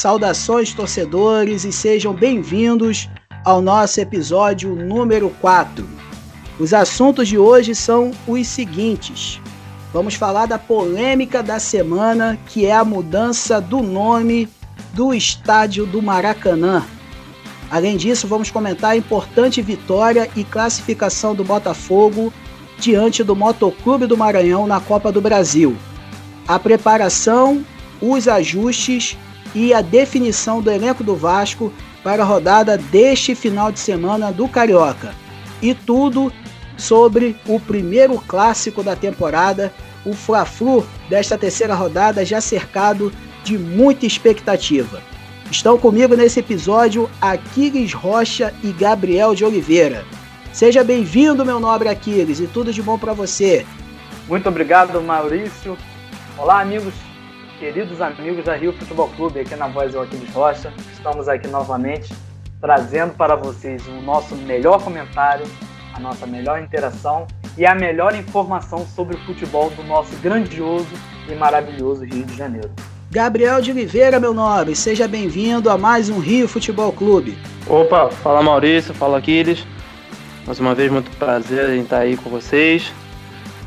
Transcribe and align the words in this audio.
saudações 0.00 0.72
torcedores 0.72 1.62
e 1.66 1.70
sejam 1.70 2.14
bem-vindos 2.14 3.06
ao 3.44 3.60
nosso 3.60 4.00
episódio 4.00 4.74
número 4.74 5.28
4. 5.42 5.86
Os 6.58 6.72
assuntos 6.72 7.28
de 7.28 7.36
hoje 7.36 7.74
são 7.74 8.10
os 8.26 8.46
seguintes: 8.46 9.42
vamos 9.92 10.14
falar 10.14 10.46
da 10.46 10.58
polêmica 10.58 11.42
da 11.42 11.58
semana, 11.58 12.38
que 12.46 12.64
é 12.64 12.72
a 12.72 12.82
mudança 12.82 13.60
do 13.60 13.82
nome 13.82 14.48
do 14.94 15.12
estádio 15.12 15.84
do 15.84 16.00
Maracanã. 16.00 16.82
Além 17.70 17.98
disso, 17.98 18.26
vamos 18.26 18.50
comentar 18.50 18.92
a 18.92 18.96
importante 18.96 19.60
vitória 19.60 20.30
e 20.34 20.44
classificação 20.44 21.34
do 21.34 21.44
Botafogo 21.44 22.32
diante 22.78 23.22
do 23.22 23.36
Motoclube 23.36 24.06
do 24.06 24.16
Maranhão 24.16 24.66
na 24.66 24.80
Copa 24.80 25.12
do 25.12 25.20
Brasil. 25.20 25.76
A 26.48 26.58
preparação, 26.58 27.62
os 28.00 28.26
ajustes 28.26 29.18
e 29.54 29.74
a 29.74 29.80
definição 29.80 30.60
do 30.60 30.70
elenco 30.70 31.02
do 31.02 31.16
Vasco 31.16 31.72
para 32.02 32.22
a 32.22 32.26
rodada 32.26 32.78
deste 32.78 33.34
final 33.34 33.70
de 33.70 33.78
semana 33.78 34.32
do 34.32 34.48
Carioca. 34.48 35.14
E 35.60 35.74
tudo 35.74 36.32
sobre 36.76 37.36
o 37.46 37.60
primeiro 37.60 38.18
clássico 38.18 38.82
da 38.82 38.96
temporada, 38.96 39.72
o 40.04 40.14
Fla-Flu 40.14 40.86
desta 41.08 41.36
terceira 41.36 41.74
rodada 41.74 42.24
já 42.24 42.40
cercado 42.40 43.12
de 43.44 43.58
muita 43.58 44.06
expectativa. 44.06 45.02
Estão 45.50 45.76
comigo 45.76 46.14
nesse 46.14 46.40
episódio 46.40 47.10
Aquiles 47.20 47.92
Rocha 47.92 48.54
e 48.62 48.72
Gabriel 48.72 49.34
de 49.34 49.44
Oliveira. 49.44 50.04
Seja 50.52 50.82
bem-vindo, 50.82 51.44
meu 51.44 51.60
nobre 51.60 51.88
Aquiles, 51.88 52.40
e 52.40 52.46
tudo 52.46 52.72
de 52.72 52.82
bom 52.82 52.98
para 52.98 53.12
você. 53.12 53.66
Muito 54.28 54.48
obrigado, 54.48 55.00
Maurício. 55.00 55.76
Olá, 56.38 56.60
amigos, 56.60 56.94
queridos 57.60 58.00
amigos 58.00 58.42
da 58.46 58.56
Rio 58.56 58.72
Futebol 58.72 59.06
Clube, 59.14 59.40
aqui 59.40 59.54
na 59.54 59.68
voz 59.68 59.92
do 59.92 60.00
Aquiles 60.00 60.32
Rocha. 60.32 60.72
Estamos 60.94 61.28
aqui 61.28 61.46
novamente 61.46 62.10
trazendo 62.58 63.12
para 63.12 63.36
vocês 63.36 63.86
o 63.86 64.00
nosso 64.00 64.34
melhor 64.34 64.82
comentário, 64.82 65.44
a 65.92 66.00
nossa 66.00 66.26
melhor 66.26 66.58
interação 66.58 67.26
e 67.58 67.66
a 67.66 67.74
melhor 67.74 68.14
informação 68.14 68.86
sobre 68.86 69.14
o 69.14 69.20
futebol 69.26 69.68
do 69.70 69.82
nosso 69.82 70.16
grandioso 70.22 70.88
e 71.28 71.34
maravilhoso 71.34 72.02
Rio 72.06 72.24
de 72.24 72.34
Janeiro. 72.34 72.70
Gabriel 73.10 73.60
de 73.60 73.72
Oliveira, 73.72 74.18
meu 74.18 74.32
nobre, 74.32 74.74
seja 74.74 75.06
bem-vindo 75.06 75.68
a 75.68 75.76
mais 75.76 76.08
um 76.08 76.18
Rio 76.18 76.48
Futebol 76.48 76.90
Clube. 76.94 77.36
Opa, 77.66 78.08
fala 78.08 78.42
Maurício, 78.42 78.94
fala 78.94 79.18
Aquiles. 79.18 79.66
Mais 80.46 80.58
uma 80.58 80.74
vez, 80.74 80.90
muito 80.90 81.14
prazer 81.18 81.68
em 81.68 81.82
estar 81.82 81.98
aí 81.98 82.16
com 82.16 82.30
vocês. 82.30 82.90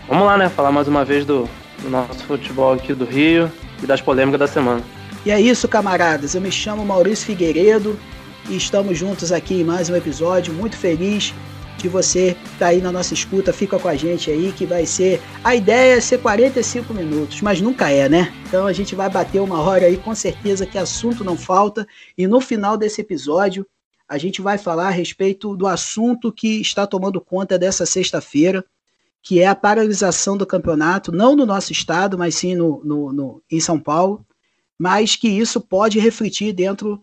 Vamos 0.08 0.26
lá, 0.26 0.36
né? 0.36 0.50
Falar 0.50 0.72
mais 0.72 0.88
uma 0.88 1.06
vez 1.06 1.26
do, 1.26 1.48
do 1.84 1.92
nosso 1.92 2.24
futebol 2.24 2.74
aqui 2.74 2.92
do 2.96 3.06
Rio 3.06 3.52
e 3.84 3.88
das 3.88 4.02
polêmicas 4.02 4.40
da 4.40 4.48
semana. 4.48 4.82
E 5.26 5.32
é 5.32 5.40
isso, 5.40 5.68
camaradas. 5.68 6.36
Eu 6.36 6.42
me 6.42 6.52
chamo 6.52 6.86
Maurício 6.86 7.26
Figueiredo 7.26 7.98
e 8.50 8.56
estamos 8.56 8.98
juntos 8.98 9.32
aqui 9.32 9.62
em 9.62 9.64
mais 9.64 9.90
um 9.90 9.96
episódio. 9.96 10.54
Muito 10.54 10.78
feliz 10.78 11.34
de 11.78 11.88
você 11.88 12.30
estar 12.30 12.60
tá 12.60 12.68
aí 12.68 12.82
na 12.82 12.92
nossa 12.92 13.14
escuta. 13.14 13.54
Fica 13.54 13.78
com 13.80 13.88
a 13.88 13.96
gente 13.96 14.32
aí 14.32 14.52
que 14.52 14.66
vai 14.66 14.86
ser. 14.86 15.22
A 15.44 15.56
ideia 15.56 15.98
é 15.98 16.02
ser 16.02 16.20
45 16.20 16.94
minutos, 16.94 17.42
mas 17.42 17.62
nunca 17.62 17.90
é, 17.90 18.10
né? 18.10 18.34
Então 18.48 18.66
a 18.66 18.74
gente 18.74 18.96
vai 18.96 19.10
bater 19.10 19.40
uma 19.40 19.62
hora 19.62 19.86
aí, 19.86 19.98
com 19.98 20.14
certeza 20.16 20.66
que 20.66 20.78
assunto 20.78 21.24
não 21.24 21.38
falta. 21.38 21.88
E 22.18 22.28
no 22.28 22.40
final 22.42 22.78
desse 22.78 23.02
episódio, 23.02 23.66
a 24.08 24.18
gente 24.18 24.42
vai 24.42 24.58
falar 24.58 24.88
a 24.88 24.92
respeito 24.92 25.56
do 25.56 25.68
assunto 25.68 26.32
que 26.32 26.62
está 26.62 26.86
tomando 26.86 27.20
conta 27.20 27.58
dessa 27.58 27.86
sexta-feira, 27.86 28.64
que 29.24 29.40
é 29.40 29.48
a 29.48 29.56
paralisação 29.56 30.36
do 30.36 30.46
campeonato, 30.46 31.12
não 31.12 31.34
no 31.34 31.46
nosso 31.46 31.72
estado, 31.72 32.18
mas 32.18 32.36
sim 32.36 32.56
no, 32.56 32.84
no, 32.84 33.14
no, 33.14 33.44
em 33.50 33.60
São 33.60 33.80
Paulo, 33.80 34.26
mas 34.78 35.16
que 35.16 35.30
isso 35.30 35.62
pode 35.62 35.98
refletir 35.98 36.52
dentro 36.52 37.02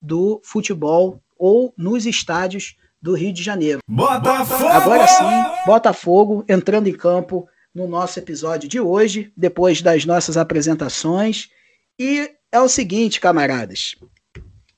do 0.00 0.38
futebol 0.44 1.22
ou 1.38 1.72
nos 1.76 2.04
estádios 2.04 2.76
do 3.00 3.14
Rio 3.14 3.32
de 3.32 3.42
Janeiro. 3.42 3.78
Botafogo! 3.88 4.66
Agora 4.66 5.06
sim, 5.08 5.64
Botafogo 5.66 6.44
entrando 6.46 6.88
em 6.88 6.92
campo 6.92 7.48
no 7.74 7.88
nosso 7.88 8.18
episódio 8.18 8.68
de 8.68 8.78
hoje, 8.78 9.32
depois 9.34 9.80
das 9.80 10.04
nossas 10.04 10.36
apresentações. 10.36 11.48
E 11.98 12.30
é 12.52 12.60
o 12.60 12.68
seguinte, 12.68 13.18
camaradas. 13.18 13.96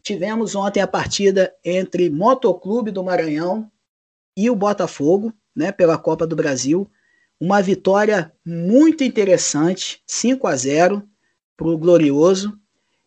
Tivemos 0.00 0.54
ontem 0.54 0.80
a 0.80 0.86
partida 0.86 1.52
entre 1.64 2.08
Motoclube 2.08 2.92
do 2.92 3.02
Maranhão 3.02 3.68
e 4.36 4.48
o 4.48 4.54
Botafogo, 4.54 5.32
né, 5.54 5.72
pela 5.72 5.98
Copa 5.98 6.26
do 6.26 6.36
Brasil. 6.36 6.90
Uma 7.40 7.60
vitória 7.60 8.32
muito 8.44 9.04
interessante, 9.04 10.02
5 10.06 10.46
a 10.46 10.56
0 10.56 11.02
para 11.56 11.68
o 11.68 11.78
Glorioso. 11.78 12.58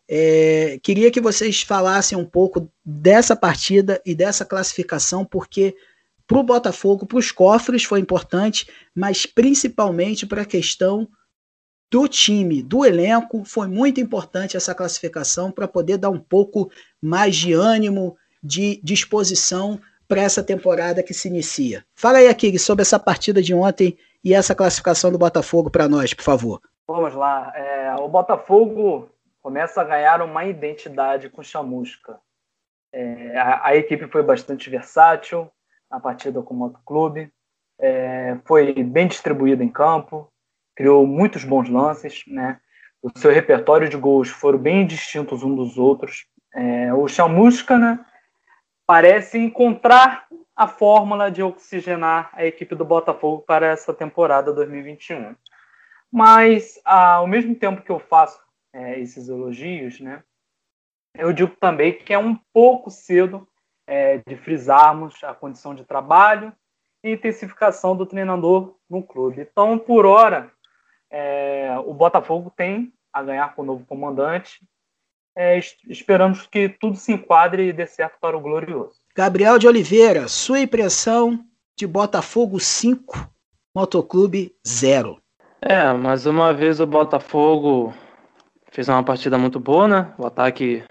É, 0.09 0.80
queria 0.81 1.12
que 1.12 1.19
vocês 1.19 1.62
falassem 1.62 2.18
um 2.18 2.25
pouco 2.25 2.72
dessa 2.84 3.36
partida 3.36 4.02
e 4.06 4.16
dessa 4.16 4.46
classificação, 4.46 5.25
porque 5.25 5.75
para 6.25 6.40
o 6.40 6.44
Botafogo, 6.44 7.06
para 7.06 7.18
os 7.18 7.31
cofres 7.31 7.84
foi 7.84 8.00
importante, 8.00 8.68
mas 8.94 9.25
principalmente 9.25 10.25
para 10.25 10.41
a 10.41 10.46
questão 10.46 11.07
do 11.90 12.07
time, 12.07 12.62
do 12.62 12.86
elenco, 12.86 13.46
foi 13.46 13.68
muito 13.68 14.02
importante 14.02 14.57
essa 14.57 14.75
classificação 14.75 15.52
para 15.52 15.68
poder 15.68 15.97
dar 15.97 16.09
um 16.09 16.19
pouco 16.19 16.69
mais 17.02 17.36
de 17.36 17.53
ânimo, 17.53 18.18
de 18.44 18.81
disposição 18.84 19.80
para 20.07 20.22
essa 20.22 20.44
temporada 20.44 21.03
que 21.03 21.13
se 21.13 21.28
inicia. 21.28 21.84
Fala 21.95 22.19
aí, 22.19 22.28
Akig, 22.28 22.57
sobre 22.57 22.81
essa 22.81 23.00
partida 23.00 23.41
de 23.41 23.53
ontem 23.53 23.97
e 24.23 24.34
essa 24.34 24.56
classificação 24.56 25.12
do 25.12 25.18
Botafogo 25.18 25.69
para 25.69 25.88
nós, 25.88 26.13
por 26.13 26.23
favor. 26.23 26.62
Vamos 26.88 27.13
lá. 27.13 27.51
É, 27.56 27.95
o 27.95 28.07
Botafogo 28.07 29.09
começa 29.41 29.81
a 29.81 29.84
ganhar 29.84 30.22
uma 30.22 30.45
identidade 30.45 31.29
com 31.29 31.44
chamusca. 31.44 32.18
É, 32.91 33.38
a, 33.38 33.68
a, 33.68 33.75
equipe 33.75 34.07
foi 34.07 34.23
bastante 34.23 34.69
versátil 34.69 35.50
na 35.91 36.00
partida 36.00 36.41
com 36.41 36.53
o 36.53 36.57
Motoclube, 36.57 37.31
é, 37.79 38.38
foi 38.45 38.74
bem 38.84 39.07
distribuída 39.07 39.63
em 39.63 39.69
campo, 39.69 40.31
criou 40.75 41.06
muitos 41.06 41.44
bons 41.44 41.69
lances, 41.69 42.24
né? 42.28 42.59
O 43.01 43.09
seu 43.18 43.31
repertório 43.31 43.88
de 43.88 43.97
gols 43.97 44.29
foram 44.29 44.57
bem 44.57 44.85
distintos 44.85 45.44
um 45.44 45.56
dos 45.56 45.78
outros. 45.78 46.25
É, 46.53 46.94
o 46.94 47.07
Chamusca, 47.07 47.78
né, 47.78 48.00
parece 48.88 49.38
encontrar 49.38 50.25
a 50.56 50.68
fórmula 50.68 51.30
de 51.30 51.44
oxigenar 51.44 52.31
a 52.34 52.46
equipe 52.46 52.74
do 52.74 52.86
Botafogo 52.86 53.44
para 53.44 53.68
essa 53.68 53.94
temporada 53.94 54.53
2021. 54.53 55.36
Mas, 56.12 56.80
ao 56.86 57.28
mesmo 57.28 57.53
tempo 57.53 57.81
que 57.81 57.92
eu 57.92 58.00
faço 58.00 58.40
é, 58.74 59.00
esses 59.00 59.28
elogios, 59.28 60.00
né, 60.00 60.24
eu 61.14 61.34
digo 61.34 61.56
também 61.59 61.94
que 61.94 62.14
é 62.14 62.18
um 62.18 62.36
pouco 62.53 62.90
cedo 62.90 63.48
é, 63.86 64.20
de 64.25 64.36
frisarmos 64.38 65.22
a 65.24 65.34
condição 65.34 65.75
de 65.75 65.84
trabalho 65.84 66.54
e 67.04 67.12
intensificação 67.12 67.96
do 67.96 68.06
treinador 68.06 68.75
no 68.90 69.04
clube. 69.04 69.42
Então, 69.42 69.78
por 69.78 70.06
hora, 70.06 70.52
é, 71.09 71.75
o 71.86 71.94
Botafogo 71.94 72.52
tem 72.56 72.94
a 73.12 73.22
ganhar 73.22 73.54
com 73.54 73.64
o 73.64 73.66
novo 73.66 73.86
comandante. 73.86 74.59
É, 75.40 75.59
esperamos 75.88 76.48
que 76.48 76.68
tudo 76.68 76.98
se 76.98 77.14
enquadre 77.14 77.68
e 77.68 77.74
dê 77.74 77.86
certo 77.86 78.16
para 78.20 78.36
o 78.36 78.42
Glorioso. 78.42 78.96
Gabriel 79.16 79.59
de 79.59 79.68
Oliveira, 79.68 80.28
sua 80.28 80.59
impressão 80.59 81.46
de 81.75 81.86
Botafogo 81.86 82.59
5, 82.59 83.30
Motoclube 83.75 84.56
0. 84.68 85.22
É, 85.62 85.94
mais 85.94 86.25
uma 86.25 86.52
vez 86.52 86.80
o 86.80 86.88
Botafogo 86.88 87.94
fez 88.72 88.90
uma 88.90 89.03
partida 89.03 89.38
muito 89.38 89.59
boa, 89.59 89.88
né? 89.88 90.12
O 90.18 90.25
ataque 90.25 90.84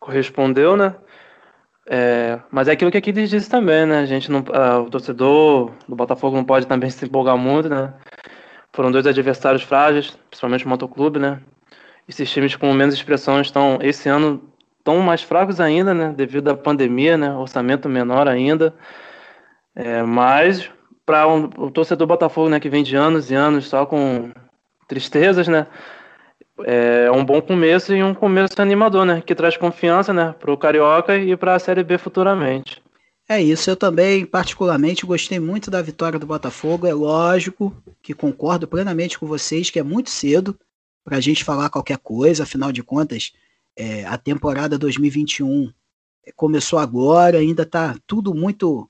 correspondeu, 0.00 0.76
né? 0.76 0.96
É, 1.88 2.40
mas 2.50 2.66
é 2.66 2.72
aquilo 2.72 2.90
que 2.90 2.98
aqui 2.98 3.12
disse 3.12 3.48
também, 3.48 3.86
né? 3.86 4.00
A 4.00 4.06
gente 4.06 4.32
não, 4.32 4.40
uh, 4.40 4.82
o 4.84 4.90
torcedor 4.90 5.70
do 5.88 5.94
Botafogo 5.94 6.36
não 6.36 6.44
pode 6.44 6.66
também 6.66 6.90
se 6.90 7.04
empolgar 7.04 7.38
muito, 7.38 7.68
né? 7.68 7.94
Foram 8.72 8.90
dois 8.90 9.06
adversários 9.06 9.62
frágeis, 9.62 10.18
principalmente 10.28 10.66
o 10.66 10.68
Motoclube, 10.68 11.20
né? 11.20 11.40
Esses 12.08 12.30
times 12.30 12.54
com 12.54 12.72
menos 12.72 12.94
expressão 12.94 13.40
estão, 13.40 13.78
esse 13.80 14.08
ano, 14.08 14.42
tão 14.82 14.98
mais 14.98 15.22
fracos 15.22 15.60
ainda, 15.60 15.94
né? 15.94 16.12
Devido 16.14 16.48
à 16.48 16.56
pandemia, 16.56 17.16
né? 17.16 17.32
Orçamento 17.34 17.88
menor 17.88 18.28
ainda. 18.28 18.74
É, 19.74 20.02
mas, 20.02 20.70
para 21.06 21.26
um, 21.26 21.48
o 21.56 21.70
torcedor 21.70 22.06
Botafogo, 22.06 22.50
né? 22.50 22.60
Que 22.60 22.68
vem 22.68 22.82
de 22.82 22.94
anos 22.94 23.30
e 23.30 23.34
anos 23.34 23.68
só 23.68 23.86
com 23.86 24.30
tristezas, 24.86 25.48
né? 25.48 25.66
É 26.62 27.10
um 27.10 27.24
bom 27.24 27.40
começo 27.40 27.94
e 27.94 28.02
um 28.02 28.14
começo 28.14 28.60
animador, 28.60 29.04
né? 29.04 29.22
Que 29.24 29.34
traz 29.34 29.56
confiança, 29.56 30.12
né? 30.12 30.34
Para 30.38 30.52
o 30.52 30.58
Carioca 30.58 31.16
e 31.16 31.36
para 31.36 31.54
a 31.54 31.58
Série 31.58 31.82
B 31.82 31.98
futuramente. 31.98 32.82
É 33.26 33.40
isso, 33.40 33.70
eu 33.70 33.76
também 33.76 34.26
particularmente 34.26 35.06
gostei 35.06 35.40
muito 35.40 35.70
da 35.70 35.80
vitória 35.80 36.18
do 36.18 36.26
Botafogo. 36.26 36.86
É 36.86 36.92
lógico 36.92 37.74
que 38.02 38.12
concordo 38.12 38.68
plenamente 38.68 39.18
com 39.18 39.26
vocês 39.26 39.70
que 39.70 39.78
é 39.78 39.82
muito 39.82 40.10
cedo 40.10 40.54
para 41.04 41.18
a 41.18 41.20
gente 41.20 41.44
falar 41.44 41.68
qualquer 41.68 41.98
coisa, 41.98 42.44
afinal 42.44 42.72
de 42.72 42.82
contas, 42.82 43.32
é, 43.76 44.04
a 44.06 44.16
temporada 44.16 44.78
2021 44.78 45.72
começou 46.34 46.78
agora, 46.78 47.38
ainda 47.38 47.62
está 47.64 47.96
tudo 48.06 48.34
muito 48.34 48.88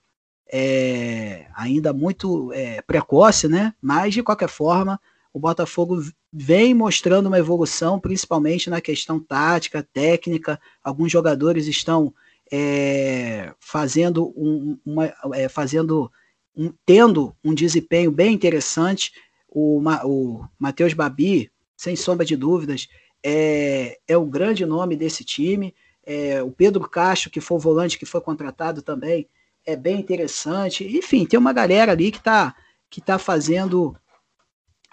é, 0.52 1.46
ainda 1.54 1.92
muito 1.92 2.52
é, 2.52 2.80
precoce, 2.82 3.48
né? 3.48 3.74
Mas 3.82 4.14
de 4.14 4.22
qualquer 4.22 4.48
forma, 4.48 5.00
o 5.32 5.40
Botafogo 5.40 6.00
vem 6.32 6.72
mostrando 6.74 7.26
uma 7.26 7.38
evolução, 7.38 7.98
principalmente 7.98 8.70
na 8.70 8.80
questão 8.80 9.18
tática, 9.18 9.86
técnica. 9.92 10.60
Alguns 10.82 11.10
jogadores 11.10 11.66
estão 11.66 12.14
é, 12.52 13.52
fazendo 13.58 14.32
um, 14.36 14.78
uma, 14.84 15.12
é, 15.34 15.48
fazendo 15.48 16.10
um, 16.56 16.72
tendo 16.86 17.34
um 17.42 17.52
desempenho 17.54 18.12
bem 18.12 18.32
interessante. 18.32 19.12
O, 19.48 19.82
o 20.04 20.44
Matheus 20.58 20.94
Babi, 20.94 21.50
sem 21.76 21.96
sombra 21.96 22.24
de 22.24 22.36
dúvidas, 22.36 22.88
é, 23.22 23.98
é 24.06 24.16
o 24.16 24.26
grande 24.26 24.66
nome 24.66 24.96
desse 24.96 25.24
time. 25.24 25.74
É, 26.04 26.42
o 26.42 26.50
Pedro 26.50 26.88
Castro, 26.88 27.30
que 27.30 27.40
foi 27.40 27.56
o 27.56 27.60
volante 27.60 27.98
que 27.98 28.04
foi 28.04 28.20
contratado 28.20 28.82
também, 28.82 29.28
é 29.64 29.74
bem 29.74 29.98
interessante. 29.98 30.84
Enfim, 30.84 31.24
tem 31.24 31.38
uma 31.38 31.52
galera 31.52 31.92
ali 31.92 32.10
que 32.10 32.18
está 32.18 32.54
que 32.90 33.00
tá 33.00 33.18
fazendo 33.18 33.96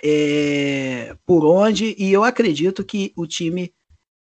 é, 0.04 1.16
por 1.24 1.46
onde, 1.46 1.96
e 2.00 2.12
eu 2.12 2.24
acredito 2.24 2.84
que 2.84 3.14
o 3.16 3.28
time, 3.28 3.72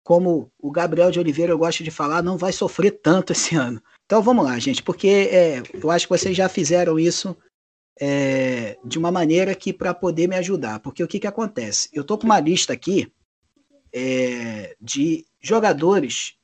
como 0.03 0.51
o 0.59 0.73
Gabriel 0.73 1.13
de 1.13 1.21
Oliveira 1.21 1.53
eu 1.53 1.59
gosto 1.59 1.85
de 1.85 1.91
falar, 1.91 2.21
não 2.21 2.37
vai 2.37 2.53
sofrer 2.53 2.99
tanto 3.01 3.33
esse 3.33 3.55
ano. 3.57 3.81
Então 4.05 4.21
vamos 4.23 4.45
lá, 4.45 4.59
gente, 4.59 4.83
porque 4.83 5.29
é, 5.31 5.63
eu 5.73 5.91
acho 5.91 6.07
que 6.09 6.19
vocês 6.19 6.37
já 6.37 6.49
fizeram 6.49 6.99
isso 6.99 7.37
é, 8.01 8.79
de 8.85 8.99
uma 8.99 9.11
maneira 9.11 9.55
que 9.55 9.73
para 9.73 9.93
poder 9.93 10.29
me 10.29 10.37
ajudar. 10.37 10.81
Porque 10.81 11.03
o 11.03 11.09
que, 11.09 11.21
que 11.21 11.27
acontece? 11.27 11.89
Eu 11.93 12.05
tô 12.05 12.17
com 12.17 12.25
uma 12.25 12.41
lista 12.41 12.73
aqui 12.73 13.13
é, 13.93 14.77
de 14.81 15.27
jogadores 15.41 16.35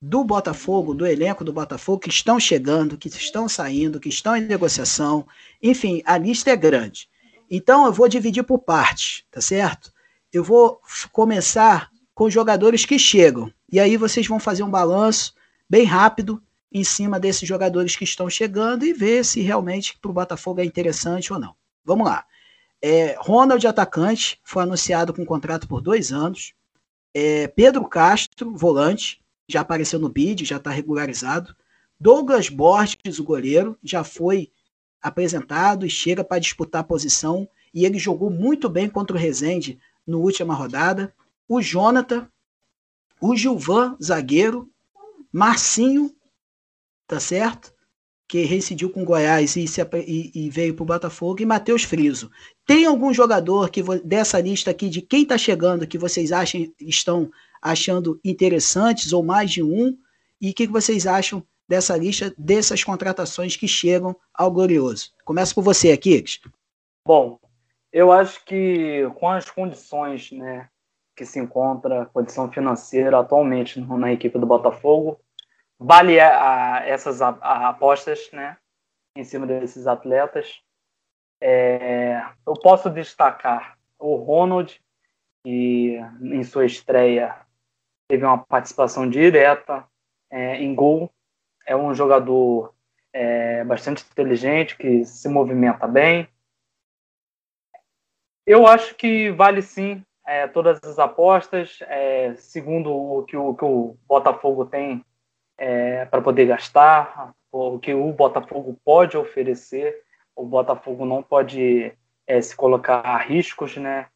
do 0.00 0.24
Botafogo, 0.24 0.94
do 0.94 1.06
elenco 1.06 1.44
do 1.44 1.52
Botafogo, 1.52 2.00
que 2.00 2.08
estão 2.08 2.40
chegando, 2.40 2.98
que 2.98 3.08
estão 3.08 3.48
saindo, 3.48 4.00
que 4.00 4.08
estão 4.08 4.36
em 4.36 4.40
negociação. 4.40 5.26
Enfim, 5.62 6.02
a 6.04 6.18
lista 6.18 6.50
é 6.50 6.56
grande. 6.56 7.08
Então 7.48 7.86
eu 7.86 7.92
vou 7.92 8.08
dividir 8.08 8.42
por 8.42 8.58
partes, 8.58 9.24
tá 9.30 9.40
certo? 9.40 9.92
Eu 10.32 10.42
vou 10.42 10.80
começar 11.12 11.90
com 12.14 12.28
jogadores 12.28 12.84
que 12.84 12.98
chegam. 12.98 13.52
E 13.70 13.78
aí 13.78 13.96
vocês 13.96 14.26
vão 14.26 14.40
fazer 14.40 14.62
um 14.62 14.70
balanço 14.70 15.34
bem 15.68 15.84
rápido 15.84 16.42
em 16.72 16.84
cima 16.84 17.20
desses 17.20 17.46
jogadores 17.46 17.96
que 17.96 18.04
estão 18.04 18.30
chegando 18.30 18.84
e 18.84 18.92
ver 18.92 19.24
se 19.24 19.40
realmente 19.40 19.98
para 20.00 20.10
o 20.10 20.14
Botafogo 20.14 20.60
é 20.60 20.64
interessante 20.64 21.32
ou 21.32 21.38
não. 21.38 21.54
Vamos 21.84 22.06
lá. 22.06 22.24
É, 22.80 23.14
Ronald 23.18 23.64
atacante 23.66 24.40
foi 24.42 24.62
anunciado 24.62 25.12
com 25.12 25.22
um 25.22 25.26
contrato 25.26 25.68
por 25.68 25.80
dois 25.80 26.12
anos. 26.12 26.54
É, 27.14 27.46
Pedro 27.46 27.84
Castro, 27.86 28.56
volante, 28.56 29.22
já 29.48 29.60
apareceu 29.60 29.98
no 29.98 30.08
bid, 30.08 30.44
já 30.44 30.56
está 30.56 30.70
regularizado. 30.70 31.54
Douglas 32.00 32.48
Borges, 32.48 33.18
o 33.18 33.24
goleiro, 33.24 33.78
já 33.82 34.02
foi 34.02 34.50
apresentado 35.00 35.84
e 35.84 35.90
chega 35.90 36.24
para 36.24 36.40
disputar 36.40 36.80
a 36.80 36.84
posição. 36.84 37.48
E 37.72 37.84
ele 37.84 37.98
jogou 37.98 38.30
muito 38.30 38.68
bem 38.68 38.88
contra 38.88 39.16
o 39.16 39.18
Rezende 39.18 39.78
no 40.06 40.20
última 40.20 40.54
rodada. 40.54 41.14
O 41.48 41.60
Jonathan, 41.60 42.28
o 43.20 43.36
Gilvan, 43.36 43.96
zagueiro, 44.02 44.68
Marcinho, 45.32 46.12
tá 47.12 47.20
certo? 47.20 47.74
Que 48.26 48.42
reincidiu 48.44 48.88
com 48.88 49.04
Goiás 49.04 49.54
e, 49.56 49.68
se, 49.68 49.82
e, 50.06 50.46
e 50.46 50.48
veio 50.48 50.74
para 50.74 50.82
o 50.82 50.86
Botafogo, 50.86 51.42
e 51.42 51.44
Matheus 51.44 51.84
Friso. 51.84 52.30
Tem 52.66 52.86
algum 52.86 53.12
jogador 53.12 53.68
que 53.68 53.82
dessa 54.02 54.40
lista 54.40 54.70
aqui 54.70 54.88
de 54.88 55.02
quem 55.02 55.24
está 55.24 55.36
chegando 55.36 55.86
que 55.86 55.98
vocês 55.98 56.32
acham 56.32 56.66
estão 56.80 57.30
achando 57.60 58.18
interessantes 58.24 59.12
ou 59.12 59.22
mais 59.22 59.50
de 59.50 59.62
um? 59.62 59.94
E 60.40 60.50
o 60.50 60.54
que, 60.54 60.66
que 60.66 60.72
vocês 60.72 61.06
acham 61.06 61.46
dessa 61.68 61.94
lista 61.98 62.32
dessas 62.38 62.82
contratações 62.82 63.56
que 63.56 63.68
chegam 63.68 64.16
ao 64.32 64.50
Glorioso? 64.50 65.10
Começa 65.26 65.54
por 65.54 65.62
você 65.62 65.92
aqui. 65.92 66.24
Bom, 67.06 67.38
eu 67.92 68.10
acho 68.10 68.42
que 68.46 69.06
com 69.16 69.28
as 69.28 69.50
condições 69.50 70.32
né, 70.32 70.66
que 71.14 71.26
se 71.26 71.38
encontra, 71.38 72.06
condição 72.06 72.50
financeira 72.50 73.18
atualmente 73.18 73.78
na 73.78 74.10
equipe 74.14 74.38
do 74.38 74.46
Botafogo, 74.46 75.20
a 76.20 76.82
essas 76.86 77.20
apostas 77.20 78.30
né, 78.32 78.56
em 79.16 79.24
cima 79.24 79.46
desses 79.46 79.86
atletas. 79.86 80.62
É, 81.40 82.22
eu 82.46 82.54
posso 82.54 82.88
destacar 82.88 83.76
o 83.98 84.16
Ronald, 84.16 84.80
que 85.44 85.98
em 86.20 86.44
sua 86.44 86.64
estreia 86.64 87.36
teve 88.08 88.24
uma 88.24 88.38
participação 88.38 89.08
direta 89.08 89.86
é, 90.30 90.56
em 90.56 90.74
gol. 90.74 91.10
É 91.66 91.76
um 91.76 91.94
jogador 91.94 92.74
é, 93.12 93.64
bastante 93.64 94.04
inteligente, 94.04 94.76
que 94.76 95.04
se 95.04 95.28
movimenta 95.28 95.86
bem. 95.86 96.28
Eu 98.46 98.66
acho 98.66 98.94
que 98.96 99.30
vale 99.30 99.62
sim 99.62 100.04
é, 100.26 100.46
todas 100.48 100.80
as 100.82 100.98
apostas, 100.98 101.78
é, 101.82 102.34
segundo 102.36 102.92
o 102.92 103.24
que, 103.24 103.36
o 103.36 103.54
que 103.54 103.64
o 103.64 103.96
Botafogo 104.06 104.64
tem 104.66 105.04
é, 105.62 106.04
para 106.06 106.20
poder 106.20 106.46
gastar, 106.46 107.32
o 107.52 107.78
que 107.78 107.94
o 107.94 108.12
Botafogo 108.12 108.76
pode 108.84 109.16
oferecer. 109.16 110.02
O 110.34 110.44
Botafogo 110.44 111.04
não 111.04 111.22
pode 111.22 111.92
é, 112.26 112.40
se 112.40 112.56
colocar 112.56 113.00
a 113.00 113.18
riscos, 113.18 113.76
né? 113.76 114.06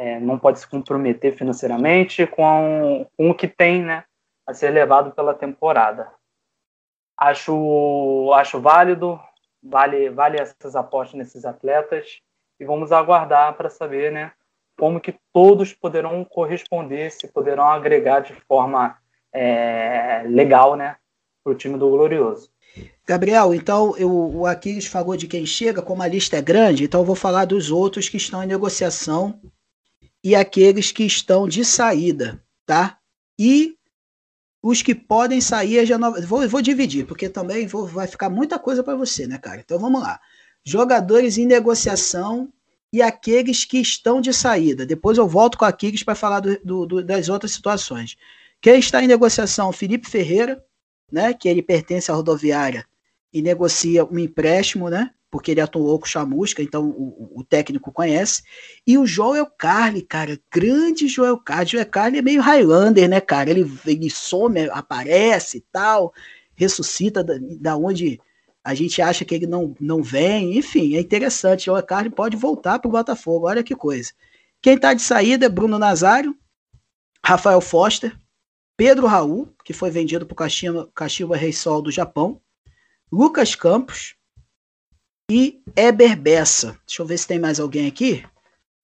é, 0.00 0.18
não 0.18 0.38
pode 0.38 0.58
se 0.58 0.66
comprometer 0.66 1.36
financeiramente 1.36 2.26
com, 2.26 3.06
com 3.18 3.30
o 3.30 3.34
que 3.34 3.46
tem 3.46 3.82
né, 3.82 4.02
a 4.46 4.54
ser 4.54 4.70
levado 4.70 5.10
pela 5.10 5.34
temporada. 5.34 6.10
Acho, 7.14 8.32
acho 8.34 8.58
válido, 8.58 9.20
vale, 9.62 10.08
vale 10.08 10.40
essas 10.40 10.74
apostas 10.74 11.18
nesses 11.18 11.44
atletas 11.44 12.18
e 12.58 12.64
vamos 12.64 12.92
aguardar 12.92 13.54
para 13.58 13.68
saber 13.68 14.10
né, 14.10 14.32
como 14.78 15.00
que 15.00 15.14
todos 15.34 15.74
poderão 15.74 16.24
corresponder, 16.24 17.10
se 17.10 17.28
poderão 17.28 17.66
agregar 17.66 18.20
de 18.20 18.32
forma 18.32 18.96
é, 19.32 20.24
legal 20.26 20.76
né, 20.76 20.96
para 21.42 21.52
o 21.52 21.56
time 21.56 21.78
do 21.78 21.88
Glorioso. 21.90 22.50
Gabriel, 23.06 23.52
então 23.52 23.96
eu, 23.96 24.10
o 24.10 24.46
Aquiles 24.46 24.86
falou 24.86 25.16
de 25.16 25.26
quem 25.26 25.44
chega, 25.44 25.82
como 25.82 26.02
a 26.02 26.06
lista 26.06 26.36
é 26.36 26.42
grande, 26.42 26.84
então 26.84 27.00
eu 27.00 27.04
vou 27.04 27.16
falar 27.16 27.44
dos 27.44 27.70
outros 27.70 28.08
que 28.08 28.16
estão 28.16 28.42
em 28.42 28.46
negociação 28.46 29.40
e 30.22 30.34
aqueles 30.34 30.92
que 30.92 31.04
estão 31.04 31.48
de 31.48 31.64
saída, 31.64 32.40
tá? 32.64 32.98
E 33.38 33.76
os 34.62 34.82
que 34.82 34.94
podem 34.94 35.40
sair, 35.40 35.84
já 35.86 35.98
não... 35.98 36.20
vou, 36.22 36.46
vou 36.48 36.62
dividir, 36.62 37.06
porque 37.06 37.28
também 37.28 37.66
vou, 37.66 37.86
vai 37.86 38.06
ficar 38.06 38.28
muita 38.28 38.58
coisa 38.58 38.84
para 38.84 38.94
você, 38.94 39.26
né, 39.26 39.38
cara? 39.38 39.60
Então 39.60 39.78
vamos 39.78 40.02
lá. 40.02 40.20
Jogadores 40.64 41.38
em 41.38 41.46
negociação 41.46 42.52
e 42.92 43.00
aqueles 43.00 43.64
que 43.64 43.78
estão 43.78 44.20
de 44.20 44.32
saída. 44.32 44.84
Depois 44.84 45.16
eu 45.16 45.26
volto 45.26 45.56
com 45.56 45.64
aqueles 45.64 46.02
para 46.02 46.14
falar 46.14 46.40
do, 46.40 46.58
do, 46.62 46.86
do, 46.86 47.04
das 47.04 47.28
outras 47.28 47.52
situações. 47.52 48.16
Quem 48.60 48.78
está 48.78 49.02
em 49.02 49.06
negociação? 49.06 49.72
Felipe 49.72 50.08
Ferreira, 50.08 50.62
né, 51.10 51.32
que 51.32 51.48
ele 51.48 51.62
pertence 51.62 52.10
à 52.10 52.14
rodoviária 52.14 52.86
e 53.32 53.40
negocia 53.42 54.04
um 54.04 54.18
empréstimo, 54.18 54.88
né? 54.88 55.10
porque 55.30 55.52
ele 55.52 55.60
atuou 55.60 55.98
com 55.98 56.06
Chamusca, 56.06 56.62
então 56.62 56.88
o, 56.88 57.38
o, 57.38 57.44
técnico 57.44 57.92
conhece. 57.92 58.42
E 58.84 58.98
o 58.98 59.06
Joel 59.06 59.46
Carly, 59.46 60.02
cara, 60.02 60.38
grande 60.52 61.06
Joel 61.06 61.38
Carly. 61.38 61.70
Joel 61.70 61.86
Carly 61.86 62.18
é 62.18 62.22
meio 62.22 62.42
Highlander, 62.42 63.08
né, 63.08 63.20
cara? 63.20 63.48
Ele, 63.48 63.70
ele 63.86 64.10
some, 64.10 64.68
aparece 64.70 65.58
e 65.58 65.64
tal, 65.72 66.12
ressuscita 66.56 67.22
da, 67.22 67.34
da 67.60 67.76
onde 67.76 68.20
a 68.64 68.74
gente 68.74 69.00
acha 69.00 69.24
que 69.24 69.34
ele 69.34 69.46
não, 69.46 69.74
não 69.80 70.02
vem. 70.02 70.58
Enfim, 70.58 70.96
é 70.96 71.00
interessante. 71.00 71.66
Joel 71.66 71.86
Carly 71.86 72.10
pode 72.10 72.36
voltar 72.36 72.80
para 72.80 72.88
o 72.88 72.92
Botafogo, 72.92 73.46
olha 73.46 73.62
que 73.62 73.76
coisa. 73.76 74.10
Quem 74.60 74.74
está 74.74 74.92
de 74.92 75.00
saída 75.00 75.46
é 75.46 75.48
Bruno 75.48 75.78
Nazário, 75.78 76.36
Rafael 77.24 77.60
Foster, 77.60 78.18
Pedro 78.80 79.06
Raul, 79.06 79.46
que 79.62 79.74
foi 79.74 79.90
vendido 79.90 80.24
para 80.24 80.32
o 80.32 80.88
Kashiwa, 80.94 81.36
Reysol 81.36 81.82
do 81.82 81.90
Japão, 81.90 82.40
Lucas 83.12 83.54
Campos, 83.54 84.14
e 85.30 85.62
Eber 85.76 86.18
Bessa. 86.18 86.78
Deixa 86.86 87.02
eu 87.02 87.06
ver 87.06 87.18
se 87.18 87.26
tem 87.26 87.38
mais 87.38 87.60
alguém 87.60 87.86
aqui. 87.86 88.24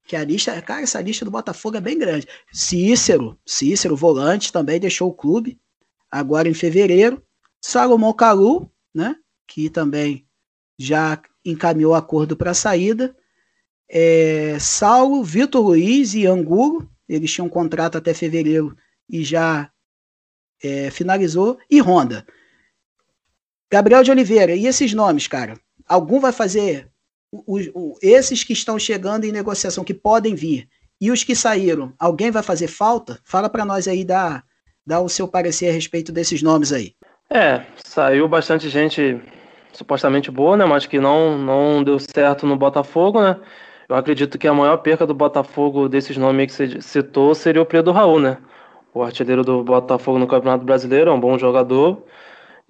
Que 0.06 0.14
a 0.14 0.22
lista, 0.22 0.60
cara, 0.60 0.82
essa 0.82 1.00
lista 1.00 1.24
do 1.24 1.30
Botafogo 1.30 1.78
é 1.78 1.80
bem 1.80 1.98
grande. 1.98 2.28
Cícero, 2.52 3.40
Cícero, 3.46 3.96
volante, 3.96 4.52
também 4.52 4.78
deixou 4.78 5.08
o 5.08 5.14
clube, 5.14 5.58
agora 6.10 6.46
em 6.46 6.52
fevereiro. 6.52 7.22
Salomão 7.58 8.12
Calu, 8.12 8.70
né? 8.94 9.16
Que 9.46 9.70
também 9.70 10.28
já 10.78 11.18
encaminhou 11.42 11.94
acordo 11.94 12.36
para 12.36 12.50
a 12.50 12.54
saída. 12.54 13.16
É, 13.88 14.58
Saulo, 14.60 15.24
Vitor 15.24 15.64
Luiz 15.64 16.12
e 16.12 16.26
Angulo, 16.26 16.86
eles 17.08 17.32
tinham 17.32 17.46
um 17.46 17.48
contrato 17.48 17.96
até 17.96 18.12
fevereiro 18.12 18.76
e 19.08 19.24
já 19.24 19.72
é, 20.62 20.90
finalizou. 20.90 21.58
E 21.70 21.80
Honda. 21.80 22.26
Gabriel 23.70 24.02
de 24.02 24.10
Oliveira, 24.10 24.54
e 24.54 24.66
esses 24.66 24.92
nomes, 24.94 25.26
cara? 25.26 25.58
algum 25.88 26.20
vai 26.20 26.32
fazer 26.32 26.88
o, 27.30 27.58
o, 27.74 27.98
esses 28.02 28.42
que 28.44 28.52
estão 28.52 28.78
chegando 28.78 29.24
em 29.24 29.32
negociação, 29.32 29.84
que 29.84 29.94
podem 29.94 30.34
vir, 30.34 30.68
e 31.00 31.10
os 31.10 31.22
que 31.22 31.34
saíram, 31.34 31.92
alguém 31.98 32.30
vai 32.30 32.42
fazer 32.42 32.68
falta? 32.68 33.18
Fala 33.24 33.48
para 33.48 33.64
nós 33.64 33.86
aí, 33.86 34.04
dá, 34.04 34.42
dá 34.86 35.00
o 35.00 35.08
seu 35.08 35.28
parecer 35.28 35.68
a 35.68 35.72
respeito 35.72 36.10
desses 36.10 36.42
nomes 36.42 36.72
aí. 36.72 36.94
É, 37.28 37.64
saiu 37.84 38.28
bastante 38.28 38.68
gente 38.68 39.20
supostamente 39.72 40.30
boa, 40.30 40.56
né, 40.56 40.64
mas 40.64 40.86
que 40.86 40.98
não, 40.98 41.36
não 41.36 41.84
deu 41.84 41.98
certo 41.98 42.46
no 42.46 42.56
Botafogo, 42.56 43.20
né? 43.20 43.38
eu 43.88 43.94
acredito 43.94 44.38
que 44.38 44.48
a 44.48 44.54
maior 44.54 44.78
perca 44.78 45.06
do 45.06 45.12
Botafogo 45.12 45.88
desses 45.88 46.16
nomes 46.16 46.46
que 46.46 46.52
você 46.52 46.80
citou 46.80 47.34
seria 47.34 47.60
o 47.60 47.66
Pedro 47.66 47.92
Raul, 47.92 48.18
né? 48.18 48.38
O 48.96 49.02
artilheiro 49.02 49.44
do 49.44 49.62
Botafogo 49.62 50.18
no 50.18 50.26
Campeonato 50.26 50.64
Brasileiro, 50.64 51.10
é 51.10 51.12
um 51.12 51.20
bom 51.20 51.36
jogador 51.38 52.02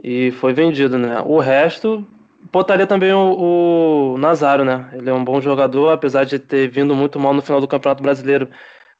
e 0.02 0.32
foi 0.32 0.52
vendido, 0.52 0.98
né? 0.98 1.22
O 1.24 1.38
resto, 1.38 2.04
botaria 2.52 2.84
também 2.84 3.12
o, 3.12 4.14
o 4.14 4.18
Nazário, 4.18 4.64
né? 4.64 4.90
Ele 4.94 5.08
é 5.08 5.14
um 5.14 5.22
bom 5.22 5.40
jogador, 5.40 5.90
apesar 5.90 6.24
de 6.24 6.40
ter 6.40 6.68
vindo 6.68 6.96
muito 6.96 7.20
mal 7.20 7.32
no 7.32 7.40
final 7.40 7.60
do 7.60 7.68
Campeonato 7.68 8.02
Brasileiro, 8.02 8.50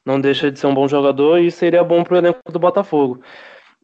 não 0.04 0.20
deixa 0.20 0.52
de 0.52 0.60
ser 0.60 0.68
um 0.68 0.74
bom 0.74 0.86
jogador 0.86 1.40
e 1.40 1.50
seria 1.50 1.82
bom 1.82 2.04
para 2.04 2.14
o 2.14 2.16
elenco 2.16 2.38
do 2.48 2.60
Botafogo. 2.60 3.20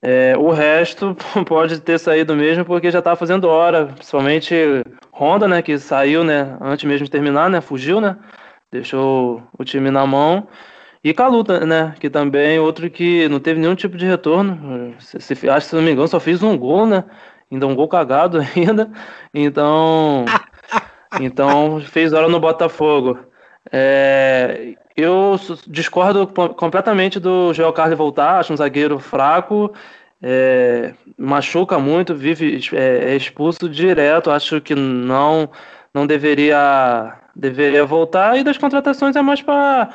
É, 0.00 0.36
o 0.38 0.50
resto 0.50 1.16
pode 1.44 1.80
ter 1.80 1.98
saído 1.98 2.36
mesmo 2.36 2.64
porque 2.64 2.92
já 2.92 3.00
estava 3.00 3.16
fazendo 3.16 3.48
hora, 3.48 3.86
principalmente 3.86 4.54
Honda, 5.12 5.48
né, 5.48 5.62
que 5.62 5.76
saiu, 5.80 6.22
né, 6.22 6.56
antes 6.60 6.84
mesmo 6.84 7.06
de 7.06 7.10
terminar, 7.10 7.50
né, 7.50 7.60
fugiu, 7.60 8.00
né, 8.00 8.16
deixou 8.70 9.42
o 9.58 9.64
time 9.64 9.90
na 9.90 10.06
mão. 10.06 10.46
E 11.04 11.12
Caluta, 11.12 11.66
né, 11.66 11.94
que 11.98 12.08
também 12.08 12.60
outro 12.60 12.88
que 12.88 13.28
não 13.28 13.40
teve 13.40 13.60
nenhum 13.60 13.74
tipo 13.74 13.96
de 13.96 14.06
retorno. 14.06 14.94
Se, 15.00 15.18
se, 15.20 15.48
acho 15.48 15.66
que 15.66 15.70
se 15.70 15.76
não 15.76 15.82
me 15.82 15.90
engano 15.90 16.06
só 16.06 16.20
fez 16.20 16.42
um 16.42 16.56
gol, 16.56 16.86
né, 16.86 17.04
ainda 17.50 17.66
um 17.66 17.74
gol 17.74 17.88
cagado 17.88 18.38
ainda. 18.56 18.90
Então, 19.34 20.24
então 21.20 21.80
fez 21.80 22.12
hora 22.12 22.28
no 22.28 22.38
Botafogo. 22.38 23.18
É, 23.70 24.74
eu 24.96 25.36
discordo 25.66 26.26
completamente 26.26 27.18
do 27.18 27.52
Joel 27.52 27.72
Carlos 27.72 27.98
voltar, 27.98 28.38
acho 28.38 28.52
um 28.52 28.56
zagueiro 28.56 28.98
fraco, 28.98 29.72
é, 30.22 30.94
machuca 31.18 31.78
muito, 31.78 32.14
vive 32.14 32.60
é, 32.72 33.12
é, 33.12 33.16
expulso 33.16 33.68
direto, 33.68 34.30
acho 34.30 34.60
que 34.60 34.74
não 34.74 35.50
não 35.94 36.06
deveria 36.06 37.14
deveria 37.34 37.84
voltar 37.84 38.38
e 38.38 38.44
das 38.44 38.58
contratações 38.58 39.16
é 39.16 39.22
mais 39.22 39.42
para 39.42 39.90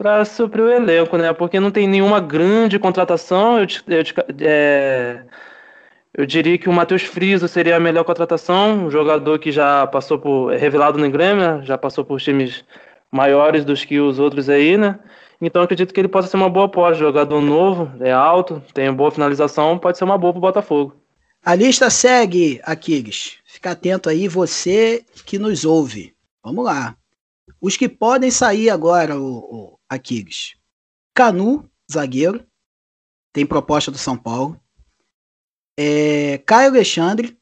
para 0.00 0.24
suprir 0.24 0.64
o 0.64 0.72
elenco, 0.72 1.18
né? 1.18 1.30
Porque 1.34 1.60
não 1.60 1.70
tem 1.70 1.86
nenhuma 1.86 2.20
grande 2.20 2.78
contratação. 2.78 3.58
Eu, 3.58 3.66
eu, 3.86 4.02
é, 4.40 5.22
eu 6.14 6.24
diria 6.24 6.56
que 6.56 6.70
o 6.70 6.72
Matheus 6.72 7.02
Friso 7.02 7.46
seria 7.46 7.76
a 7.76 7.80
melhor 7.80 8.02
contratação, 8.04 8.86
um 8.86 8.90
jogador 8.90 9.38
que 9.38 9.52
já 9.52 9.86
passou 9.86 10.18
por 10.18 10.54
é 10.54 10.56
revelado 10.56 10.98
no 10.98 11.10
Grêmio, 11.10 11.62
já 11.66 11.76
passou 11.76 12.02
por 12.02 12.18
times 12.18 12.64
maiores 13.12 13.62
dos 13.62 13.84
que 13.84 14.00
os 14.00 14.18
outros 14.18 14.48
aí, 14.48 14.78
né? 14.78 14.98
Então 15.38 15.60
acredito 15.60 15.92
que 15.92 16.00
ele 16.00 16.08
possa 16.08 16.28
ser 16.28 16.38
uma 16.38 16.48
boa 16.48 16.64
aposta. 16.64 16.94
Jogador 16.94 17.42
novo, 17.42 17.92
é 18.00 18.10
alto, 18.10 18.62
tem 18.72 18.90
boa 18.90 19.10
finalização, 19.10 19.78
pode 19.78 19.98
ser 19.98 20.04
uma 20.04 20.16
boa 20.16 20.32
para 20.32 20.38
o 20.38 20.40
Botafogo. 20.40 20.96
A 21.44 21.54
lista 21.54 21.90
segue, 21.90 22.58
Aquiles. 22.64 23.36
Fica 23.44 23.72
atento 23.72 24.08
aí, 24.08 24.26
você 24.28 25.04
que 25.26 25.38
nos 25.38 25.66
ouve. 25.66 26.14
Vamos 26.42 26.64
lá. 26.64 26.96
Os 27.60 27.76
que 27.76 27.86
podem 27.86 28.30
sair 28.30 28.70
agora, 28.70 29.18
o, 29.18 29.36
o 29.36 29.79
Aquiles. 29.90 30.54
Canu, 31.12 31.68
zagueiro. 31.90 32.46
Tem 33.32 33.44
proposta 33.44 33.90
do 33.90 33.98
São 33.98 34.16
Paulo. 34.16 34.60
É, 35.76 36.38
Caio 36.38 36.70
Alexandre, 36.70 37.36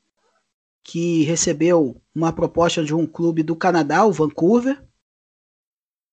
que 0.83 1.23
recebeu 1.25 2.01
uma 2.15 2.33
proposta 2.33 2.83
de 2.83 2.95
um 2.95 3.07
clube 3.07 3.43
do 3.43 3.55
Canadá, 3.55 4.05
o 4.07 4.13
Vancouver. 4.13 4.83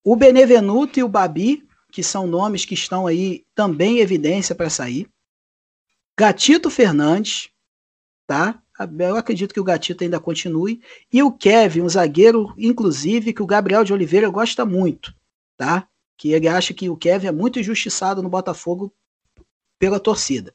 O 0.04 0.14
Benevenuto 0.14 1.00
e 1.00 1.02
o 1.02 1.08
Babi, 1.08 1.66
que 1.90 2.02
são 2.02 2.26
nomes 2.26 2.64
que 2.64 2.74
estão 2.74 3.06
aí 3.06 3.44
também 3.54 3.96
em 3.96 4.00
evidência 4.00 4.54
para 4.54 4.70
sair. 4.70 5.08
Gatito 6.18 6.70
Fernandes, 6.70 7.50
tá? 8.26 8.62
Eu 8.98 9.16
acredito 9.16 9.54
que 9.54 9.60
o 9.60 9.64
Gatito 9.64 10.04
ainda 10.04 10.20
continue. 10.20 10.82
E 11.12 11.22
o 11.22 11.32
Kevin, 11.32 11.82
um 11.82 11.88
zagueiro, 11.88 12.54
inclusive, 12.58 13.32
que 13.32 13.42
o 13.42 13.46
Gabriel 13.46 13.82
de 13.82 13.92
Oliveira 13.92 14.28
gosta 14.28 14.64
muito, 14.64 15.14
tá? 15.56 15.88
Que 16.16 16.32
ele 16.32 16.48
acha 16.48 16.72
que 16.72 16.88
o 16.88 16.96
Kevin 16.96 17.28
é 17.28 17.32
muito 17.32 17.60
injustiçado 17.60 18.22
no 18.22 18.28
Botafogo 18.28 18.92
pela 19.78 20.00
torcida. 20.00 20.54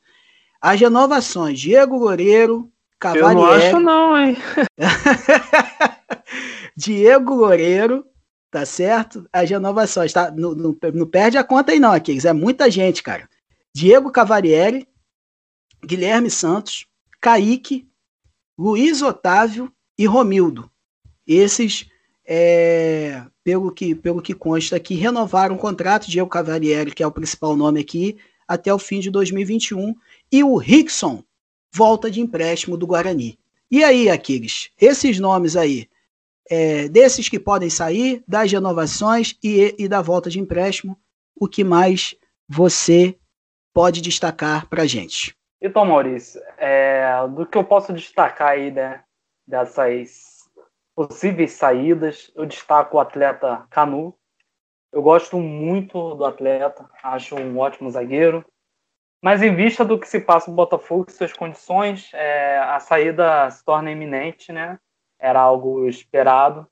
As 0.59 0.79
renovações, 0.79 1.59
Diego 1.59 1.97
Loureiro, 1.97 2.71
Cavalieri... 2.99 3.35
Eu 3.35 3.35
não 3.35 3.45
acho 3.45 3.79
não, 3.79 4.17
hein? 4.17 4.37
Diego 6.75 7.35
Loureiro, 7.35 8.05
Tá 8.51 8.65
certo? 8.65 9.25
As 9.31 9.49
renovações, 9.49 10.11
tá? 10.11 10.29
Não, 10.29 10.53
não, 10.53 10.77
não 10.93 11.07
perde 11.07 11.37
a 11.37 11.43
conta 11.43 11.71
aí, 11.71 11.79
não, 11.79 11.93
Aquiles. 11.93 12.25
É 12.25 12.33
muita 12.33 12.69
gente, 12.69 13.01
cara. 13.01 13.29
Diego 13.73 14.11
Cavalieri, 14.11 14.85
Guilherme 15.81 16.29
Santos, 16.29 16.85
Kaique, 17.21 17.89
Luiz 18.59 19.01
Otávio 19.01 19.73
e 19.97 20.05
Romildo. 20.05 20.69
Esses, 21.25 21.89
é, 22.33 23.25
pelo, 23.43 23.69
que, 23.73 23.93
pelo 23.93 24.21
que 24.21 24.33
consta 24.33 24.77
aqui, 24.77 24.95
renovaram 24.95 25.55
o 25.55 25.59
contrato. 25.59 26.09
Diego 26.09 26.29
Cavalieri, 26.29 26.93
que 26.93 27.03
é 27.03 27.07
o 27.07 27.11
principal 27.11 27.57
nome 27.57 27.81
aqui, 27.81 28.17
até 28.47 28.73
o 28.73 28.79
fim 28.79 29.01
de 29.01 29.11
2021. 29.11 29.93
E 30.31 30.41
o 30.41 30.55
Rickson 30.55 31.21
volta 31.75 32.09
de 32.09 32.21
empréstimo 32.21 32.77
do 32.77 32.88
Guarani. 32.88 33.38
E 33.69 33.83
aí, 33.83 34.09
Aquiles? 34.09 34.69
Esses 34.79 35.19
nomes 35.19 35.57
aí, 35.57 35.89
é, 36.50 36.88
desses 36.88 37.27
que 37.27 37.38
podem 37.38 37.69
sair, 37.69 38.23
das 38.25 38.50
renovações 38.50 39.38
e, 39.43 39.75
e 39.77 39.89
da 39.89 40.01
volta 40.01 40.29
de 40.29 40.39
empréstimo, 40.39 40.97
o 41.35 41.50
que 41.50 41.65
mais 41.65 42.15
você 42.47 43.17
pode 43.73 44.00
destacar 44.00 44.69
para 44.69 44.88
gente? 44.88 45.35
Então, 45.61 45.83
Maurício, 45.83 46.41
é, 46.57 47.11
do 47.35 47.45
que 47.45 47.57
eu 47.57 47.63
posso 47.65 47.91
destacar 47.91 48.51
aí 48.51 48.71
né, 48.71 49.03
dessas 49.45 50.30
possíveis 50.95 51.53
saídas, 51.53 52.31
eu 52.36 52.45
destaco 52.45 52.98
o 52.98 53.00
atleta 53.00 53.65
Canu. 53.69 54.15
Eu 54.91 55.01
gosto 55.01 55.38
muito 55.39 56.15
do 56.15 56.25
atleta, 56.25 56.89
acho 57.01 57.36
um 57.36 57.57
ótimo 57.57 57.89
zagueiro. 57.89 58.45
Mas 59.24 59.41
em 59.41 59.55
vista 59.55 59.86
do 59.86 60.00
que 60.00 60.07
se 60.07 60.19
passa 60.19 60.50
no 60.50 60.55
Botafogo 60.55 61.10
suas 61.10 61.31
condições, 61.31 62.12
é, 62.13 62.57
a 62.57 62.79
saída 62.79 63.50
se 63.51 63.63
torna 63.63 63.91
iminente, 63.91 64.51
né? 64.51 64.79
era 65.21 65.39
algo 65.39 65.88
esperado. 65.88 66.67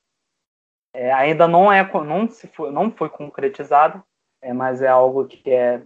É, 0.91 1.13
ainda 1.13 1.47
não 1.47 1.71
é 1.71 1.87
não 2.03 2.27
se 2.27 2.47
foi, 2.47 2.71
não 2.71 2.91
foi 2.91 3.07
concretizado, 3.07 4.03
é, 4.41 4.51
mas 4.51 4.81
é 4.81 4.87
algo 4.87 5.27
que 5.27 5.51
é 5.51 5.83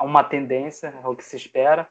uma 0.00 0.24
tendência, 0.24 0.88
é 0.88 1.06
o 1.06 1.14
que 1.14 1.22
se 1.22 1.36
espera. 1.36 1.88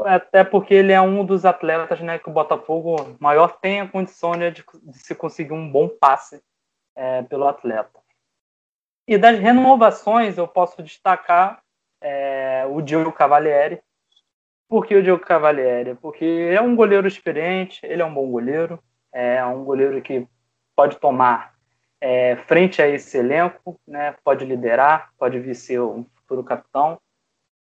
Até 0.00 0.44
porque 0.44 0.74
ele 0.74 0.92
é 0.92 1.00
um 1.00 1.24
dos 1.24 1.44
atletas 1.44 2.00
né, 2.00 2.18
que 2.18 2.28
o 2.28 2.32
Botafogo 2.32 3.16
maior 3.18 3.58
tem 3.58 3.80
a 3.80 3.88
condição 3.88 4.32
né, 4.32 4.50
de, 4.50 4.64
de, 4.82 4.98
se 4.98 5.14
conseguir 5.14 5.52
um 5.52 5.70
bom 5.70 5.88
passe 5.88 6.40
é, 6.94 7.22
pelo 7.22 7.48
atleta. 7.48 7.98
E 9.06 9.18
das 9.18 9.38
renovações, 9.38 10.38
eu 10.38 10.46
posso 10.46 10.82
destacar 10.82 11.62
é, 12.00 12.64
o 12.70 12.80
Diogo 12.80 13.10
Cavalieri. 13.10 13.80
Por 14.68 14.86
que 14.86 14.94
o 14.94 15.02
Diogo 15.02 15.24
Cavalieri? 15.24 15.94
Porque 15.94 16.50
é 16.52 16.60
um 16.60 16.76
goleiro 16.76 17.08
experiente, 17.08 17.80
ele 17.82 18.02
é 18.02 18.04
um 18.04 18.12
bom 18.12 18.30
goleiro, 18.30 18.82
é 19.12 19.44
um 19.46 19.64
goleiro 19.64 20.00
que 20.02 20.28
pode 20.76 20.98
tomar 20.98 21.54
é, 22.00 22.36
frente 22.46 22.80
a 22.80 22.86
esse 22.86 23.18
elenco, 23.18 23.80
né? 23.86 24.14
pode 24.22 24.44
liderar, 24.44 25.10
pode 25.18 25.40
vir 25.40 25.54
ser 25.54 25.80
um 25.80 26.04
futuro 26.14 26.44
capitão. 26.44 27.00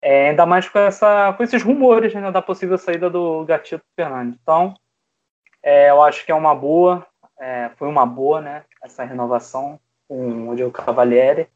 É, 0.02 0.30
ainda 0.30 0.46
mais 0.46 0.70
com, 0.70 0.80
essa, 0.80 1.34
com 1.34 1.44
esses 1.44 1.64
rumores 1.64 2.14
né, 2.14 2.32
da 2.32 2.42
possível 2.42 2.78
saída 2.78 3.10
do 3.10 3.44
Gatito 3.46 3.84
Fernandes. 3.96 4.40
Então, 4.42 4.76
é, 5.64 5.90
eu 5.90 6.02
acho 6.02 6.26
que 6.26 6.32
é 6.32 6.36
uma 6.36 6.54
boa, 6.54 7.06
é, 7.40 7.72
foi 7.78 7.88
uma 7.88 8.06
boa 8.06 8.42
né, 8.42 8.64
essa 8.84 9.04
renovação 9.04 9.80
com 10.08 10.50
o 10.50 10.56
Diego 10.56 10.72
Cavalieri. 10.72 11.48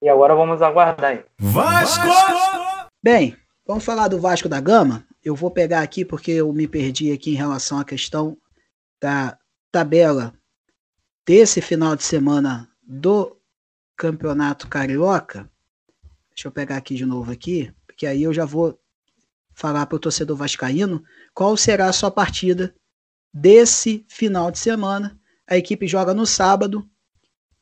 E 0.00 0.08
agora 0.08 0.34
vamos 0.34 0.60
aguardar 0.60 1.12
aí. 1.12 1.24
Vasco! 1.38 2.08
Bem, 3.02 3.36
vamos 3.64 3.84
falar 3.84 4.08
do 4.08 4.20
Vasco 4.20 4.48
da 4.48 4.60
Gama. 4.60 5.04
Eu 5.24 5.36
vou 5.36 5.50
pegar 5.50 5.80
aqui 5.80 6.04
porque 6.04 6.32
eu 6.32 6.52
me 6.52 6.66
perdi 6.66 7.12
aqui 7.12 7.30
em 7.30 7.36
relação 7.36 7.78
à 7.78 7.84
questão 7.84 8.36
da 9.00 9.38
tabela 9.70 10.34
desse 11.24 11.60
final 11.60 11.94
de 11.94 12.02
semana 12.02 12.68
do 12.82 13.36
Campeonato 13.96 14.68
Carioca. 14.68 15.48
Deixa 16.34 16.48
eu 16.48 16.52
pegar 16.52 16.76
aqui 16.76 16.96
de 16.96 17.06
novo 17.06 17.30
aqui, 17.30 17.72
porque 18.02 18.08
aí 18.08 18.24
eu 18.24 18.34
já 18.34 18.44
vou 18.44 18.76
falar 19.54 19.86
para 19.86 19.94
o 19.94 19.98
torcedor 20.00 20.36
vascaíno 20.36 21.04
qual 21.32 21.56
será 21.56 21.86
a 21.86 21.92
sua 21.92 22.10
partida 22.10 22.74
desse 23.32 24.04
final 24.08 24.50
de 24.50 24.58
semana. 24.58 25.16
A 25.48 25.56
equipe 25.56 25.86
joga 25.86 26.12
no 26.12 26.26
sábado 26.26 26.84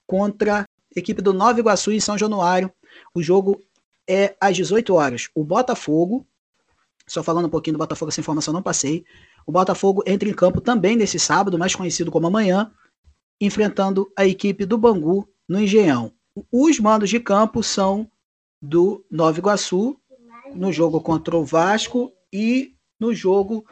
contra 0.07 0.63
a 0.63 0.67
equipe 0.97 1.21
do 1.21 1.35
Nova 1.35 1.61
Iguaçu 1.61 1.93
em 1.93 2.01
São 2.01 2.17
Januário. 2.17 2.73
O 3.15 3.23
jogo 3.23 3.63
é 4.09 4.35
às 4.41 4.57
18 4.57 4.95
horas. 4.95 5.29
O 5.35 5.45
Botafogo, 5.45 6.27
só 7.07 7.23
falando 7.23 7.45
um 7.45 7.51
pouquinho 7.51 7.75
do 7.75 7.81
Botafogo, 7.81 8.09
essa 8.09 8.21
informação 8.23 8.55
não 8.55 8.63
passei. 8.63 9.05
O 9.47 9.53
Botafogo 9.53 10.03
entra 10.07 10.27
em 10.27 10.33
campo 10.33 10.63
também 10.63 10.97
nesse 10.97 11.19
sábado, 11.19 11.59
mais 11.59 11.75
conhecido 11.77 12.11
como 12.11 12.29
amanhã, 12.29 12.73
enfrentando 13.39 14.11
a 14.17 14.25
equipe 14.25 14.65
do 14.65 14.79
Bangu 14.79 15.29
no 15.47 15.61
Engenhão. 15.61 16.11
Os 16.51 16.81
mandos 16.81 17.11
de 17.11 17.21
campo 17.21 17.63
são 17.63 18.11
do 18.63 19.05
Nova 19.11 19.39
Iguaçu, 19.39 20.01
no 20.55 20.73
jogo 20.73 21.01
contra 21.01 21.37
o 21.37 21.45
Vasco 21.45 22.13
e 22.33 22.75
no 22.99 23.15
jogo 23.15 23.65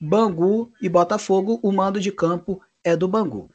Bangu 0.00 0.72
e 0.80 0.88
Botafogo, 0.88 1.58
o 1.62 1.72
mando 1.72 2.00
de 2.00 2.12
campo 2.12 2.60
é 2.84 2.96
do 2.96 3.08
Bangu. 3.08 3.50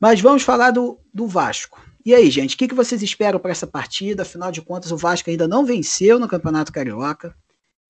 Mas 0.00 0.20
vamos 0.20 0.42
falar 0.42 0.70
do, 0.72 0.98
do 1.12 1.26
Vasco. 1.26 1.80
E 2.04 2.14
aí, 2.14 2.28
gente, 2.30 2.56
o 2.56 2.58
que, 2.58 2.66
que 2.66 2.74
vocês 2.74 3.00
esperam 3.02 3.38
para 3.38 3.52
essa 3.52 3.66
partida? 3.66 4.22
Afinal 4.22 4.50
de 4.50 4.60
contas, 4.60 4.90
o 4.90 4.96
Vasco 4.96 5.30
ainda 5.30 5.46
não 5.46 5.64
venceu 5.64 6.18
no 6.18 6.26
Campeonato 6.26 6.72
Carioca. 6.72 7.36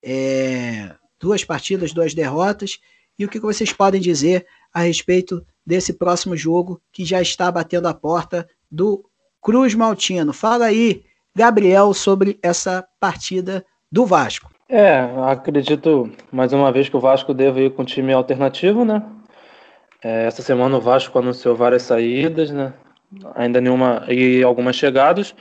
É, 0.02 0.94
duas 1.18 1.44
partidas, 1.44 1.94
duas 1.94 2.12
derrotas. 2.12 2.78
E 3.18 3.24
o 3.24 3.28
que, 3.28 3.40
que 3.40 3.46
vocês 3.46 3.72
podem 3.72 4.00
dizer 4.00 4.46
a 4.72 4.80
respeito 4.80 5.44
desse 5.64 5.94
próximo 5.94 6.36
jogo 6.36 6.82
que 6.92 7.04
já 7.04 7.22
está 7.22 7.50
batendo 7.50 7.88
a 7.88 7.94
porta 7.94 8.46
do 8.70 9.08
Cruz 9.40 9.74
Maltino? 9.74 10.34
Fala 10.34 10.66
aí, 10.66 11.04
Gabriel, 11.34 11.94
sobre 11.94 12.38
essa 12.42 12.86
partida 13.00 13.64
do 13.92 14.06
Vasco. 14.06 14.50
É, 14.68 15.06
acredito 15.26 16.10
mais 16.32 16.54
uma 16.54 16.72
vez 16.72 16.88
que 16.88 16.96
o 16.96 17.00
Vasco 17.00 17.34
deve 17.34 17.66
ir 17.66 17.70
com 17.72 17.84
time 17.84 18.10
alternativo, 18.10 18.86
né? 18.86 19.02
É, 20.02 20.24
essa 20.24 20.40
semana 20.40 20.78
o 20.78 20.80
Vasco 20.80 21.18
anunciou 21.18 21.54
várias 21.54 21.82
saídas, 21.82 22.50
né? 22.50 22.72
Ainda 23.34 23.60
nenhuma 23.60 24.04
e 24.08 24.42
algumas 24.42 24.76
chegadas. 24.76 25.34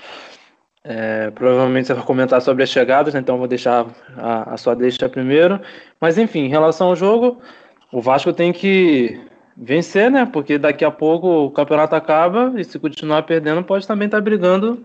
É, 0.83 1.31
provavelmente 1.31 1.87
você 1.87 1.93
vai 1.93 2.03
comentar 2.03 2.41
sobre 2.41 2.63
as 2.63 2.69
chegadas, 2.69 3.13
né? 3.13 3.19
então 3.19 3.37
vou 3.37 3.47
deixar 3.47 3.85
a, 4.17 4.53
a, 4.53 4.57
sua 4.57 4.75
deixa 4.75 5.07
primeiro. 5.07 5.61
Mas 5.99 6.17
enfim, 6.17 6.39
em 6.41 6.49
relação 6.49 6.87
ao 6.87 6.95
jogo, 6.95 7.39
o 7.91 8.01
Vasco 8.01 8.33
tem 8.33 8.51
que 8.51 9.17
vencer, 9.55 10.11
né? 10.11 10.25
Porque 10.25 10.57
daqui 10.57 10.83
a 10.83 10.91
pouco 10.91 11.45
o 11.45 11.51
campeonato 11.51 11.95
acaba 11.95 12.51
e 12.57 12.65
se 12.65 12.77
continuar 12.77 13.23
perdendo, 13.23 13.63
pode 13.63 13.87
também 13.87 14.07
estar 14.07 14.17
tá 14.17 14.21
brigando 14.21 14.83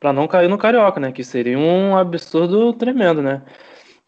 para 0.00 0.12
não 0.12 0.28
cair 0.28 0.48
no 0.48 0.58
Carioca, 0.58 1.00
né? 1.00 1.12
Que 1.12 1.24
seria 1.24 1.58
um 1.58 1.96
absurdo 1.96 2.72
tremendo, 2.72 3.22
né? 3.22 3.42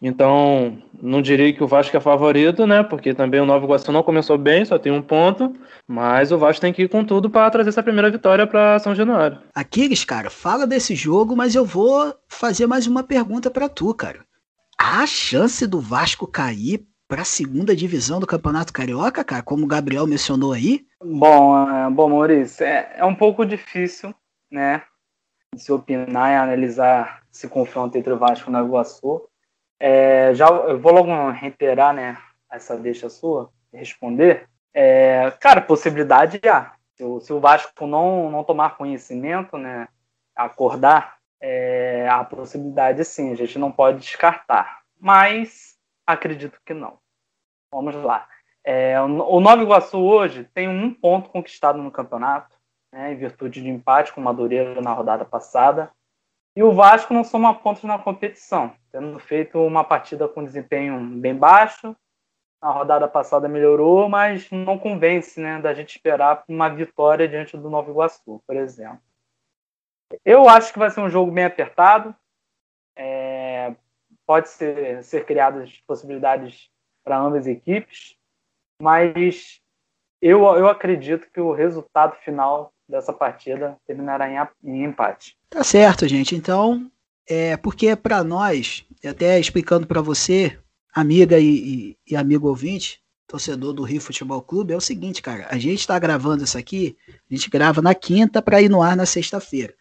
Então, 0.01 0.81
não 0.99 1.21
diria 1.21 1.53
que 1.53 1.63
o 1.63 1.67
Vasco 1.67 1.95
é 1.95 1.99
favorito, 1.99 2.65
né? 2.65 2.81
Porque 2.81 3.13
também 3.13 3.39
o 3.39 3.45
Nova 3.45 3.63
Iguaçu 3.63 3.91
não 3.91 4.01
começou 4.01 4.35
bem, 4.35 4.65
só 4.65 4.79
tem 4.79 4.91
um 4.91 5.01
ponto. 5.01 5.53
Mas 5.87 6.31
o 6.31 6.39
Vasco 6.39 6.61
tem 6.61 6.73
que 6.73 6.83
ir 6.83 6.89
com 6.89 7.05
tudo 7.05 7.29
para 7.29 7.51
trazer 7.51 7.69
essa 7.69 7.83
primeira 7.83 8.09
vitória 8.09 8.47
para 8.47 8.79
São 8.79 8.95
Januário. 8.95 9.37
Aquiles, 9.53 10.03
cara, 10.03 10.31
fala 10.31 10.65
desse 10.65 10.95
jogo, 10.95 11.35
mas 11.35 11.53
eu 11.53 11.63
vou 11.63 12.15
fazer 12.27 12.65
mais 12.65 12.87
uma 12.87 13.03
pergunta 13.03 13.51
para 13.51 13.69
tu, 13.69 13.93
cara. 13.93 14.25
Há 14.75 15.05
chance 15.05 15.67
do 15.67 15.79
Vasco 15.79 16.25
cair 16.25 16.83
para 17.07 17.21
a 17.21 17.25
segunda 17.25 17.75
divisão 17.75 18.19
do 18.19 18.25
Campeonato 18.25 18.73
Carioca, 18.73 19.23
cara, 19.23 19.43
como 19.43 19.65
o 19.65 19.67
Gabriel 19.67 20.07
mencionou 20.07 20.53
aí? 20.53 20.85
Bom, 21.03 21.69
é, 21.69 21.89
bom 21.91 22.09
Maurício, 22.09 22.65
é, 22.65 22.93
é 22.95 23.05
um 23.05 23.13
pouco 23.13 23.45
difícil, 23.45 24.15
né? 24.49 24.81
Se 25.55 25.71
opinar 25.71 26.31
e 26.31 26.35
analisar 26.35 27.21
esse 27.31 27.47
confronto 27.47 27.97
entre 27.97 28.13
o 28.13 28.17
Vasco 28.17 28.49
e 28.49 28.49
o 28.49 28.51
Nova 28.53 28.67
Iguaçu 28.67 29.29
é, 29.83 30.31
já 30.35 30.47
eu 30.47 30.79
vou 30.79 30.93
logo 30.93 31.31
reiterar, 31.31 31.91
né, 31.91 32.15
essa 32.51 32.77
deixa 32.77 33.09
sua, 33.09 33.51
responder. 33.73 34.47
É, 34.71 35.31
cara, 35.39 35.59
possibilidade 35.59 36.39
há. 36.47 36.75
Se 36.95 37.03
o, 37.03 37.19
se 37.19 37.33
o 37.33 37.39
Vasco 37.39 37.87
não, 37.87 38.29
não 38.29 38.43
tomar 38.43 38.77
conhecimento, 38.77 39.57
né, 39.57 39.87
acordar, 40.35 41.17
é, 41.41 42.07
a 42.07 42.23
possibilidade 42.23 43.03
sim, 43.03 43.31
a 43.31 43.35
gente 43.35 43.57
não 43.57 43.71
pode 43.71 44.01
descartar. 44.01 44.83
Mas 44.99 45.75
acredito 46.05 46.61
que 46.63 46.75
não. 46.75 46.99
Vamos 47.73 47.95
lá. 47.95 48.27
É, 48.63 49.01
o 49.01 49.39
Nova 49.39 49.63
Iguaçu 49.63 49.97
hoje 49.97 50.47
tem 50.53 50.67
um 50.67 50.93
ponto 50.93 51.31
conquistado 51.31 51.81
no 51.81 51.89
campeonato, 51.89 52.55
né, 52.91 53.13
em 53.13 53.17
virtude 53.17 53.61
de 53.61 53.69
empate 53.69 54.13
com 54.13 54.21
o 54.21 54.23
Madureira 54.23 54.81
na 54.81 54.93
rodada 54.93 55.25
passada. 55.25 55.91
E 56.55 56.61
o 56.61 56.73
Vasco 56.73 57.13
não 57.13 57.23
soma 57.23 57.53
pontos 57.55 57.83
na 57.83 57.97
competição, 57.97 58.75
tendo 58.91 59.17
feito 59.19 59.57
uma 59.59 59.83
partida 59.83 60.27
com 60.27 60.43
desempenho 60.43 60.99
bem 60.99 61.33
baixo. 61.33 61.95
Na 62.61 62.69
rodada 62.69 63.07
passada 63.07 63.47
melhorou, 63.47 64.07
mas 64.07 64.51
não 64.51 64.77
convence 64.77 65.39
né, 65.39 65.59
da 65.59 65.73
gente 65.73 65.95
esperar 65.95 66.43
uma 66.47 66.69
vitória 66.69 67.27
diante 67.27 67.57
do 67.57 67.69
Nova 67.69 67.89
Iguaçu, 67.89 68.41
por 68.45 68.55
exemplo. 68.55 69.01
Eu 70.25 70.47
acho 70.49 70.73
que 70.73 70.79
vai 70.79 70.89
ser 70.91 70.99
um 70.99 71.09
jogo 71.09 71.31
bem 71.31 71.45
apertado. 71.45 72.13
É, 72.95 73.73
pode 74.25 74.49
ser, 74.49 75.03
ser 75.03 75.25
criadas 75.25 75.81
possibilidades 75.87 76.69
para 77.03 77.17
ambas 77.17 77.41
as 77.41 77.47
equipes, 77.47 78.15
mas 78.79 79.61
eu, 80.21 80.43
eu 80.55 80.67
acredito 80.67 81.31
que 81.31 81.41
o 81.41 81.51
resultado 81.51 82.15
final 82.17 82.71
dessa 82.91 83.13
partida 83.13 83.77
terminará 83.87 84.29
em, 84.29 84.37
em 84.63 84.83
empate. 84.83 85.37
Tá 85.49 85.63
certo, 85.63 86.07
gente. 86.07 86.35
Então, 86.35 86.91
é 87.27 87.57
porque 87.57 87.95
para 87.95 88.23
nós, 88.23 88.85
até 89.03 89.39
explicando 89.39 89.87
para 89.87 90.01
você, 90.01 90.57
amiga 90.93 91.39
e, 91.39 91.45
e, 91.45 91.97
e, 92.11 92.15
amigo 92.15 92.47
ouvinte, 92.47 93.01
torcedor 93.27 93.73
do 93.73 93.83
Rio 93.83 94.01
Futebol 94.01 94.41
Clube, 94.41 94.73
é 94.73 94.77
o 94.77 94.81
seguinte, 94.81 95.21
cara. 95.21 95.47
A 95.49 95.57
gente 95.57 95.79
está 95.79 95.97
gravando 95.97 96.43
isso 96.43 96.57
aqui, 96.57 96.97
a 97.09 97.33
gente 97.33 97.49
grava 97.49 97.81
na 97.81 97.95
quinta 97.95 98.41
para 98.41 98.61
ir 98.61 98.69
no 98.69 98.83
ar 98.83 98.95
na 98.95 99.05
sexta-feira. 99.05 99.73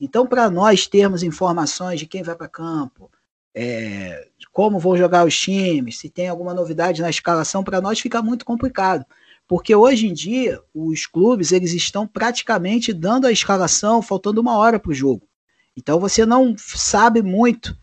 Então, 0.00 0.26
para 0.26 0.48
nós 0.50 0.86
termos 0.86 1.22
informações 1.22 1.98
de 1.98 2.06
quem 2.06 2.22
vai 2.22 2.34
para 2.34 2.48
campo, 2.48 3.10
é, 3.54 4.28
como 4.50 4.78
vão 4.78 4.96
jogar 4.96 5.26
os 5.26 5.38
times, 5.38 5.98
se 5.98 6.08
tem 6.08 6.28
alguma 6.28 6.54
novidade 6.54 7.02
na 7.02 7.10
escalação, 7.10 7.62
para 7.62 7.80
nós 7.80 8.00
fica 8.00 8.22
muito 8.22 8.44
complicado. 8.44 9.04
Porque 9.52 9.74
hoje 9.74 10.06
em 10.06 10.14
dia, 10.14 10.62
os 10.72 11.04
clubes 11.04 11.52
eles 11.52 11.74
estão 11.74 12.06
praticamente 12.06 12.90
dando 12.90 13.26
a 13.26 13.30
escalação, 13.30 14.00
faltando 14.00 14.40
uma 14.40 14.56
hora 14.56 14.80
para 14.80 14.90
o 14.90 14.94
jogo. 14.94 15.28
Então 15.76 16.00
você 16.00 16.24
não 16.24 16.56
sabe 16.56 17.20
muito 17.20 17.76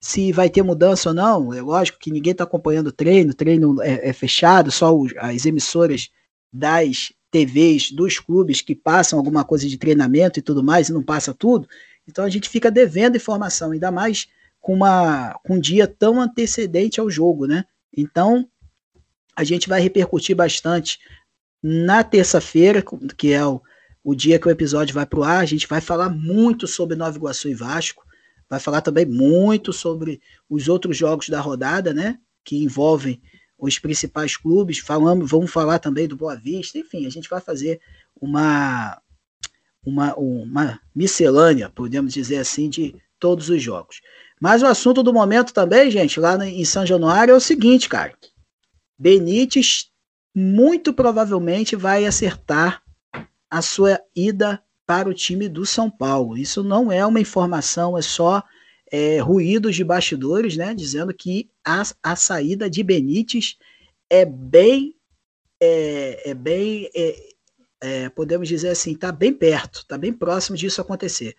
se 0.00 0.30
vai 0.30 0.48
ter 0.48 0.62
mudança 0.62 1.08
ou 1.08 1.14
não. 1.16 1.52
É 1.52 1.60
lógico 1.60 1.98
que 1.98 2.12
ninguém 2.12 2.30
está 2.30 2.44
acompanhando 2.44 2.86
o 2.86 2.92
treino, 2.92 3.32
o 3.32 3.34
treino 3.34 3.82
é, 3.82 4.10
é 4.10 4.12
fechado, 4.12 4.70
só 4.70 4.96
os, 4.96 5.12
as 5.16 5.44
emissoras 5.44 6.10
das 6.52 7.12
TVs 7.32 7.90
dos 7.90 8.20
clubes 8.20 8.60
que 8.60 8.76
passam 8.76 9.18
alguma 9.18 9.42
coisa 9.42 9.68
de 9.68 9.76
treinamento 9.76 10.38
e 10.38 10.42
tudo 10.42 10.62
mais, 10.62 10.90
e 10.90 10.92
não 10.92 11.02
passa 11.02 11.34
tudo. 11.34 11.68
Então 12.06 12.24
a 12.24 12.30
gente 12.30 12.48
fica 12.48 12.70
devendo 12.70 13.16
informação, 13.16 13.72
ainda 13.72 13.90
mais 13.90 14.28
com, 14.60 14.74
uma, 14.74 15.36
com 15.44 15.54
um 15.54 15.60
dia 15.60 15.88
tão 15.88 16.20
antecedente 16.20 17.00
ao 17.00 17.10
jogo, 17.10 17.48
né? 17.48 17.64
Então 17.96 18.48
a 19.36 19.44
gente 19.44 19.68
vai 19.68 19.80
repercutir 19.80 20.34
bastante 20.34 20.98
na 21.62 22.02
terça-feira, 22.02 22.82
que 23.16 23.32
é 23.32 23.44
o, 23.44 23.60
o 24.02 24.14
dia 24.14 24.38
que 24.38 24.48
o 24.48 24.50
episódio 24.50 24.94
vai 24.94 25.04
para 25.04 25.18
o 25.20 25.24
ar. 25.24 25.40
A 25.40 25.46
gente 25.46 25.66
vai 25.66 25.80
falar 25.80 26.08
muito 26.08 26.66
sobre 26.66 26.96
Nova 26.96 27.16
Iguaçu 27.16 27.48
e 27.48 27.54
Vasco. 27.54 28.04
Vai 28.48 28.58
falar 28.58 28.80
também 28.80 29.04
muito 29.04 29.72
sobre 29.72 30.20
os 30.48 30.68
outros 30.68 30.96
jogos 30.96 31.28
da 31.28 31.40
rodada, 31.40 31.92
né? 31.92 32.18
Que 32.44 32.62
envolvem 32.62 33.20
os 33.58 33.78
principais 33.78 34.36
clubes. 34.36 34.78
Falamos, 34.78 35.30
vamos 35.30 35.50
falar 35.50 35.80
também 35.80 36.08
do 36.08 36.16
Boa 36.16 36.36
Vista. 36.36 36.78
Enfim, 36.78 37.06
a 37.06 37.10
gente 37.10 37.28
vai 37.28 37.40
fazer 37.40 37.80
uma, 38.18 39.00
uma, 39.84 40.14
uma 40.14 40.80
miscelânea, 40.94 41.68
podemos 41.68 42.14
dizer 42.14 42.38
assim, 42.38 42.70
de 42.70 42.94
todos 43.18 43.50
os 43.50 43.62
jogos. 43.62 44.00
Mas 44.40 44.62
o 44.62 44.66
assunto 44.66 45.02
do 45.02 45.12
momento 45.12 45.52
também, 45.52 45.90
gente, 45.90 46.20
lá 46.20 46.36
em 46.46 46.64
São 46.64 46.86
Januário 46.86 47.32
é 47.32 47.36
o 47.36 47.40
seguinte, 47.40 47.88
cara. 47.88 48.14
Benítez 48.98 49.90
muito 50.34 50.92
provavelmente 50.92 51.76
vai 51.76 52.04
acertar 52.04 52.82
a 53.50 53.62
sua 53.62 54.00
ida 54.14 54.62
para 54.86 55.08
o 55.08 55.14
time 55.14 55.48
do 55.48 55.64
São 55.66 55.90
Paulo. 55.90 56.36
Isso 56.36 56.62
não 56.62 56.92
é 56.92 57.04
uma 57.04 57.20
informação, 57.20 57.96
é 57.96 58.02
só 58.02 58.42
é, 58.90 59.18
ruídos 59.18 59.74
de 59.74 59.82
bastidores, 59.82 60.56
né? 60.56 60.74
Dizendo 60.74 61.12
que 61.12 61.50
a, 61.64 61.82
a 62.02 62.14
saída 62.14 62.70
de 62.70 62.82
Benítez 62.82 63.56
é 64.08 64.24
bem, 64.24 64.94
é, 65.60 66.30
é 66.30 66.34
bem, 66.34 66.88
é, 66.94 67.16
é 67.80 68.08
podemos 68.10 68.48
dizer 68.48 68.68
assim, 68.68 68.92
está 68.92 69.10
bem 69.10 69.32
perto, 69.32 69.80
está 69.80 69.98
bem 69.98 70.12
próximo 70.12 70.56
disso 70.56 70.80
acontecer. 70.80 71.34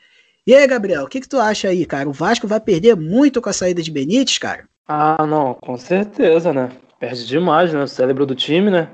E 0.45 0.55
aí, 0.55 0.65
Gabriel, 0.65 1.03
o 1.03 1.07
que, 1.07 1.21
que 1.21 1.29
tu 1.29 1.39
acha 1.39 1.67
aí, 1.67 1.85
cara? 1.85 2.09
O 2.09 2.13
Vasco 2.13 2.47
vai 2.47 2.59
perder 2.59 2.95
muito 2.95 3.41
com 3.41 3.49
a 3.49 3.53
saída 3.53 3.81
de 3.81 3.91
Benítez, 3.91 4.37
cara? 4.37 4.67
Ah, 4.87 5.25
não, 5.27 5.53
com 5.53 5.77
certeza, 5.77 6.53
né? 6.53 6.71
Perde 6.99 7.25
demais, 7.25 7.73
né? 7.73 7.83
O 7.83 7.87
cérebro 7.87 8.25
do 8.25 8.35
time, 8.35 8.69
né? 8.69 8.89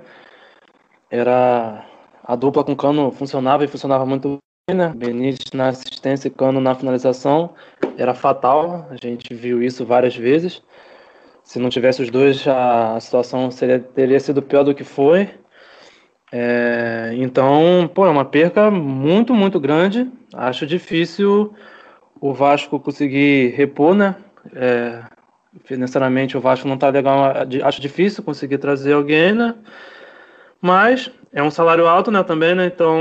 Era 1.10 1.86
a 2.24 2.36
dupla 2.36 2.64
com 2.64 2.76
Cano 2.76 3.12
funcionava 3.12 3.64
e 3.64 3.68
funcionava 3.68 4.06
muito 4.06 4.38
bem, 4.68 4.78
né? 4.78 4.94
Benítez 4.96 5.52
na 5.54 5.70
assistência 5.70 6.28
e 6.28 6.32
Cano 6.32 6.60
na 6.60 6.76
finalização 6.76 7.54
era 7.98 8.14
fatal. 8.14 8.88
A 8.90 8.96
gente 8.96 9.34
viu 9.34 9.62
isso 9.62 9.86
várias 9.86 10.16
vezes. 10.16 10.62
Se 11.44 11.60
não 11.60 11.70
tivesse 11.70 12.02
os 12.02 12.10
dois, 12.10 12.48
a 12.48 13.00
situação 13.00 13.52
seria, 13.52 13.80
teria 13.80 14.20
sido 14.20 14.42
pior 14.42 14.64
do 14.64 14.74
que 14.74 14.84
foi. 14.84 15.30
É, 16.32 17.12
então, 17.18 17.90
pô, 17.94 18.08
é 18.08 18.10
uma 18.10 18.26
perca 18.26 18.72
muito, 18.72 19.34
muito 19.36 19.60
grande. 19.60 20.10
Acho 20.34 20.66
difícil 20.66 21.54
o 22.20 22.34
Vasco 22.34 22.80
conseguir 22.80 23.54
repor, 23.56 23.94
né? 23.94 24.16
É, 24.56 25.04
financeiramente 25.64 26.38
o 26.38 26.42
Vasco 26.42 26.68
não 26.68 26.76
está 26.76 26.90
legal, 26.90 27.34
acho 27.64 27.82
difícil 27.82 28.24
conseguir 28.24 28.58
trazer 28.58 28.94
alguém, 28.94 29.34
né? 29.34 29.56
Mas 30.62 31.10
é 31.32 31.44
um 31.44 31.52
salário 31.52 31.88
alto, 31.88 32.12
né, 32.12 32.24
também, 32.24 32.56
né? 32.56 32.66
Então 32.68 32.98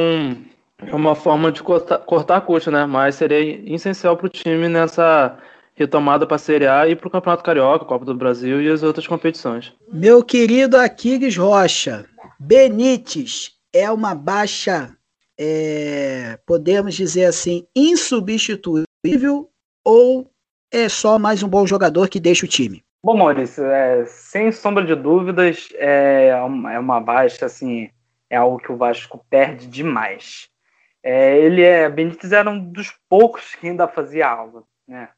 é 0.84 0.94
uma 0.94 1.14
forma 1.14 1.52
de 1.52 1.62
cortar, 1.62 1.98
cortar 1.98 2.40
custo, 2.40 2.70
né? 2.70 2.86
Mas 2.86 3.14
seria 3.14 3.40
essencial 3.72 4.16
para 4.16 4.26
o 4.26 4.30
time 4.30 4.68
nessa 4.68 5.38
retomada 5.74 6.26
para 6.26 6.36
a 6.36 6.38
Série 6.38 6.66
A 6.66 6.86
e 6.88 6.94
para 6.94 7.08
o 7.08 7.10
Campeonato 7.10 7.42
Carioca, 7.42 7.84
Copa 7.84 8.04
do 8.04 8.14
Brasil 8.14 8.60
e 8.60 8.70
as 8.70 8.82
outras 8.82 9.06
competições. 9.06 9.72
Meu 9.92 10.22
querido 10.22 10.76
Aquiles 10.76 11.36
Rocha, 11.36 12.04
Benítez 12.38 13.52
é 13.72 13.90
uma 13.90 14.14
baixa 14.14 14.94
é, 15.38 16.38
podemos 16.46 16.94
dizer 16.94 17.24
assim, 17.24 17.66
insubstituível 17.74 19.50
ou 19.84 20.30
é 20.72 20.88
só 20.88 21.18
mais 21.18 21.42
um 21.42 21.48
bom 21.48 21.66
jogador 21.66 22.08
que 22.08 22.18
deixa 22.18 22.46
o 22.46 22.48
time? 22.48 22.82
Bom, 23.04 23.16
Maurício, 23.16 23.64
é, 23.66 24.04
sem 24.06 24.50
sombra 24.50 24.84
de 24.84 24.94
dúvidas, 24.94 25.68
é 25.74 26.34
uma, 26.36 26.72
é 26.72 26.78
uma 26.78 27.00
baixa, 27.00 27.46
assim, 27.46 27.90
é 28.30 28.36
algo 28.36 28.58
que 28.58 28.72
o 28.72 28.76
Vasco 28.76 29.24
perde 29.28 29.66
demais. 29.66 30.48
É, 31.02 31.36
ele 31.36 31.62
é, 31.62 31.88
Benítez 31.90 32.32
era 32.32 32.48
um 32.48 32.58
dos 32.58 32.96
poucos 33.08 33.54
que 33.54 33.68
ainda 33.68 33.88
fazia 33.88 34.28
algo, 34.28 34.66
né? 34.86 35.08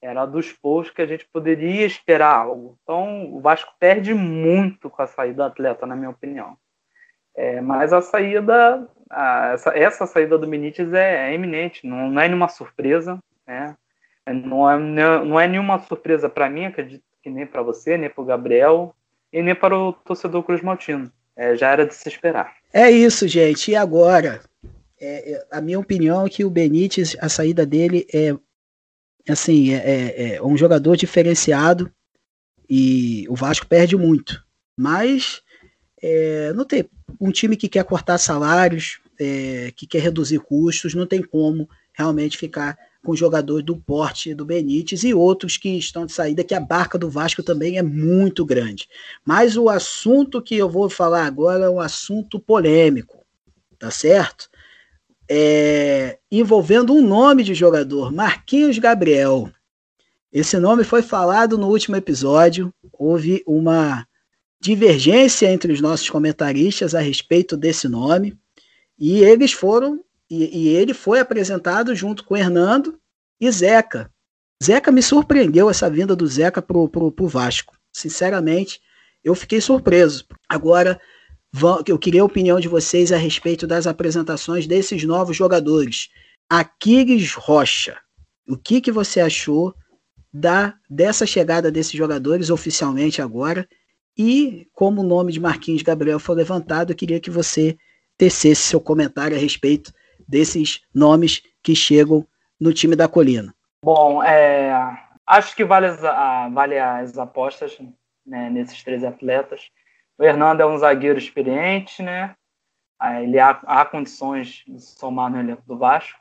Era 0.00 0.24
dos 0.24 0.52
poucos 0.52 0.90
que 0.90 1.02
a 1.02 1.06
gente 1.06 1.28
poderia 1.32 1.84
esperar 1.84 2.34
algo. 2.34 2.76
Então, 2.82 3.32
o 3.32 3.40
Vasco 3.40 3.72
perde 3.78 4.14
muito 4.14 4.88
com 4.88 5.02
a 5.02 5.06
saída 5.06 5.36
do 5.36 5.42
atleta, 5.44 5.86
na 5.86 5.94
minha 5.94 6.10
opinião. 6.10 6.56
É, 7.34 7.60
mas 7.60 7.92
a 7.92 8.00
saída, 8.00 8.88
a, 9.10 9.52
essa, 9.52 9.70
essa, 9.76 10.06
saída 10.06 10.38
do 10.38 10.46
Benítez 10.46 10.92
é, 10.92 11.30
é 11.30 11.34
eminente, 11.34 11.86
não, 11.86 12.10
não, 12.10 12.20
é 12.20 12.28
nenhuma 12.28 12.48
surpresa, 12.48 13.18
né? 13.46 13.76
Não 14.26 14.70
é, 14.70 14.78
não 14.78 15.40
é 15.40 15.48
nenhuma 15.48 15.80
surpresa 15.80 16.28
para 16.28 16.48
mim, 16.48 16.66
acredito 16.66 17.02
que 17.22 17.30
nem 17.30 17.46
para 17.46 17.62
você, 17.62 17.96
nem 17.96 18.10
para 18.10 18.22
o 18.22 18.26
Gabriel 18.26 18.94
e 19.32 19.42
nem 19.42 19.54
para 19.54 19.76
o 19.76 19.92
torcedor 19.92 20.42
Cruz 20.42 20.60
Maltino. 20.60 21.10
É, 21.34 21.56
já 21.56 21.70
era 21.70 21.86
de 21.86 21.94
se 21.94 22.08
esperar. 22.08 22.54
É 22.72 22.90
isso, 22.90 23.26
gente. 23.26 23.70
E 23.70 23.76
agora? 23.76 24.40
É, 25.00 25.32
é 25.32 25.46
a 25.50 25.60
minha 25.60 25.78
opinião 25.78 26.26
é 26.26 26.28
que 26.28 26.44
o 26.44 26.50
Benítez, 26.50 27.16
a 27.20 27.28
saída 27.28 27.64
dele 27.64 28.06
é 28.12 28.34
assim, 29.28 29.72
é, 29.72 29.76
é, 29.76 30.34
é, 30.34 30.42
um 30.42 30.56
jogador 30.56 30.96
diferenciado 30.96 31.90
e 32.68 33.26
o 33.28 33.34
Vasco 33.34 33.66
perde 33.66 33.96
muito. 33.96 34.44
Mas 34.76 35.42
é, 36.02 36.52
não 36.52 36.64
tem 36.64 36.88
um 37.20 37.30
time 37.30 37.56
que 37.56 37.68
quer 37.68 37.84
cortar 37.84 38.18
salários, 38.18 39.00
é, 39.18 39.72
que 39.76 39.86
quer 39.86 40.00
reduzir 40.00 40.40
custos, 40.40 40.94
não 40.94 41.06
tem 41.06 41.22
como 41.22 41.68
realmente 41.92 42.36
ficar 42.36 42.76
com 43.04 43.16
jogadores 43.16 43.64
do 43.64 43.76
porte 43.76 44.34
do 44.34 44.44
Benítez 44.44 45.02
e 45.04 45.12
outros 45.12 45.56
que 45.56 45.70
estão 45.76 46.06
de 46.06 46.12
saída, 46.12 46.44
que 46.44 46.54
a 46.54 46.60
barca 46.60 46.96
do 46.96 47.10
Vasco 47.10 47.42
também 47.42 47.78
é 47.78 47.82
muito 47.82 48.44
grande. 48.44 48.88
Mas 49.24 49.56
o 49.56 49.68
assunto 49.68 50.40
que 50.40 50.56
eu 50.56 50.68
vou 50.68 50.88
falar 50.88 51.26
agora 51.26 51.64
é 51.64 51.70
um 51.70 51.80
assunto 51.80 52.38
polêmico, 52.38 53.24
tá 53.78 53.90
certo? 53.90 54.48
é, 55.34 56.18
envolvendo 56.30 56.92
um 56.92 57.00
nome 57.00 57.42
de 57.42 57.54
jogador, 57.54 58.12
Marquinhos 58.12 58.78
Gabriel. 58.78 59.50
Esse 60.30 60.58
nome 60.58 60.84
foi 60.84 61.00
falado 61.00 61.56
no 61.56 61.68
último 61.68 61.96
episódio. 61.96 62.70
Houve 62.92 63.42
uma 63.46 64.06
divergência 64.60 65.50
entre 65.50 65.72
os 65.72 65.80
nossos 65.80 66.10
comentaristas 66.10 66.94
a 66.94 67.00
respeito 67.00 67.56
desse 67.56 67.88
nome. 67.88 68.36
E 68.98 69.20
eles 69.20 69.52
foram, 69.52 70.04
e, 70.32 70.62
e 70.62 70.68
ele 70.68 70.94
foi 70.94 71.20
apresentado 71.20 71.94
junto 71.94 72.24
com 72.24 72.34
Hernando 72.34 72.98
e 73.38 73.50
Zeca. 73.50 74.10
Zeca 74.64 74.90
me 74.90 75.02
surpreendeu 75.02 75.68
essa 75.68 75.90
vinda 75.90 76.16
do 76.16 76.26
Zeca 76.26 76.62
pro, 76.62 76.88
pro, 76.88 77.12
pro 77.12 77.28
Vasco. 77.28 77.76
Sinceramente, 77.92 78.80
eu 79.22 79.34
fiquei 79.34 79.60
surpreso. 79.60 80.24
Agora, 80.48 80.98
eu 81.86 81.98
queria 81.98 82.22
a 82.22 82.24
opinião 82.24 82.58
de 82.58 82.66
vocês 82.66 83.12
a 83.12 83.18
respeito 83.18 83.66
das 83.66 83.86
apresentações 83.86 84.66
desses 84.66 85.04
novos 85.04 85.36
jogadores. 85.36 86.08
Aquiles 86.48 87.34
Rocha, 87.34 87.98
o 88.48 88.56
que, 88.56 88.80
que 88.80 88.90
você 88.90 89.20
achou 89.20 89.74
da 90.32 90.74
dessa 90.88 91.26
chegada 91.26 91.70
desses 91.70 91.92
jogadores 91.92 92.48
oficialmente 92.48 93.20
agora? 93.20 93.68
E 94.16 94.66
como 94.72 95.02
o 95.02 95.06
nome 95.06 95.30
de 95.30 95.40
Marquinhos 95.40 95.82
Gabriel 95.82 96.18
foi 96.18 96.36
levantado, 96.36 96.90
eu 96.92 96.96
queria 96.96 97.20
que 97.20 97.30
você 97.30 97.76
tecesse 98.16 98.62
seu 98.62 98.80
comentário 98.80 99.36
a 99.36 99.40
respeito 99.40 99.92
desses 100.28 100.82
nomes 100.94 101.42
que 101.62 101.74
chegam 101.74 102.26
no 102.60 102.72
time 102.72 102.94
da 102.94 103.08
Colina. 103.08 103.54
Bom, 103.84 104.22
é, 104.22 104.72
acho 105.26 105.56
que 105.56 105.64
vale 105.64 105.86
as, 105.86 106.00
vale 106.52 106.78
as 106.78 107.18
apostas 107.18 107.78
né, 108.24 108.48
nesses 108.50 108.82
três 108.82 109.02
atletas. 109.02 109.70
O 110.18 110.22
Hernando 110.22 110.60
é 110.60 110.66
um 110.66 110.78
zagueiro 110.78 111.18
experiente, 111.18 112.02
né? 112.02 112.36
Ele 113.20 113.40
há, 113.40 113.50
há 113.66 113.84
condições 113.84 114.62
de 114.66 114.80
somar 114.80 115.28
no 115.28 115.40
elenco 115.40 115.62
do 115.66 115.76
Vasco. 115.76 116.20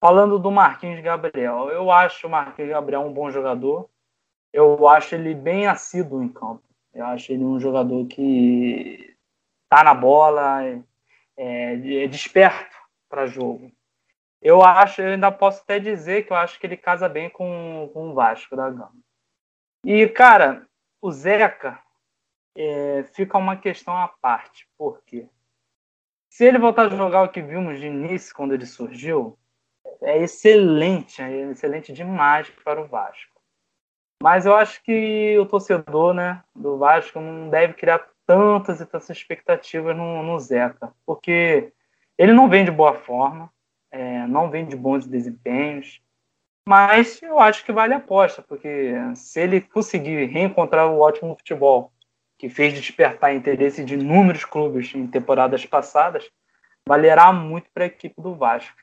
Falando 0.00 0.38
do 0.38 0.50
Marquinhos 0.50 1.00
Gabriel, 1.00 1.70
eu 1.70 1.90
acho 1.90 2.26
o 2.26 2.30
Marquinhos 2.30 2.70
Gabriel 2.70 3.00
um 3.00 3.12
bom 3.12 3.30
jogador. 3.30 3.88
Eu 4.52 4.86
acho 4.86 5.16
ele 5.16 5.34
bem 5.34 5.66
assíduo 5.66 6.22
em 6.22 6.28
campo. 6.28 6.62
Eu 6.92 7.06
acho 7.06 7.32
ele 7.32 7.42
um 7.42 7.58
jogador 7.58 8.06
que 8.06 9.16
tá 9.68 9.82
na 9.82 9.94
bola, 9.94 10.62
é, 11.36 12.04
é 12.04 12.06
desperto 12.06 12.83
para 13.14 13.28
jogo. 13.28 13.70
Eu 14.42 14.60
acho, 14.60 15.00
eu 15.00 15.12
ainda 15.12 15.30
posso 15.30 15.62
até 15.62 15.78
dizer 15.78 16.26
que 16.26 16.32
eu 16.32 16.36
acho 16.36 16.58
que 16.58 16.66
ele 16.66 16.76
casa 16.76 17.08
bem 17.08 17.30
com, 17.30 17.88
com 17.92 18.10
o 18.10 18.14
Vasco 18.14 18.56
da 18.56 18.68
Gama. 18.68 18.92
E, 19.84 20.08
cara, 20.08 20.66
o 21.00 21.12
Zeca, 21.12 21.78
é, 22.56 23.04
fica 23.14 23.38
uma 23.38 23.56
questão 23.56 23.96
à 23.96 24.08
parte. 24.08 24.68
Por 24.76 25.00
quê? 25.04 25.28
Se 26.28 26.44
ele 26.44 26.58
voltar 26.58 26.86
a 26.86 26.96
jogar 26.96 27.22
o 27.22 27.28
que 27.28 27.40
vimos 27.40 27.78
de 27.78 27.86
início, 27.86 28.34
quando 28.34 28.52
ele 28.52 28.66
surgiu, 28.66 29.38
é 30.02 30.18
excelente, 30.18 31.22
é 31.22 31.52
excelente 31.52 31.92
demais 31.92 32.50
para 32.50 32.82
o 32.82 32.88
Vasco. 32.88 33.40
Mas 34.20 34.44
eu 34.44 34.56
acho 34.56 34.82
que 34.82 35.38
o 35.38 35.46
torcedor 35.46 36.12
né, 36.12 36.42
do 36.54 36.76
Vasco 36.78 37.20
não 37.20 37.48
deve 37.48 37.74
criar 37.74 38.04
tantas 38.26 38.80
e 38.80 38.86
tantas 38.86 39.10
expectativas 39.10 39.96
no, 39.96 40.22
no 40.22 40.38
Zeca, 40.40 40.92
porque 41.06 41.72
ele 42.18 42.32
não 42.32 42.48
vem 42.48 42.64
de 42.64 42.70
boa 42.70 42.94
forma, 42.94 43.50
é, 43.90 44.26
não 44.26 44.50
vem 44.50 44.64
de 44.64 44.76
bons 44.76 45.06
desempenhos, 45.06 46.00
mas 46.66 47.20
eu 47.22 47.38
acho 47.38 47.64
que 47.64 47.72
vale 47.72 47.94
a 47.94 47.98
aposta, 47.98 48.42
porque 48.42 48.94
se 49.14 49.40
ele 49.40 49.60
conseguir 49.60 50.26
reencontrar 50.26 50.88
o 50.88 51.00
ótimo 51.00 51.36
futebol 51.36 51.92
que 52.38 52.48
fez 52.48 52.72
despertar 52.72 53.34
interesse 53.34 53.84
de 53.84 53.94
inúmeros 53.94 54.44
clubes 54.44 54.94
em 54.94 55.06
temporadas 55.06 55.64
passadas, 55.66 56.28
valerá 56.86 57.32
muito 57.32 57.68
para 57.72 57.84
a 57.84 57.86
equipe 57.86 58.20
do 58.20 58.34
Vasco. 58.34 58.74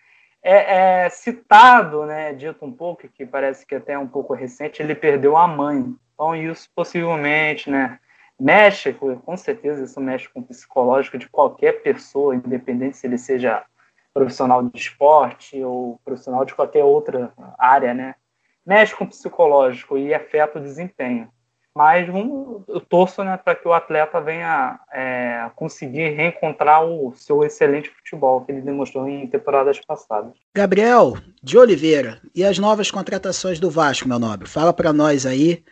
É, 0.44 1.04
é, 1.04 1.10
citado, 1.10 2.06
né, 2.06 2.34
dito 2.34 2.66
um 2.66 2.72
pouco, 2.72 3.08
que 3.08 3.26
parece 3.26 3.66
que 3.66 3.76
até 3.76 3.94
é 3.94 4.00
um 4.00 4.08
pouco 4.08 4.34
recente, 4.34 4.82
ele 4.82 4.96
perdeu 4.96 5.38
a 5.38 5.48
mãe. 5.48 5.96
Então 6.14 6.36
isso 6.36 6.70
possivelmente, 6.76 7.70
né, 7.70 8.00
mexe, 8.42 8.94
com 8.94 9.38
certeza 9.38 9.84
isso 9.84 10.00
mexe 10.00 10.28
com 10.30 10.40
o 10.40 10.46
psicológico 10.46 11.18
de 11.18 11.30
qualquer 11.30 11.82
pessoa, 11.84 12.36
independente 12.36 12.98
se 12.98 13.08
ele 13.08 13.18
seja 13.18 13.64
profissional 14.14 14.64
de 14.64 14.78
esporte 14.78 15.64
ou 15.64 16.00
profissional 16.04 16.44
de 16.44 16.54
qualquer 16.54 16.84
outra 16.84 17.32
área, 17.58 17.94
né? 17.94 18.16
Mexe 18.66 18.96
com 18.96 19.06
o 19.06 19.08
psicológico 19.08 19.98
e 19.98 20.14
afeta 20.14 20.60
o 20.60 20.62
desempenho 20.62 21.32
mas 21.74 22.10
um, 22.10 22.64
eu 22.68 22.82
torço 22.82 23.24
né, 23.24 23.38
para 23.38 23.56
que 23.56 23.68
o 23.68 23.74
atleta 23.74 24.20
venha 24.20 24.80
é, 24.92 25.50
conseguir 25.56 26.10
reencontrar 26.10 26.84
o 26.84 27.14
seu 27.16 27.44
excelente 27.44 27.90
futebol 27.90 28.42
que 28.42 28.52
ele 28.52 28.62
demonstrou 28.62 29.08
em 29.08 29.28
temporadas 29.28 29.80
passadas. 29.80 30.34
Gabriel 30.54 31.14
de 31.42 31.58
Oliveira, 31.58 32.22
e 32.36 32.44
as 32.44 32.60
novas 32.60 32.92
contratações 32.92 33.60
do 33.60 33.72
Vasco, 33.72 34.08
meu 34.08 34.20
nobre? 34.20 34.50
Fala 34.50 34.74
para 34.74 34.92
nós 34.92 35.26
aí. 35.26 35.64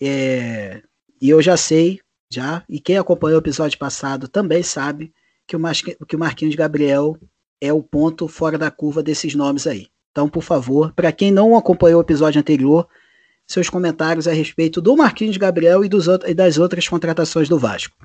É, 0.00 0.82
e 1.22 1.30
eu 1.30 1.40
já 1.40 1.56
sei, 1.56 2.00
já, 2.28 2.64
e 2.68 2.80
quem 2.80 2.98
acompanhou 2.98 3.38
o 3.38 3.42
episódio 3.42 3.78
passado 3.78 4.26
também 4.26 4.60
sabe 4.60 5.12
que 5.46 5.54
o, 5.54 5.60
que 6.04 6.16
o 6.16 6.18
Marquinhos 6.18 6.56
Gabriel 6.56 7.16
é 7.60 7.72
o 7.72 7.80
ponto 7.80 8.26
fora 8.26 8.58
da 8.58 8.72
curva 8.72 9.04
desses 9.04 9.32
nomes 9.36 9.68
aí. 9.68 9.86
Então, 10.10 10.28
por 10.28 10.42
favor, 10.42 10.92
para 10.92 11.12
quem 11.12 11.30
não 11.30 11.56
acompanhou 11.56 12.00
o 12.00 12.02
episódio 12.02 12.40
anterior, 12.40 12.88
seus 13.46 13.70
comentários 13.70 14.26
a 14.26 14.32
respeito 14.32 14.80
do 14.80 14.96
Marquinhos 14.96 15.36
Gabriel 15.36 15.84
e, 15.84 15.88
dos, 15.88 16.08
e 16.08 16.34
das 16.34 16.58
outras 16.58 16.88
contratações 16.88 17.48
do 17.48 17.56
Vasco. 17.56 17.96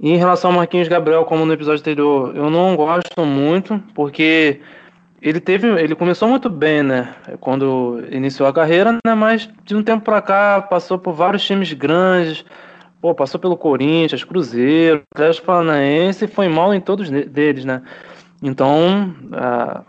Em 0.00 0.16
relação 0.16 0.50
ao 0.50 0.56
Marquinhos 0.56 0.88
Gabriel, 0.88 1.24
como 1.24 1.46
no 1.46 1.52
episódio 1.52 1.80
anterior, 1.80 2.34
eu 2.34 2.50
não 2.50 2.74
gosto 2.74 3.24
muito, 3.24 3.80
porque 3.94 4.60
ele 5.24 5.40
teve, 5.40 5.66
ele 5.82 5.94
começou 5.94 6.28
muito 6.28 6.50
bem, 6.50 6.82
né? 6.82 7.14
Quando 7.40 8.04
iniciou 8.10 8.46
a 8.46 8.52
carreira, 8.52 8.92
né? 8.92 9.14
Mas 9.16 9.48
de 9.64 9.74
um 9.74 9.82
tempo 9.82 10.04
para 10.04 10.20
cá 10.20 10.60
passou 10.60 10.98
por 10.98 11.14
vários 11.14 11.42
times 11.42 11.72
grandes, 11.72 12.44
pô, 13.00 13.14
passou 13.14 13.40
pelo 13.40 13.56
Corinthians, 13.56 14.22
Cruzeiro, 14.22 15.02
Atlético 15.14 15.46
Paranaense, 15.46 16.26
e 16.26 16.28
foi 16.28 16.46
mal 16.46 16.74
em 16.74 16.80
todos 16.80 17.08
deles, 17.08 17.64
né? 17.64 17.80
Então, 18.42 19.14
a, 19.32 19.82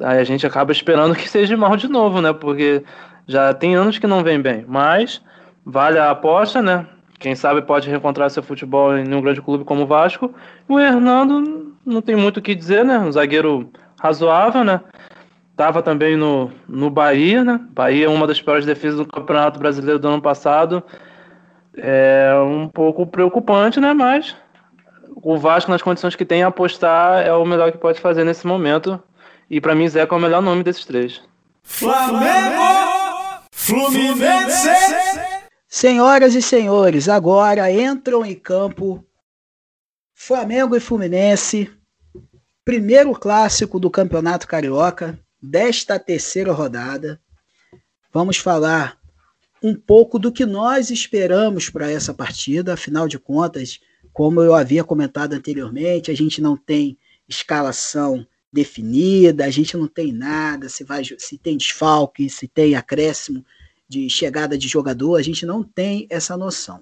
a 0.00 0.24
gente 0.24 0.46
acaba 0.46 0.72
esperando 0.72 1.12
que 1.16 1.28
seja 1.28 1.54
mal 1.54 1.76
de 1.76 1.86
novo, 1.86 2.22
né? 2.22 2.32
Porque 2.32 2.82
já 3.26 3.52
tem 3.52 3.74
anos 3.74 3.98
que 3.98 4.06
não 4.06 4.24
vem 4.24 4.40
bem, 4.40 4.64
mas 4.66 5.20
vale 5.66 5.98
a 5.98 6.10
aposta, 6.10 6.62
né? 6.62 6.86
Quem 7.18 7.34
sabe 7.34 7.60
pode 7.60 7.90
reencontrar 7.90 8.30
seu 8.30 8.42
futebol 8.42 8.96
em 8.96 9.12
um 9.12 9.20
grande 9.20 9.42
clube 9.42 9.64
como 9.64 9.82
o 9.82 9.86
Vasco. 9.86 10.32
O 10.66 10.80
Hernando 10.80 11.74
não 11.84 12.00
tem 12.00 12.16
muito 12.16 12.38
o 12.38 12.42
que 12.42 12.54
dizer, 12.54 12.86
né? 12.86 12.98
Um 12.98 13.12
zagueiro 13.12 13.70
razoável, 14.00 14.64
né? 14.64 14.80
Tava 15.56 15.82
também 15.82 16.16
no, 16.16 16.52
no 16.68 16.88
Bahia, 16.88 17.42
né? 17.42 17.60
Bahia 17.70 18.06
é 18.06 18.08
uma 18.08 18.26
das 18.26 18.40
piores 18.40 18.64
defesas 18.64 18.98
do 18.98 19.06
Campeonato 19.06 19.58
Brasileiro 19.58 19.98
do 19.98 20.08
ano 20.08 20.22
passado. 20.22 20.82
É 21.76 22.32
um 22.40 22.68
pouco 22.68 23.06
preocupante, 23.06 23.80
né? 23.80 23.92
Mas 23.92 24.36
o 25.16 25.36
Vasco, 25.36 25.70
nas 25.70 25.82
condições 25.82 26.14
que 26.14 26.24
tem, 26.24 26.42
apostar 26.42 27.26
é 27.26 27.32
o 27.32 27.44
melhor 27.44 27.72
que 27.72 27.78
pode 27.78 28.00
fazer 28.00 28.24
nesse 28.24 28.46
momento. 28.46 29.02
E 29.50 29.60
para 29.60 29.74
mim, 29.74 29.88
Zeca 29.88 30.14
é 30.14 30.18
o 30.18 30.20
melhor 30.20 30.42
nome 30.42 30.62
desses 30.62 30.84
três. 30.84 31.20
Flamengo! 31.62 33.42
Fluminense! 33.52 34.68
Senhoras 35.68 36.34
e 36.34 36.40
senhores, 36.40 37.08
agora 37.08 37.70
entram 37.70 38.24
em 38.24 38.34
campo 38.34 39.04
Flamengo 40.14 40.74
e 40.74 40.80
Fluminense. 40.80 41.70
Primeiro 42.68 43.14
clássico 43.14 43.80
do 43.80 43.88
Campeonato 43.88 44.46
Carioca, 44.46 45.18
desta 45.40 45.98
terceira 45.98 46.52
rodada. 46.52 47.18
Vamos 48.12 48.36
falar 48.36 49.00
um 49.62 49.74
pouco 49.74 50.18
do 50.18 50.30
que 50.30 50.44
nós 50.44 50.90
esperamos 50.90 51.70
para 51.70 51.90
essa 51.90 52.12
partida, 52.12 52.74
afinal 52.74 53.08
de 53.08 53.18
contas, 53.18 53.80
como 54.12 54.42
eu 54.42 54.54
havia 54.54 54.84
comentado 54.84 55.32
anteriormente, 55.32 56.10
a 56.10 56.14
gente 56.14 56.42
não 56.42 56.58
tem 56.58 56.98
escalação 57.26 58.26
definida, 58.52 59.46
a 59.46 59.50
gente 59.50 59.74
não 59.74 59.88
tem 59.88 60.12
nada, 60.12 60.68
se, 60.68 60.84
vai, 60.84 61.02
se 61.16 61.38
tem 61.38 61.56
desfalque, 61.56 62.28
se 62.28 62.46
tem 62.46 62.74
acréscimo 62.74 63.42
de 63.88 64.10
chegada 64.10 64.58
de 64.58 64.68
jogador, 64.68 65.16
a 65.16 65.22
gente 65.22 65.46
não 65.46 65.62
tem 65.62 66.06
essa 66.10 66.36
noção. 66.36 66.80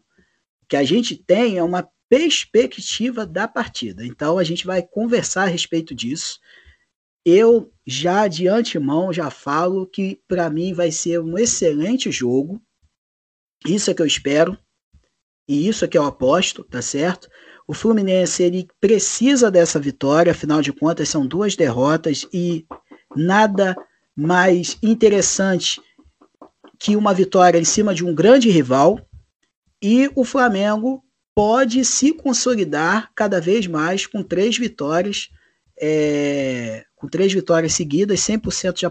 O 0.64 0.66
que 0.66 0.74
a 0.74 0.82
gente 0.82 1.14
tem 1.14 1.58
é 1.58 1.62
uma 1.62 1.88
perspectiva 2.08 3.26
da 3.26 3.48
partida. 3.48 4.04
Então 4.04 4.38
a 4.38 4.44
gente 4.44 4.66
vai 4.66 4.82
conversar 4.82 5.44
a 5.44 5.46
respeito 5.46 5.94
disso. 5.94 6.38
Eu 7.24 7.72
já 7.84 8.28
de 8.28 8.46
antemão 8.46 9.12
já 9.12 9.30
falo 9.30 9.86
que 9.86 10.20
para 10.28 10.48
mim 10.48 10.72
vai 10.72 10.92
ser 10.92 11.20
um 11.20 11.36
excelente 11.36 12.10
jogo. 12.10 12.62
Isso 13.66 13.90
é 13.90 13.94
que 13.94 14.02
eu 14.02 14.06
espero. 14.06 14.56
E 15.48 15.68
isso 15.68 15.84
é 15.84 15.88
que 15.88 15.98
eu 15.98 16.04
aposto, 16.04 16.64
tá 16.64 16.82
certo? 16.82 17.28
O 17.68 17.74
Fluminense 17.74 18.42
ele 18.42 18.68
precisa 18.80 19.50
dessa 19.50 19.78
vitória, 19.78 20.32
afinal 20.32 20.62
de 20.62 20.72
contas 20.72 21.08
são 21.08 21.26
duas 21.26 21.56
derrotas 21.56 22.26
e 22.32 22.64
nada 23.14 23.76
mais 24.14 24.78
interessante 24.82 25.80
que 26.78 26.96
uma 26.96 27.12
vitória 27.12 27.58
em 27.58 27.64
cima 27.64 27.94
de 27.94 28.04
um 28.04 28.14
grande 28.14 28.50
rival. 28.50 29.00
E 29.82 30.10
o 30.14 30.24
Flamengo 30.24 31.04
pode 31.36 31.84
se 31.84 32.12
consolidar 32.12 33.12
cada 33.14 33.40
vez 33.40 33.68
mais 33.68 34.06
com 34.06 34.22
três 34.22 34.58
vitórias, 34.58 35.30
é, 35.78 36.84
com 36.96 37.06
três 37.06 37.32
vitórias 37.32 37.74
seguidas, 37.74 38.20
100% 38.20 38.72
de 38.72 38.86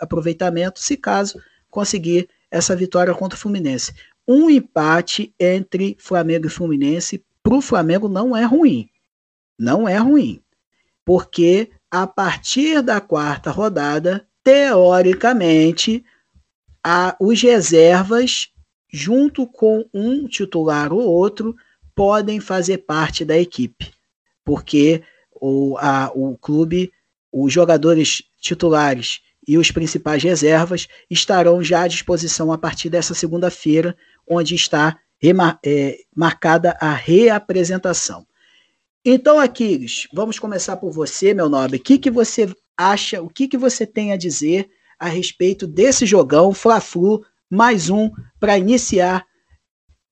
aproveitamento, 0.00 0.78
se 0.78 0.96
caso 0.96 1.42
conseguir 1.68 2.28
essa 2.50 2.76
vitória 2.76 3.14
contra 3.14 3.36
o 3.36 3.40
Fluminense 3.40 3.94
um 4.30 4.48
empate 4.48 5.34
entre 5.40 5.96
Flamengo 5.98 6.46
e 6.46 6.50
Fluminense 6.50 7.24
para 7.42 7.56
o 7.56 7.60
Flamengo 7.60 8.08
não 8.08 8.36
é 8.36 8.44
ruim. 8.44 8.88
Não 9.58 9.88
é 9.88 9.96
ruim. 9.96 10.40
Porque 11.04 11.70
a 11.90 12.06
partir 12.06 12.80
da 12.80 13.00
quarta 13.00 13.50
rodada, 13.50 14.24
teoricamente, 14.44 16.04
a, 16.84 17.16
os 17.18 17.42
reservas, 17.42 18.52
junto 18.88 19.48
com 19.48 19.84
um 19.92 20.28
titular 20.28 20.92
ou 20.92 21.00
outro, 21.00 21.56
podem 22.00 22.40
fazer 22.40 22.78
parte 22.78 23.26
da 23.26 23.36
equipe. 23.36 23.92
Porque 24.42 25.02
o, 25.38 25.76
a, 25.76 26.10
o 26.14 26.34
clube, 26.38 26.90
os 27.30 27.52
jogadores 27.52 28.22
titulares 28.40 29.20
e 29.46 29.58
os 29.58 29.70
principais 29.70 30.22
reservas 30.22 30.88
estarão 31.10 31.62
já 31.62 31.82
à 31.82 31.88
disposição 31.88 32.50
a 32.50 32.56
partir 32.56 32.88
dessa 32.88 33.12
segunda-feira, 33.12 33.94
onde 34.26 34.54
está 34.54 34.98
é, 35.62 35.98
marcada 36.16 36.74
a 36.80 36.94
reapresentação. 36.94 38.26
Então, 39.04 39.38
Aquiles, 39.38 40.08
vamos 40.10 40.38
começar 40.38 40.78
por 40.78 40.90
você, 40.90 41.34
meu 41.34 41.50
nobre. 41.50 41.76
O 41.76 41.82
que, 41.82 41.98
que 41.98 42.10
você 42.10 42.50
acha, 42.78 43.20
o 43.20 43.28
que, 43.28 43.46
que 43.46 43.58
você 43.58 43.86
tem 43.86 44.10
a 44.10 44.16
dizer 44.16 44.70
a 44.98 45.06
respeito 45.06 45.66
desse 45.66 46.06
jogão 46.06 46.54
Fla-Flu, 46.54 47.22
mais 47.50 47.90
um, 47.90 48.10
para 48.38 48.56
iniciar 48.56 49.26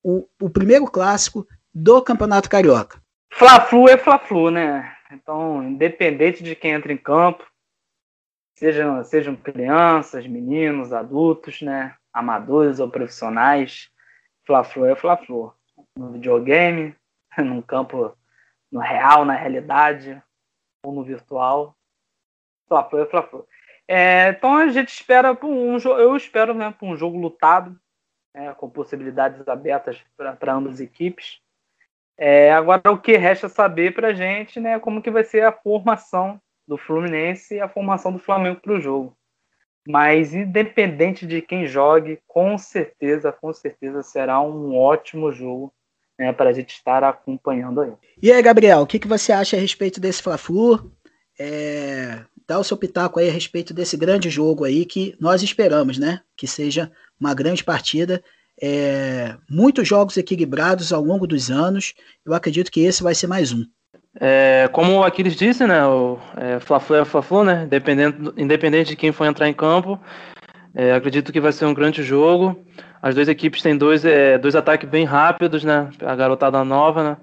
o, 0.03 0.27
o 0.39 0.51
primeiro 0.51 0.85
clássico 0.85 1.47
do 1.73 2.01
Campeonato 2.01 2.49
Carioca? 2.49 3.01
Fla-Flu 3.31 3.87
é 3.87 3.97
Fla-Flu, 3.97 4.51
né? 4.51 4.95
Então, 5.11 5.63
independente 5.63 6.43
de 6.43 6.55
quem 6.55 6.71
entra 6.71 6.91
em 6.91 6.97
campo, 6.97 7.45
sejam, 8.55 9.03
sejam 9.03 9.35
crianças, 9.35 10.27
meninos, 10.27 10.93
adultos, 10.93 11.61
né? 11.61 11.95
Amadores 12.11 12.79
ou 12.79 12.89
profissionais, 12.89 13.89
Fla-Flu 14.45 14.85
é 14.85 14.95
Fla-Flu. 14.95 15.53
No 15.97 16.11
videogame, 16.11 16.95
num 17.37 17.61
campo 17.61 18.15
no 18.71 18.79
real, 18.79 19.25
na 19.25 19.33
realidade, 19.33 20.21
ou 20.83 20.93
no 20.93 21.03
virtual. 21.03 21.75
Fla-Flu 22.67 22.99
é 22.99 23.05
Fla-Flu. 23.05 23.47
É, 23.87 24.29
então 24.29 24.55
a 24.55 24.67
gente 24.67 24.89
espera 24.89 25.33
por 25.33 25.47
um 25.47 25.77
eu 25.97 26.15
espero 26.15 26.53
né, 26.53 26.71
por 26.77 26.87
um 26.87 26.95
jogo 26.95 27.17
lutado, 27.17 27.79
é, 28.35 28.53
com 28.53 28.69
possibilidades 28.69 29.47
abertas 29.47 29.99
para 30.15 30.53
ambas 30.53 30.75
as 30.75 30.79
equipes. 30.79 31.41
É, 32.21 32.51
agora 32.51 32.91
o 32.91 32.97
que 32.97 33.15
resta 33.15 33.47
saber 33.47 33.93
para 33.93 34.09
a 34.09 34.13
gente 34.13 34.59
né, 34.59 34.77
como 34.77 35.01
que 35.01 35.09
vai 35.09 35.23
ser 35.23 35.43
a 35.43 35.53
formação 35.53 36.37
do 36.67 36.77
Fluminense 36.77 37.55
e 37.55 37.61
a 37.61 37.69
formação 37.69 38.11
do 38.11 38.19
Flamengo 38.19 38.59
para 38.61 38.73
o 38.73 38.81
jogo. 38.81 39.17
Mas 39.87 40.33
independente 40.33 41.25
de 41.25 41.41
quem 41.41 41.65
jogue, 41.65 42.19
com 42.27 42.57
certeza, 42.57 43.31
com 43.31 43.53
certeza 43.53 44.03
será 44.03 44.41
um 44.41 44.75
ótimo 44.75 45.31
jogo 45.31 45.73
né, 46.19 46.33
para 46.33 46.49
a 46.49 46.53
gente 46.53 46.71
estar 46.71 47.05
acompanhando 47.05 47.79
aí. 47.79 47.93
E 48.21 48.33
aí, 48.33 48.41
Gabriel, 48.41 48.81
o 48.81 48.87
que, 48.87 48.99
que 48.99 49.07
você 49.07 49.31
acha 49.31 49.55
a 49.55 49.59
respeito 49.59 50.01
desse 50.01 50.21
Fla-Flu? 50.21 50.91
É, 51.39 52.19
dá 52.45 52.59
o 52.59 52.63
seu 52.65 52.75
pitaco 52.75 53.17
aí 53.17 53.29
a 53.29 53.31
respeito 53.31 53.73
desse 53.73 53.95
grande 53.95 54.29
jogo 54.29 54.65
aí 54.65 54.85
que 54.85 55.15
nós 55.21 55.41
esperamos, 55.41 55.97
né? 55.97 56.19
Que 56.35 56.45
seja 56.45 56.91
uma 57.17 57.33
grande 57.33 57.63
partida. 57.63 58.21
É, 58.61 59.35
muitos 59.49 59.87
jogos 59.87 60.17
equilibrados 60.17 60.91
ao 60.91 61.03
longo 61.03 61.25
dos 61.25 61.49
anos. 61.49 61.93
Eu 62.25 62.33
acredito 62.33 62.71
que 62.71 62.81
esse 62.81 63.01
vai 63.01 63.15
ser 63.15 63.27
mais 63.27 63.51
um. 63.51 63.65
É, 64.19 64.67
como 64.71 64.97
o 64.97 65.03
Aquiles 65.03 65.35
disse, 65.35 65.65
né, 65.65 65.85
o 65.85 66.17
é, 66.35 66.59
Fla-Flu 66.59 66.95
é 66.97 67.05
Fla-Flu, 67.05 67.43
né, 67.43 67.63
independente, 67.65 68.17
independente 68.37 68.89
de 68.89 68.95
quem 68.95 69.11
for 69.11 69.25
entrar 69.25 69.47
em 69.47 69.53
campo, 69.53 69.99
é, 70.73 70.93
acredito 70.93 71.31
que 71.31 71.39
vai 71.39 71.51
ser 71.51 71.65
um 71.65 71.73
grande 71.73 72.01
jogo. 72.03 72.59
As 73.01 73.15
duas 73.15 73.27
equipes 73.27 73.61
têm 73.61 73.77
dois, 73.77 74.03
é, 74.03 74.37
dois 74.37 74.55
ataques 74.55 74.89
bem 74.89 75.05
rápidos, 75.05 75.63
né, 75.63 75.89
a 76.01 76.15
garotada 76.15 76.63
nova, 76.65 77.03
né, 77.03 77.17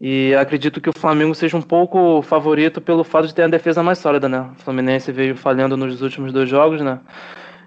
e 0.00 0.34
acredito 0.34 0.80
que 0.80 0.88
o 0.88 0.98
Flamengo 0.98 1.34
seja 1.34 1.56
um 1.56 1.62
pouco 1.62 2.22
favorito 2.22 2.80
pelo 2.80 3.04
fato 3.04 3.26
de 3.26 3.34
ter 3.34 3.42
a 3.42 3.48
defesa 3.48 3.82
mais 3.82 3.98
sólida, 3.98 4.28
né, 4.28 4.48
o 4.52 4.62
Fluminense 4.62 5.10
veio 5.10 5.36
falhando 5.36 5.76
nos 5.76 6.00
últimos 6.02 6.32
dois 6.32 6.48
jogos, 6.48 6.80
né, 6.80 7.00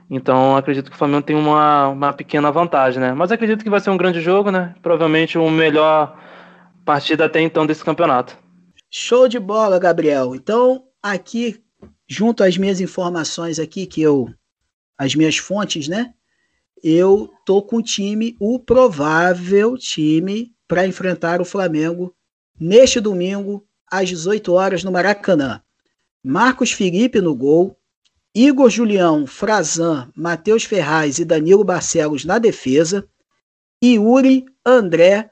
então 0.10 0.56
acredito 0.56 0.90
que 0.90 0.96
o 0.96 1.00
Flamengo 1.00 1.24
tem 1.24 1.36
uma, 1.36 1.90
uma 1.90 2.14
pequena 2.14 2.52
vantagem, 2.52 3.00
né, 3.00 3.14
mas 3.14 3.32
acredito 3.32 3.64
que 3.64 3.70
vai 3.70 3.80
ser 3.80 3.90
um 3.90 3.98
grande 3.98 4.22
jogo, 4.22 4.52
né, 4.52 4.76
provavelmente 4.82 5.38
o 5.38 5.50
melhor 5.50 6.18
partida 6.86 7.26
até 7.26 7.42
então 7.42 7.66
desse 7.66 7.84
campeonato. 7.84 8.38
Show 8.98 9.28
de 9.28 9.40
bola, 9.40 9.78
Gabriel. 9.78 10.36
Então, 10.36 10.86
aqui, 11.04 11.62
junto 12.08 12.44
às 12.44 12.58
minhas 12.58 12.80
informações 12.80 13.60
aqui, 13.60 13.86
que 13.86 14.02
eu. 14.02 14.30
As 14.98 15.14
minhas 15.16 15.36
fontes, 15.36 15.90
né? 15.90 16.14
Eu 16.82 17.30
tô 17.46 17.62
com 17.62 17.78
o 17.78 17.84
time, 17.84 18.38
o 18.40 18.58
provável 18.58 19.78
time, 19.78 20.54
para 20.66 20.88
enfrentar 20.88 21.42
o 21.42 21.46
Flamengo 21.46 22.16
neste 22.58 23.02
domingo, 23.02 23.68
às 23.92 24.08
18 24.08 24.54
horas, 24.54 24.84
no 24.84 24.92
Maracanã. 24.92 25.62
Marcos 26.24 26.72
Felipe 26.72 27.20
no 27.20 27.36
gol, 27.36 27.78
Igor 28.36 28.70
Julião, 28.70 29.26
Frazan, 29.26 30.12
Matheus 30.14 30.66
Ferraz 30.66 31.20
e 31.20 31.24
Danilo 31.24 31.64
Barcelos 31.64 32.26
na 32.26 32.38
defesa, 32.38 33.08
Yuri, 33.82 34.44
André, 34.66 35.30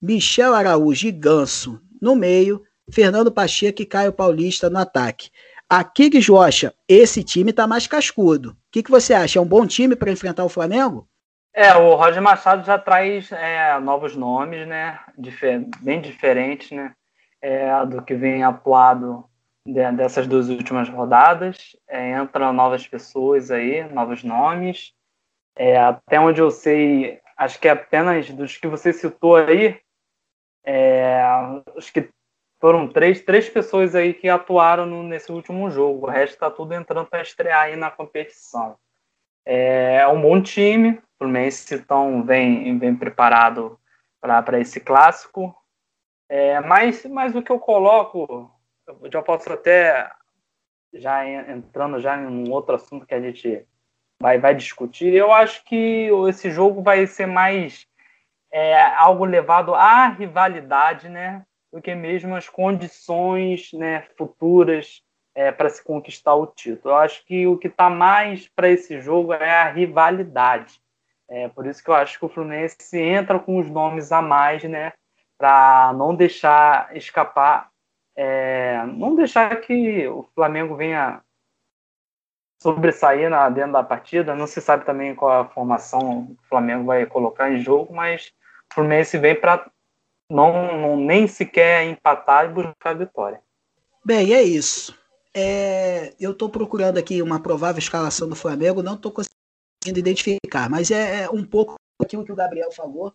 Michel 0.00 0.54
Araújo 0.54 1.06
e 1.06 1.12
Ganso 1.12 1.78
no 2.00 2.16
meio, 2.16 2.64
Fernando 2.90 3.30
Pacheco 3.30 3.82
e 3.82 3.86
Caio 3.86 4.10
Paulista 4.10 4.70
no 4.70 4.78
ataque. 4.78 5.28
Aqui 5.68 6.08
que 6.08 6.18
Jocha, 6.18 6.72
esse 6.88 7.22
time 7.22 7.50
está 7.50 7.66
mais 7.66 7.86
cascudo. 7.86 8.52
O 8.52 8.56
que, 8.72 8.82
que 8.82 8.90
você 8.90 9.12
acha? 9.12 9.38
É 9.38 9.42
um 9.42 9.46
bom 9.46 9.66
time 9.66 9.94
para 9.94 10.10
enfrentar 10.10 10.44
o 10.44 10.48
Flamengo? 10.48 11.06
É, 11.52 11.74
o 11.76 11.94
Roger 11.94 12.22
Machado 12.22 12.64
já 12.64 12.78
traz 12.78 13.30
é, 13.32 13.78
novos 13.80 14.16
nomes, 14.16 14.66
né? 14.66 14.98
Difer 15.18 15.62
bem 15.80 16.00
diferentes, 16.00 16.70
né? 16.70 16.92
É, 17.42 17.84
do 17.84 18.00
que 18.00 18.14
vem 18.14 18.42
atuado 18.42 19.26
dessas 19.72 20.26
duas 20.26 20.48
últimas 20.48 20.88
rodadas. 20.88 21.76
É, 21.88 22.18
entram 22.18 22.52
novas 22.52 22.86
pessoas 22.86 23.50
aí, 23.50 23.84
novos 23.92 24.22
nomes. 24.22 24.92
É, 25.56 25.78
até 25.78 26.20
onde 26.20 26.40
eu 26.40 26.50
sei, 26.50 27.20
acho 27.36 27.58
que 27.58 27.68
apenas 27.68 28.30
dos 28.30 28.56
que 28.56 28.68
você 28.68 28.92
citou 28.92 29.36
aí, 29.36 29.80
é, 30.64 31.22
acho 31.76 31.92
que 31.92 32.08
foram 32.60 32.88
três, 32.88 33.20
três 33.22 33.48
pessoas 33.48 33.94
aí 33.94 34.14
que 34.14 34.28
atuaram 34.28 34.86
no, 34.86 35.02
nesse 35.02 35.30
último 35.30 35.70
jogo. 35.70 36.06
O 36.06 36.10
resto 36.10 36.34
está 36.34 36.50
tudo 36.50 36.74
entrando 36.74 37.06
para 37.06 37.22
estrear 37.22 37.62
aí 37.62 37.76
na 37.76 37.90
competição. 37.90 38.76
É, 39.44 39.98
é 39.98 40.08
um 40.08 40.20
bom 40.20 40.40
time. 40.42 40.92
O 40.92 41.02
Fluminense 41.18 41.74
então, 41.74 42.24
vem, 42.24 42.78
vem 42.78 42.94
preparado 42.94 43.78
para 44.20 44.60
esse 44.60 44.80
clássico. 44.80 45.54
É, 46.28 46.60
mas, 46.60 47.04
mas 47.06 47.34
o 47.34 47.42
que 47.42 47.52
eu 47.52 47.58
coloco, 47.60 48.50
eu 48.86 49.10
já 49.12 49.22
posso 49.22 49.52
até 49.52 50.10
já 50.94 51.26
entrando 51.28 52.00
já 52.00 52.16
em 52.16 52.26
um 52.26 52.50
outro 52.50 52.74
assunto 52.74 53.06
que 53.06 53.14
a 53.14 53.20
gente 53.20 53.66
vai, 54.20 54.38
vai 54.38 54.54
discutir. 54.54 55.12
Eu 55.12 55.32
acho 55.32 55.64
que 55.64 56.08
esse 56.28 56.50
jogo 56.50 56.82
vai 56.82 57.06
ser 57.06 57.26
mais 57.26 57.86
é, 58.50 58.82
algo 58.96 59.24
levado 59.24 59.74
à 59.74 60.08
rivalidade, 60.08 61.08
né, 61.08 61.44
do 61.72 61.82
que 61.82 61.94
mesmo 61.94 62.34
as 62.34 62.48
condições, 62.48 63.70
né, 63.72 64.02
futuras 64.16 65.02
é, 65.34 65.52
para 65.52 65.68
se 65.68 65.84
conquistar 65.84 66.34
o 66.34 66.46
título. 66.46 66.94
Eu 66.94 66.98
acho 66.98 67.24
que 67.26 67.46
o 67.46 67.58
que 67.58 67.68
está 67.68 67.90
mais 67.90 68.48
para 68.48 68.70
esse 68.70 69.00
jogo 69.00 69.34
é 69.34 69.50
a 69.50 69.70
rivalidade. 69.70 70.80
É 71.28 71.48
por 71.48 71.66
isso 71.66 71.82
que 71.82 71.90
eu 71.90 71.94
acho 71.94 72.18
que 72.18 72.24
o 72.24 72.28
Fluminense 72.28 72.98
entra 72.98 73.38
com 73.38 73.58
os 73.58 73.68
nomes 73.68 74.12
a 74.12 74.22
mais, 74.22 74.62
né, 74.64 74.92
para 75.36 75.92
não 75.94 76.14
deixar 76.14 76.96
escapar, 76.96 77.68
é, 78.16 78.82
não 78.86 79.14
deixar 79.14 79.60
que 79.60 80.08
o 80.08 80.26
Flamengo 80.34 80.74
venha 80.74 81.20
sobressair 82.62 83.28
na, 83.28 83.48
dentro 83.50 83.72
da 83.72 83.82
partida. 83.82 84.34
Não 84.34 84.46
se 84.46 84.60
sabe 84.60 84.84
também 84.84 85.14
qual 85.14 85.42
a 85.42 85.48
formação 85.48 86.22
o 86.30 86.36
Flamengo 86.48 86.84
vai 86.84 87.04
colocar 87.06 87.52
em 87.52 87.60
jogo, 87.60 87.94
mas 87.94 88.32
o 88.70 88.74
Fluminense 88.74 89.18
vem 89.18 89.38
para 89.38 89.70
não, 90.28 90.76
não, 90.76 90.96
nem 90.96 91.26
sequer 91.28 91.84
empatar 91.84 92.46
e 92.46 92.52
buscar 92.52 92.90
a 92.90 92.94
vitória. 92.94 93.40
Bem, 94.04 94.32
é 94.34 94.42
isso. 94.42 94.98
É, 95.34 96.14
eu 96.18 96.32
estou 96.32 96.48
procurando 96.48 96.98
aqui 96.98 97.20
uma 97.20 97.40
provável 97.40 97.78
escalação 97.78 98.28
do 98.28 98.34
Flamengo, 98.34 98.82
não 98.82 98.94
estou 98.94 99.12
conseguindo 99.12 99.98
identificar, 99.98 100.70
mas 100.70 100.90
é, 100.90 101.24
é 101.24 101.30
um 101.30 101.44
pouco 101.44 101.74
aquilo 102.00 102.24
que 102.24 102.32
o 102.32 102.36
Gabriel 102.36 102.72
falou 102.72 103.12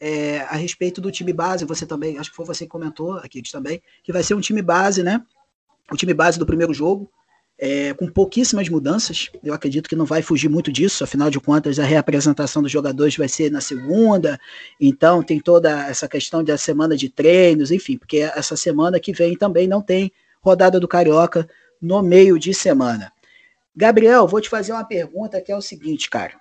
é, 0.00 0.40
a 0.40 0.56
respeito 0.56 1.00
do 1.00 1.10
time 1.10 1.32
base. 1.32 1.64
Você 1.64 1.86
também, 1.86 2.18
acho 2.18 2.30
que 2.30 2.36
foi 2.36 2.44
você 2.44 2.64
que 2.64 2.70
comentou 2.70 3.14
aqui 3.18 3.42
também, 3.50 3.82
que 4.02 4.12
vai 4.12 4.22
ser 4.22 4.34
um 4.34 4.40
time 4.40 4.62
base, 4.62 5.02
né? 5.02 5.22
O 5.90 5.96
time 5.96 6.14
base 6.14 6.38
do 6.38 6.46
primeiro 6.46 6.72
jogo 6.72 7.10
é, 7.58 7.94
com 7.94 8.06
pouquíssimas 8.08 8.68
mudanças. 8.68 9.30
Eu 9.42 9.54
acredito 9.54 9.88
que 9.88 9.96
não 9.96 10.04
vai 10.04 10.22
fugir 10.22 10.48
muito 10.48 10.72
disso, 10.72 11.04
afinal 11.04 11.30
de 11.30 11.40
contas, 11.40 11.78
a 11.78 11.84
reapresentação 11.84 12.62
dos 12.62 12.70
jogadores 12.70 13.16
vai 13.16 13.28
ser 13.28 13.50
na 13.50 13.60
segunda, 13.60 14.38
então 14.80 15.22
tem 15.22 15.40
toda 15.40 15.86
essa 15.88 16.08
questão 16.08 16.42
da 16.42 16.58
semana 16.58 16.96
de 16.96 17.08
treinos, 17.08 17.70
enfim, 17.70 17.96
porque 17.96 18.18
essa 18.18 18.56
semana 18.56 19.00
que 19.00 19.12
vem 19.12 19.36
também 19.36 19.66
não 19.66 19.80
tem 19.80 20.12
rodada 20.42 20.78
do 20.80 20.88
Carioca 20.88 21.48
no 21.80 22.02
meio 22.02 22.38
de 22.38 22.52
semana. 22.52 23.12
Gabriel, 23.76 24.26
vou 24.26 24.40
te 24.40 24.48
fazer 24.48 24.72
uma 24.72 24.84
pergunta 24.84 25.40
que 25.40 25.50
é 25.50 25.56
o 25.56 25.62
seguinte, 25.62 26.08
cara. 26.08 26.34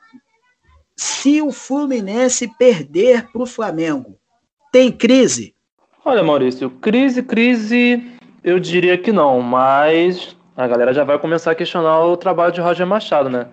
Se 0.95 1.41
o 1.41 1.51
Fluminense 1.51 2.47
perder 2.57 3.31
para 3.31 3.41
o 3.41 3.47
Flamengo, 3.47 4.17
tem 4.71 4.91
crise? 4.91 5.55
Olha, 6.05 6.23
Maurício, 6.23 6.69
crise, 6.69 7.23
crise, 7.23 8.03
eu 8.43 8.59
diria 8.59 8.97
que 8.97 9.11
não, 9.11 9.41
mas 9.41 10.35
a 10.55 10.67
galera 10.67 10.93
já 10.93 11.03
vai 11.03 11.17
começar 11.17 11.51
a 11.51 11.55
questionar 11.55 12.01
o 12.01 12.17
trabalho 12.17 12.51
de 12.51 12.61
Roger 12.61 12.85
Machado, 12.85 13.29
né? 13.29 13.47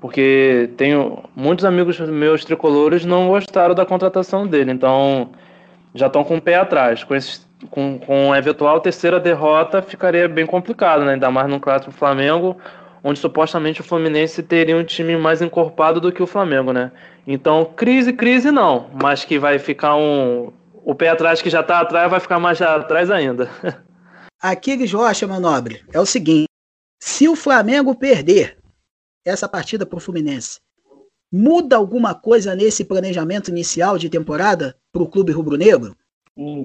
Porque 0.00 0.70
tenho 0.76 1.22
muitos 1.34 1.64
amigos 1.64 1.98
meus 2.00 2.44
tricolores 2.44 3.04
não 3.04 3.28
gostaram 3.28 3.74
da 3.74 3.84
contratação 3.84 4.46
dele, 4.46 4.72
então 4.72 5.30
já 5.94 6.06
estão 6.06 6.24
com 6.24 6.36
o 6.36 6.40
pé 6.40 6.54
atrás. 6.56 7.04
Com, 7.04 7.14
esse, 7.14 7.40
com, 7.70 7.98
com 7.98 8.32
a 8.32 8.38
eventual 8.38 8.80
terceira 8.80 9.20
derrota 9.20 9.82
ficaria 9.82 10.28
bem 10.28 10.46
complicado, 10.46 11.04
né? 11.04 11.14
Ainda 11.14 11.30
mais 11.30 11.48
no 11.48 11.60
clássico 11.60 11.92
Flamengo, 11.92 12.56
onde 13.02 13.18
supostamente 13.18 13.80
o 13.80 13.84
Fluminense 13.84 14.42
teria 14.42 14.76
um 14.76 14.84
time 14.84 15.16
mais 15.16 15.42
encorpado 15.42 16.00
do 16.00 16.12
que 16.12 16.22
o 16.22 16.26
Flamengo, 16.26 16.72
né? 16.72 16.92
Então, 17.26 17.64
crise, 17.64 18.12
crise 18.12 18.50
não, 18.50 18.90
mas 19.00 19.24
que 19.24 19.38
vai 19.38 19.58
ficar 19.58 19.96
um. 19.96 20.52
O 20.84 20.94
pé 20.94 21.08
atrás 21.08 21.42
que 21.42 21.50
já 21.50 21.60
está 21.60 21.80
atrás 21.80 22.10
vai 22.10 22.20
ficar 22.20 22.38
mais 22.38 22.60
atrás 22.60 23.10
ainda. 23.10 23.48
Aquiles 24.42 24.92
Rocha, 24.92 25.26
meu 25.26 25.38
nobre, 25.38 25.84
é 25.92 26.00
o 26.00 26.06
seguinte: 26.06 26.46
se 26.98 27.28
o 27.28 27.36
Flamengo 27.36 27.94
perder 27.94 28.56
essa 29.24 29.48
partida 29.48 29.84
para 29.84 29.98
o 29.98 30.00
Fluminense, 30.00 30.60
muda 31.32 31.76
alguma 31.76 32.14
coisa 32.14 32.54
nesse 32.54 32.84
planejamento 32.84 33.50
inicial 33.50 33.98
de 33.98 34.08
temporada 34.08 34.76
para 34.92 35.02
o 35.02 35.08
clube 35.08 35.32
rubro-negro? 35.32 35.94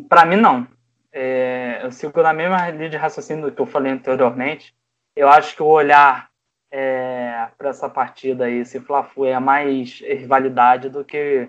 Para 0.08 0.26
mim, 0.26 0.38
não. 0.38 0.68
É, 1.12 1.80
eu 1.84 1.92
sigo 1.92 2.22
na 2.22 2.34
mesma 2.34 2.70
linha 2.72 2.90
de 2.90 2.98
raciocínio 2.98 3.52
que 3.52 3.62
eu 3.62 3.66
falei 3.66 3.92
anteriormente. 3.92 4.74
Eu 5.16 5.30
acho 5.30 5.56
que 5.56 5.64
o 5.64 5.68
olhar 5.68 6.30
é, 6.72 7.48
para 7.58 7.70
essa 7.70 7.90
partida 7.90 8.46
aí, 8.46 8.60
esse 8.60 8.80
Fla-Flu, 8.80 9.26
é 9.26 9.40
mais 9.40 10.02
rivalidade 10.02 10.90
do 10.90 11.06
que 11.06 11.48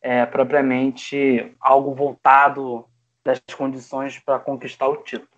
é, 0.00 0.24
propriamente 0.26 1.52
algo 1.60 1.94
voltado 1.94 2.86
das 3.24 3.40
condições 3.56 4.18
para 4.18 4.38
conquistar 4.38 4.86
o 4.86 4.98
título. 4.98 5.28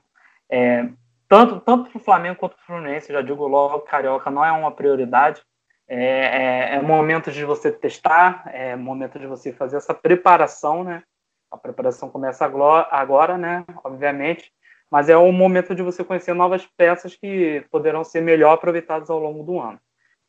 É, 0.50 0.88
tanto 1.26 1.60
tanto 1.60 1.90
para 1.90 1.96
o 1.96 2.04
Flamengo 2.04 2.36
quanto 2.36 2.56
para 2.56 2.62
o 2.62 2.66
Fluminense, 2.66 3.12
já 3.12 3.22
digo 3.22 3.46
logo, 3.46 3.80
Carioca 3.80 4.30
não 4.30 4.44
é 4.44 4.52
uma 4.52 4.72
prioridade. 4.72 5.42
É, 5.88 6.74
é, 6.74 6.74
é 6.74 6.82
momento 6.82 7.32
de 7.32 7.44
você 7.44 7.72
testar, 7.72 8.44
é 8.52 8.76
momento 8.76 9.18
de 9.18 9.26
você 9.26 9.52
fazer 9.52 9.76
essa 9.76 9.94
preparação, 9.94 10.84
né? 10.84 11.02
A 11.50 11.56
preparação 11.56 12.10
começa 12.10 12.44
agora, 12.44 13.36
né? 13.36 13.64
Obviamente, 13.82 14.52
mas 14.90 15.08
é 15.08 15.16
o 15.16 15.30
momento 15.30 15.74
de 15.74 15.82
você 15.82 16.02
conhecer 16.02 16.34
novas 16.34 16.66
peças 16.76 17.14
que 17.14 17.64
poderão 17.70 18.02
ser 18.02 18.20
melhor 18.20 18.52
aproveitadas 18.52 19.08
ao 19.08 19.18
longo 19.18 19.44
do 19.44 19.60
ano. 19.60 19.78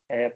É, 0.08 0.34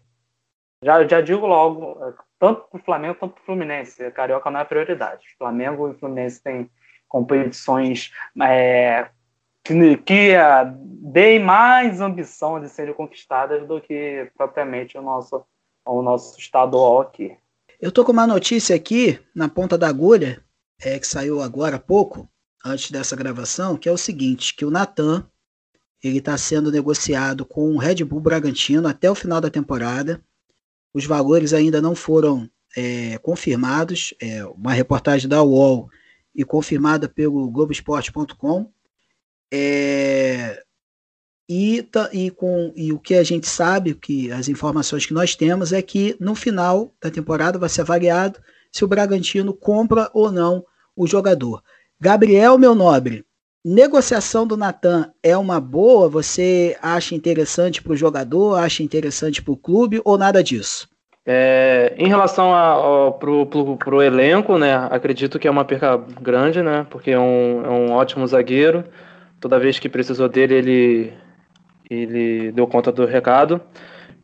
já, 0.83 1.07
já 1.07 1.21
digo 1.21 1.47
logo, 1.47 1.97
tanto 2.39 2.63
para 2.69 2.81
o 2.81 2.85
Flamengo 2.85 3.15
quanto 3.15 3.35
para 3.35 3.43
o 3.43 3.47
Fluminense, 3.47 4.11
Carioca 4.11 4.51
não 4.51 4.61
é 4.61 4.65
prioridade. 4.65 5.27
Flamengo 5.39 5.91
e 5.91 5.99
Fluminense 5.99 6.43
têm 6.43 6.71
competições 7.09 8.13
é, 8.43 9.09
que, 9.63 9.97
que 9.99 10.37
uh, 10.37 10.73
deem 11.13 11.39
mais 11.39 12.01
ambição 12.01 12.61
de 12.61 12.69
serem 12.69 12.95
conquistadas 12.95 13.67
do 13.67 13.81
que 13.81 14.31
propriamente 14.37 14.99
o 14.99 15.03
nosso, 15.03 15.45
o 15.85 16.03
nosso 16.03 16.39
estadual 16.39 17.01
aqui. 17.01 17.37
Eu 17.81 17.93
tô 17.93 18.05
com 18.05 18.13
uma 18.13 18.27
notícia 18.27 18.75
aqui 18.75 19.21
na 19.35 19.49
ponta 19.49 19.77
da 19.77 19.89
agulha, 19.89 20.43
é, 20.83 20.99
que 20.99 21.07
saiu 21.07 21.43
agora 21.43 21.77
há 21.77 21.81
pouco, 21.81 22.29
antes 22.67 22.91
dessa 22.91 23.15
gravação, 23.15 23.77
que 23.77 23.89
é 23.89 23.93
o 23.93 23.97
seguinte, 23.97 24.55
que 24.55 24.65
o 24.65 24.71
Natan 24.71 25.25
ele 26.03 26.19
está 26.19 26.37
sendo 26.37 26.71
negociado 26.71 27.45
com 27.45 27.73
o 27.73 27.79
Red 27.79 28.05
Bull 28.05 28.21
Bragantino 28.21 28.87
até 28.87 29.11
o 29.11 29.15
final 29.15 29.41
da 29.41 29.51
temporada. 29.51 30.23
Os 30.93 31.05
valores 31.05 31.53
ainda 31.53 31.81
não 31.81 31.95
foram 31.95 32.49
é, 32.77 33.19
confirmados. 33.19 34.15
É 34.21 34.45
uma 34.45 34.73
reportagem 34.73 35.29
da 35.29 35.43
UOL 35.43 35.89
e 36.35 36.45
confirmada 36.45 37.09
pelo 37.09 37.51
Globoesporte.com. 37.51 38.71
É, 39.53 40.63
e, 41.49 41.89
e, 42.13 42.31
com, 42.31 42.73
e 42.77 42.93
o 42.93 42.99
que 42.99 43.15
a 43.15 43.23
gente 43.23 43.49
sabe, 43.49 43.95
que 43.95 44.31
as 44.31 44.49
informações 44.49 45.07
que 45.07 45.15
nós 45.15 45.35
temos 45.35 45.73
é 45.73 45.81
que 45.81 46.17
no 46.21 46.35
final 46.35 46.93
da 47.01 47.11
temporada 47.11 47.59
vai 47.59 47.69
ser 47.69 47.83
avaliado 47.83 48.41
se 48.73 48.85
o 48.85 48.89
Bragantino 48.89 49.55
compra 49.55 50.11
ou 50.13 50.31
não 50.31 50.65
o 50.95 51.07
jogador. 51.07 51.63
Gabriel, 52.01 52.59
meu 52.59 52.75
nobre, 52.75 53.25
negociação 53.65 54.47
do 54.47 54.57
Natan 54.57 55.11
é 55.23 55.37
uma 55.37 55.61
boa? 55.61 56.09
Você 56.09 56.77
acha 56.83 57.15
interessante 57.15 57.83
para 57.83 57.93
o 57.93 57.97
jogador, 57.97 58.57
acha 58.57 58.83
interessante 58.83 59.43
para 59.43 59.53
o 59.53 59.57
clube 59.57 60.01
ou 60.05 60.19
nada 60.19 60.43
disso? 60.43 60.89
É, 61.25 61.95
em 61.99 62.07
relação 62.07 62.53
para 63.19 63.95
o 63.95 64.03
elenco, 64.03 64.59
né, 64.59 64.77
acredito 64.91 65.39
que 65.39 65.49
é 65.49 65.51
uma 65.51 65.65
perca 65.65 65.97
grande, 66.21 66.63
né, 66.63 66.87
porque 66.89 67.11
é 67.11 67.19
um, 67.19 67.65
é 67.65 67.71
um 67.71 67.93
ótimo 67.93 68.25
zagueiro 68.27 68.85
toda 69.41 69.59
vez 69.59 69.79
que 69.79 69.89
precisou 69.89 70.29
dele, 70.29 70.55
ele, 70.55 71.13
ele 71.89 72.53
deu 72.53 72.67
conta 72.67 72.91
do 72.91 73.07
recado. 73.07 73.61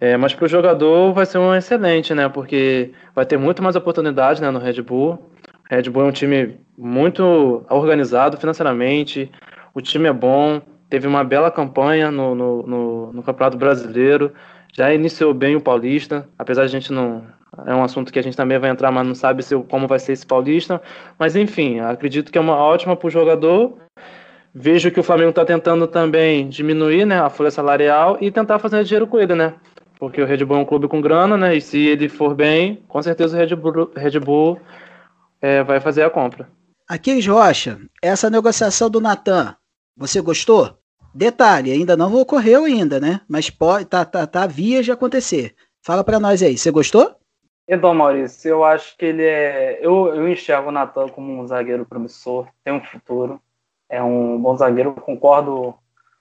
É, 0.00 0.16
mas 0.16 0.35
para 0.35 0.44
o 0.44 0.48
jogador 0.48 1.12
vai 1.12 1.24
ser 1.24 1.38
um 1.38 1.54
excelente, 1.54 2.12
né? 2.12 2.28
Porque 2.28 2.90
vai 3.14 3.24
ter 3.24 3.38
muito 3.38 3.62
mais 3.62 3.76
oportunidade 3.76 4.42
né, 4.42 4.50
no 4.50 4.58
Red 4.58 4.82
Bull. 4.82 5.30
Red 5.77 5.90
Bull 5.90 6.02
é 6.02 6.06
um 6.06 6.12
time 6.12 6.56
muito 6.77 7.64
organizado 7.70 8.37
financeiramente, 8.37 9.31
o 9.75 9.81
time 9.81 10.08
é 10.08 10.12
bom, 10.12 10.60
teve 10.88 11.06
uma 11.06 11.25
bela 11.25 11.50
campanha 11.50 12.10
no, 12.10 12.35
no, 12.35 12.62
no, 12.62 13.12
no 13.12 13.23
Campeonato 13.23 13.56
Brasileiro, 13.56 14.33
já 14.73 14.92
iniciou 14.92 15.33
bem 15.33 15.56
o 15.56 15.60
Paulista, 15.60 16.29
apesar 16.38 16.62
de 16.62 16.66
a 16.77 16.81
gente 16.81 16.92
não. 16.92 17.25
É 17.66 17.75
um 17.75 17.85
assunto 17.85 18.10
que 18.10 18.18
a 18.18 18.23
gente 18.23 18.37
também 18.37 18.58
vai 18.58 18.70
entrar, 18.70 18.90
mas 18.90 19.06
não 19.06 19.14
sabe 19.14 19.42
se, 19.42 19.54
como 19.64 19.87
vai 19.87 19.98
ser 19.98 20.12
esse 20.12 20.27
Paulista. 20.27 20.81
Mas 21.18 21.37
enfim, 21.37 21.81
acredito 21.81 22.33
que 22.33 22.38
é 22.38 22.40
uma 22.40 22.56
ótima 22.56 22.96
para 22.96 23.06
o 23.06 23.10
jogador 23.10 23.77
Vejo 24.54 24.90
que 24.90 25.00
o 25.00 25.02
Flamengo 25.02 25.31
está 25.31 25.46
tentando 25.46 25.87
também 25.87 26.46
diminuir 26.46 27.06
né, 27.06 27.18
a 27.18 27.31
folha 27.31 27.50
salarial 27.50 28.18
e 28.20 28.31
tentar 28.31 28.58
fazer 28.58 28.85
dinheiro 28.85 29.06
com 29.06 29.18
ele, 29.18 29.35
né? 29.35 29.54
Porque 29.98 30.20
o 30.20 30.27
Red 30.27 30.44
Bull 30.44 30.58
é 30.58 30.60
um 30.60 30.64
clube 30.64 30.88
com 30.88 31.00
grana, 31.00 31.38
né? 31.38 31.56
E 31.56 31.60
se 31.60 31.87
ele 31.87 32.06
for 32.06 32.35
bem, 32.35 32.83
com 32.87 33.00
certeza 33.00 33.35
o 33.35 33.40
Red 33.40 33.56
Bull, 33.56 33.90
Red 33.96 34.20
Bull 34.20 34.60
é, 35.43 35.63
vai 35.63 35.81
fazer 35.81 36.05
a 36.05 36.11
compra. 36.11 36.49
Aquiles 36.88 37.27
Rocha, 37.27 37.79
essa 38.01 38.31
negociação 38.31 38.88
do 38.88 39.01
Natan, 39.01 39.57
você 39.97 40.21
gostou? 40.21 40.79
Detalhe, 41.15 41.73
ainda 41.73 41.97
não 41.97 42.15
ocorreu 42.15 42.65
ainda, 42.65 42.99
né? 42.99 43.21
Mas 43.29 43.51
pode, 43.51 43.85
tá, 43.85 44.05
tá, 44.05 44.27
tá 44.27 44.47
via 44.47 44.83
de 44.83 44.93
acontecer. 44.93 45.55
Fala 45.85 46.03
para 46.03 46.21
nós 46.21 46.43
aí, 46.43 46.57
você 46.57 46.71
gostou? 46.71 47.17
Então, 47.69 47.95
Maurício, 47.95 48.49
eu 48.49 48.65
acho 48.65 48.97
que 48.97 49.05
ele 49.05 49.25
é. 49.25 49.79
Eu, 49.83 50.15
eu 50.15 50.29
enxergo 50.29 50.69
o 50.69 50.73
Natan 50.73 51.09
como 51.09 51.43
um 51.43 51.47
zagueiro 51.47 51.85
promissor, 51.85 52.49
tem 52.65 52.73
um 52.73 52.83
futuro, 52.83 53.40
é 53.88 54.03
um 54.03 54.40
bom 54.40 54.57
zagueiro. 54.57 54.95
Concordo 54.95 55.75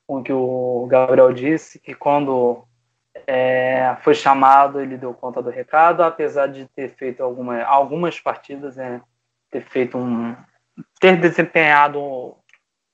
com 0.06 0.20
o 0.20 0.24
que 0.24 0.34
o 0.34 0.88
Gabriel 0.90 1.32
disse, 1.32 1.80
que 1.80 1.94
quando 1.94 2.64
é, 3.28 3.96
foi 4.02 4.14
chamado, 4.14 4.80
ele 4.80 4.98
deu 4.98 5.14
conta 5.14 5.42
do 5.42 5.50
recado, 5.50 6.04
apesar 6.04 6.48
de 6.48 6.66
ter 6.68 6.90
feito 6.90 7.24
alguma, 7.24 7.64
algumas 7.64 8.20
partidas, 8.20 8.76
né, 8.76 9.02
ter 9.52 9.62
feito 9.66 9.97
um. 9.97 10.36
ter 10.99 11.20
desempenhado 11.20 12.36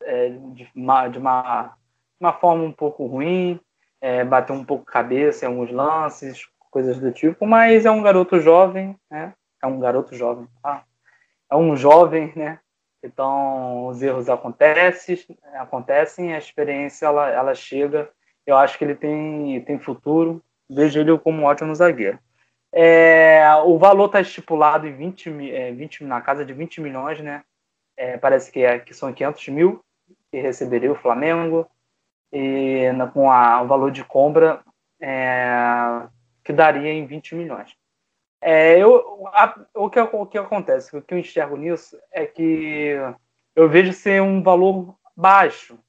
é, 0.02 0.30
de, 0.30 0.70
uma, 0.76 1.08
de 1.08 1.18
uma, 1.20 1.78
uma 2.20 2.34
forma 2.34 2.64
um 2.64 2.72
pouco 2.72 3.06
ruim, 3.06 3.60
é, 4.02 4.24
bateu 4.24 4.56
um 4.56 4.66
pouco 4.66 4.84
cabeça 4.84 5.46
em 5.46 5.48
alguns 5.48 5.72
lances, 5.72 6.48
coisas 6.72 7.00
do 7.00 7.12
tipo, 7.12 7.46
mas 7.46 7.86
é 7.86 7.92
um 7.92 8.02
garoto 8.02 8.40
jovem, 8.40 8.98
né? 9.10 9.34
É 9.62 9.68
um 9.68 9.80
garoto 9.80 10.16
jovem, 10.16 10.48
tá? 10.62 10.84
É 11.50 11.56
um 11.56 11.76
jovem, 11.76 12.34
né? 12.36 12.60
Então, 13.04 13.88
os 13.88 14.02
erros 14.02 14.28
acontecem, 14.28 15.18
acontecem, 15.54 16.34
a 16.34 16.38
experiência 16.38 17.06
ela, 17.06 17.30
ela 17.30 17.56
chega. 17.56 18.10
Eu 18.46 18.58
acho 18.58 18.78
que 18.78 18.84
ele 18.84 18.96
tem, 18.96 19.62
tem 19.62 19.80
futuro. 19.80 20.44
Vejo 20.70 21.00
ele 21.00 21.18
como 21.18 21.42
um 21.42 21.46
ótimo 21.46 21.74
zagueiro. 21.74 22.20
É, 22.74 23.44
o 23.66 23.78
valor 23.78 24.08
está 24.08 24.22
estipulado 24.22 24.88
em 24.88 24.96
20, 24.96 25.52
é, 25.52 25.72
20, 25.72 26.04
na 26.04 26.22
casa 26.22 26.46
de 26.46 26.54
20 26.54 26.82
milhões, 26.82 27.20
né? 27.22 27.44
É, 27.96 28.18
parece 28.18 28.52
que, 28.52 28.64
é, 28.64 28.80
que 28.80 28.94
são 28.94 29.12
500 29.12 29.48
mil 29.50 29.84
que 30.32 30.40
receberia 30.40 30.92
o 30.92 30.96
Flamengo. 30.96 31.68
E 32.32 32.90
com 33.14 33.32
a, 33.32 33.62
o 33.62 33.68
valor 33.68 33.90
de 33.90 34.04
compra 34.04 34.62
é, 35.02 36.08
que 36.44 36.52
daria 36.52 36.92
em 36.92 37.06
20 37.06 37.36
milhões. 37.36 37.76
É, 38.42 38.78
eu, 38.78 39.28
a, 39.28 39.60
o, 39.74 39.90
que, 39.90 40.00
o 40.00 40.26
que 40.26 40.38
acontece, 40.38 40.96
o 40.96 41.02
que 41.02 41.14
eu 41.14 41.18
enxergo 41.18 41.56
nisso 41.56 41.98
é 42.12 42.26
que 42.26 42.96
eu 43.56 43.68
vejo 43.68 43.94
ser 43.94 44.22
um 44.22 44.44
valor 44.44 44.96
baixo. 45.16 45.80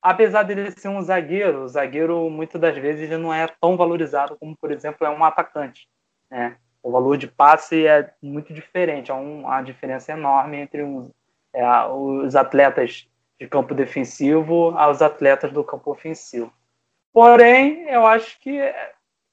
Apesar 0.00 0.44
dele 0.44 0.70
ser 0.70 0.88
um 0.88 1.02
zagueiro, 1.02 1.64
o 1.64 1.68
zagueiro 1.68 2.30
muitas 2.30 2.60
das 2.60 2.76
vezes 2.78 3.10
não 3.18 3.34
é 3.34 3.46
tão 3.60 3.76
valorizado 3.76 4.36
como, 4.38 4.56
por 4.56 4.70
exemplo, 4.70 5.06
é 5.06 5.10
um 5.10 5.24
atacante. 5.24 5.88
Né? 6.30 6.56
O 6.82 6.90
valor 6.90 7.16
de 7.16 7.26
passe 7.26 7.86
é 7.86 8.12
muito 8.22 8.52
diferente, 8.52 9.10
há 9.10 9.14
um, 9.14 9.40
uma 9.42 9.62
diferença 9.62 10.12
enorme 10.12 10.58
entre 10.58 10.82
um, 10.82 11.10
é, 11.52 11.64
os 11.86 12.36
atletas 12.36 13.08
de 13.40 13.46
campo 13.48 13.74
defensivo 13.74 14.70
aos 14.76 15.00
atletas 15.02 15.52
do 15.52 15.62
campo 15.64 15.90
ofensivo. 15.90 16.52
Porém, 17.12 17.88
eu 17.88 18.06
acho 18.06 18.38
que 18.40 18.60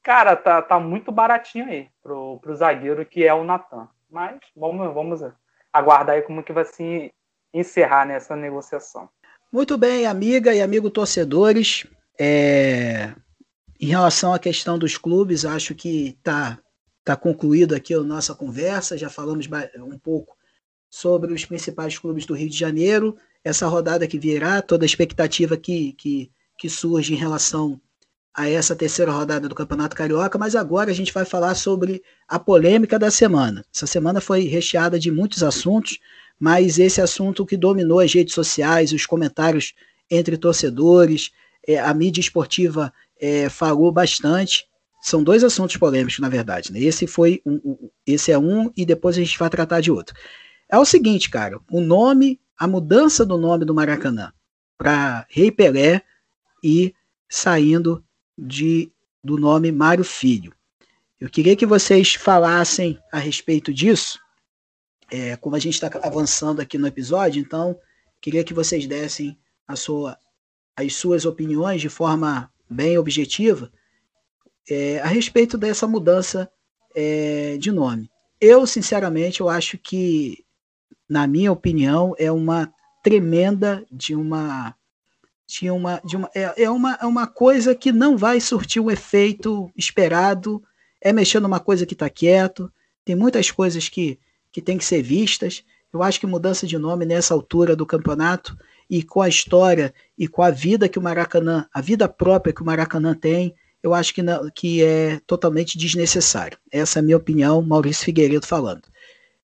cara, 0.05 0.35
tá, 0.35 0.61
tá 0.61 0.79
muito 0.79 1.11
baratinho 1.11 1.65
aí 1.65 1.89
pro, 2.03 2.39
pro 2.39 2.55
zagueiro 2.55 3.03
que 3.03 3.25
é 3.25 3.33
o 3.33 3.43
Natan. 3.43 3.89
Mas 4.09 4.39
vamos, 4.55 4.93
vamos 4.93 5.21
aguardar 5.73 6.15
aí 6.15 6.21
como 6.21 6.43
que 6.43 6.53
vai 6.53 6.63
se 6.63 7.11
encerrar 7.51 8.05
nessa 8.05 8.35
negociação. 8.35 9.09
Muito 9.51 9.77
bem, 9.77 10.05
amiga 10.05 10.53
e 10.53 10.61
amigo 10.61 10.91
torcedores. 10.91 11.87
É... 12.19 13.13
Em 13.81 13.87
relação 13.87 14.31
à 14.31 14.39
questão 14.39 14.77
dos 14.77 14.97
clubes, 14.97 15.43
acho 15.43 15.73
que 15.73 16.17
tá, 16.23 16.59
tá 17.05 17.15
concluído 17.15 17.75
aqui 17.75 17.93
a 17.93 18.01
nossa 18.01 18.33
conversa. 18.33 18.97
Já 18.97 19.09
falamos 19.09 19.47
um 19.77 19.97
pouco 19.97 20.35
sobre 20.89 21.31
os 21.31 21.45
principais 21.45 21.97
clubes 21.99 22.25
do 22.25 22.33
Rio 22.33 22.49
de 22.49 22.57
Janeiro. 22.57 23.15
Essa 23.43 23.67
rodada 23.67 24.07
que 24.07 24.17
virá, 24.17 24.61
toda 24.61 24.83
a 24.83 24.87
expectativa 24.87 25.55
que, 25.55 25.93
que, 25.93 26.31
que 26.57 26.67
surge 26.67 27.13
em 27.13 27.17
relação 27.17 27.79
a 28.33 28.49
essa 28.49 28.75
terceira 28.75 29.11
rodada 29.11 29.47
do 29.47 29.55
Campeonato 29.55 29.95
Carioca, 29.95 30.37
mas 30.37 30.55
agora 30.55 30.91
a 30.91 30.93
gente 30.93 31.13
vai 31.13 31.23
falar 31.23 31.55
sobre 31.55 32.03
a 32.27 32.37
polêmica 32.37 32.99
da 32.99 33.09
semana. 33.09 33.63
Essa 33.73 33.87
semana 33.87 34.19
foi 34.19 34.41
recheada 34.41 34.99
de 34.99 35.09
muitos 35.09 35.41
assuntos, 35.41 35.99
mas 36.37 36.77
esse 36.77 36.99
assunto 36.99 37.45
que 37.45 37.55
dominou 37.55 38.01
as 38.01 38.13
redes 38.13 38.33
sociais, 38.33 38.91
os 38.91 39.05
comentários 39.05 39.73
entre 40.11 40.37
torcedores, 40.37 41.31
é, 41.65 41.79
a 41.79 41.93
mídia 41.93 42.19
esportiva 42.19 42.91
é, 43.17 43.47
falou 43.47 43.91
bastante. 43.91 44.65
São 45.05 45.23
dois 45.23 45.43
assuntos 45.43 45.77
polêmicos, 45.77 46.17
na 46.17 46.27
verdade. 46.27 46.73
Né? 46.73 46.79
Esse 46.79 47.05
foi 47.05 47.39
um, 47.45 47.77
esse 48.07 48.31
é 48.31 48.39
um 48.39 48.71
e 48.75 48.83
depois 48.83 49.15
a 49.15 49.19
gente 49.19 49.37
vai 49.37 49.51
tratar 49.51 49.79
de 49.79 49.91
outro. 49.91 50.15
É 50.67 50.79
o 50.79 50.83
seguinte, 50.83 51.29
cara, 51.29 51.59
o 51.69 51.79
nome, 51.79 52.41
a 52.57 52.65
mudança 52.65 53.23
do 53.23 53.37
nome 53.37 53.65
do 53.65 53.73
Maracanã 53.75 54.33
para 54.75 55.23
Rei 55.29 55.51
Pelé 55.51 56.01
e 56.63 56.91
saindo 57.29 58.03
de, 58.35 58.91
do 59.23 59.37
nome 59.37 59.71
Mário 59.71 60.03
Filho. 60.03 60.51
Eu 61.21 61.29
queria 61.29 61.55
que 61.55 61.67
vocês 61.67 62.15
falassem 62.15 62.99
a 63.13 63.19
respeito 63.19 63.71
disso, 63.71 64.19
é, 65.11 65.35
como 65.35 65.55
a 65.55 65.59
gente 65.59 65.75
está 65.75 65.87
avançando 66.01 66.61
aqui 66.61 66.79
no 66.79 66.87
episódio, 66.87 67.39
então 67.39 67.79
queria 68.19 68.43
que 68.43 68.55
vocês 68.55 68.87
dessem 68.87 69.37
sua, 69.75 70.17
as 70.75 70.95
suas 70.95 71.25
opiniões 71.25 71.79
de 71.79 71.89
forma 71.89 72.51
bem 72.67 72.97
objetiva 72.97 73.71
é, 74.69 74.99
a 74.99 75.07
respeito 75.07 75.57
dessa 75.57 75.87
mudança 75.87 76.49
é, 76.95 77.57
de 77.57 77.71
nome. 77.71 78.09
Eu, 78.39 78.65
sinceramente, 78.65 79.41
eu 79.41 79.49
acho 79.49 79.77
que, 79.77 80.43
na 81.07 81.27
minha 81.27 81.51
opinião, 81.51 82.13
é 82.17 82.31
uma 82.31 82.71
tremenda 83.03 83.85
de 83.91 84.15
uma 84.15 84.75
tinha 85.47 85.73
uma, 85.73 86.01
de 86.03 86.17
uma, 86.17 86.29
é, 86.33 86.63
é, 86.63 86.69
uma, 86.69 86.97
é 86.99 87.05
uma 87.05 87.27
coisa 87.27 87.75
que 87.75 87.91
não 87.91 88.17
vai 88.17 88.39
surtir 88.41 88.81
o 88.81 88.89
efeito 88.89 89.71
esperado, 89.75 90.63
é 90.99 91.13
mexer 91.13 91.39
numa 91.39 91.59
coisa 91.59 91.85
que 91.85 91.93
está 91.93 92.09
quieto, 92.09 92.71
tem 93.03 93.15
muitas 93.15 93.51
coisas 93.51 93.87
que, 93.87 94.19
que 94.51 94.59
tem 94.61 94.77
que 94.77 94.83
ser 94.83 95.03
vistas. 95.03 95.63
Eu 95.93 96.01
acho 96.01 96.19
que 96.19 96.25
mudança 96.25 96.65
de 96.65 96.77
nome 96.77 97.05
nessa 97.05 97.33
altura 97.33 97.75
do 97.75 97.85
campeonato 97.85 98.57
e 98.89 99.03
com 99.03 99.21
a 99.21 99.29
história 99.29 99.93
e 100.17 100.27
com 100.27 100.41
a 100.41 100.49
vida 100.49 100.89
que 100.89 100.97
o 100.97 101.01
Maracanã, 101.01 101.67
a 101.71 101.79
vida 101.79 102.09
própria 102.09 102.53
que 102.53 102.63
o 102.63 102.65
Maracanã 102.65 103.13
tem, 103.13 103.53
eu 103.85 103.93
acho 103.93 104.15
que, 104.15 104.23
não, 104.23 104.49
que 104.49 104.83
é 104.83 105.19
totalmente 105.27 105.77
desnecessário. 105.77 106.57
Essa 106.71 106.97
é 106.97 107.01
a 107.01 107.03
minha 107.03 107.17
opinião, 107.17 107.61
Maurício 107.61 108.03
Figueiredo 108.03 108.47
falando. 108.47 108.81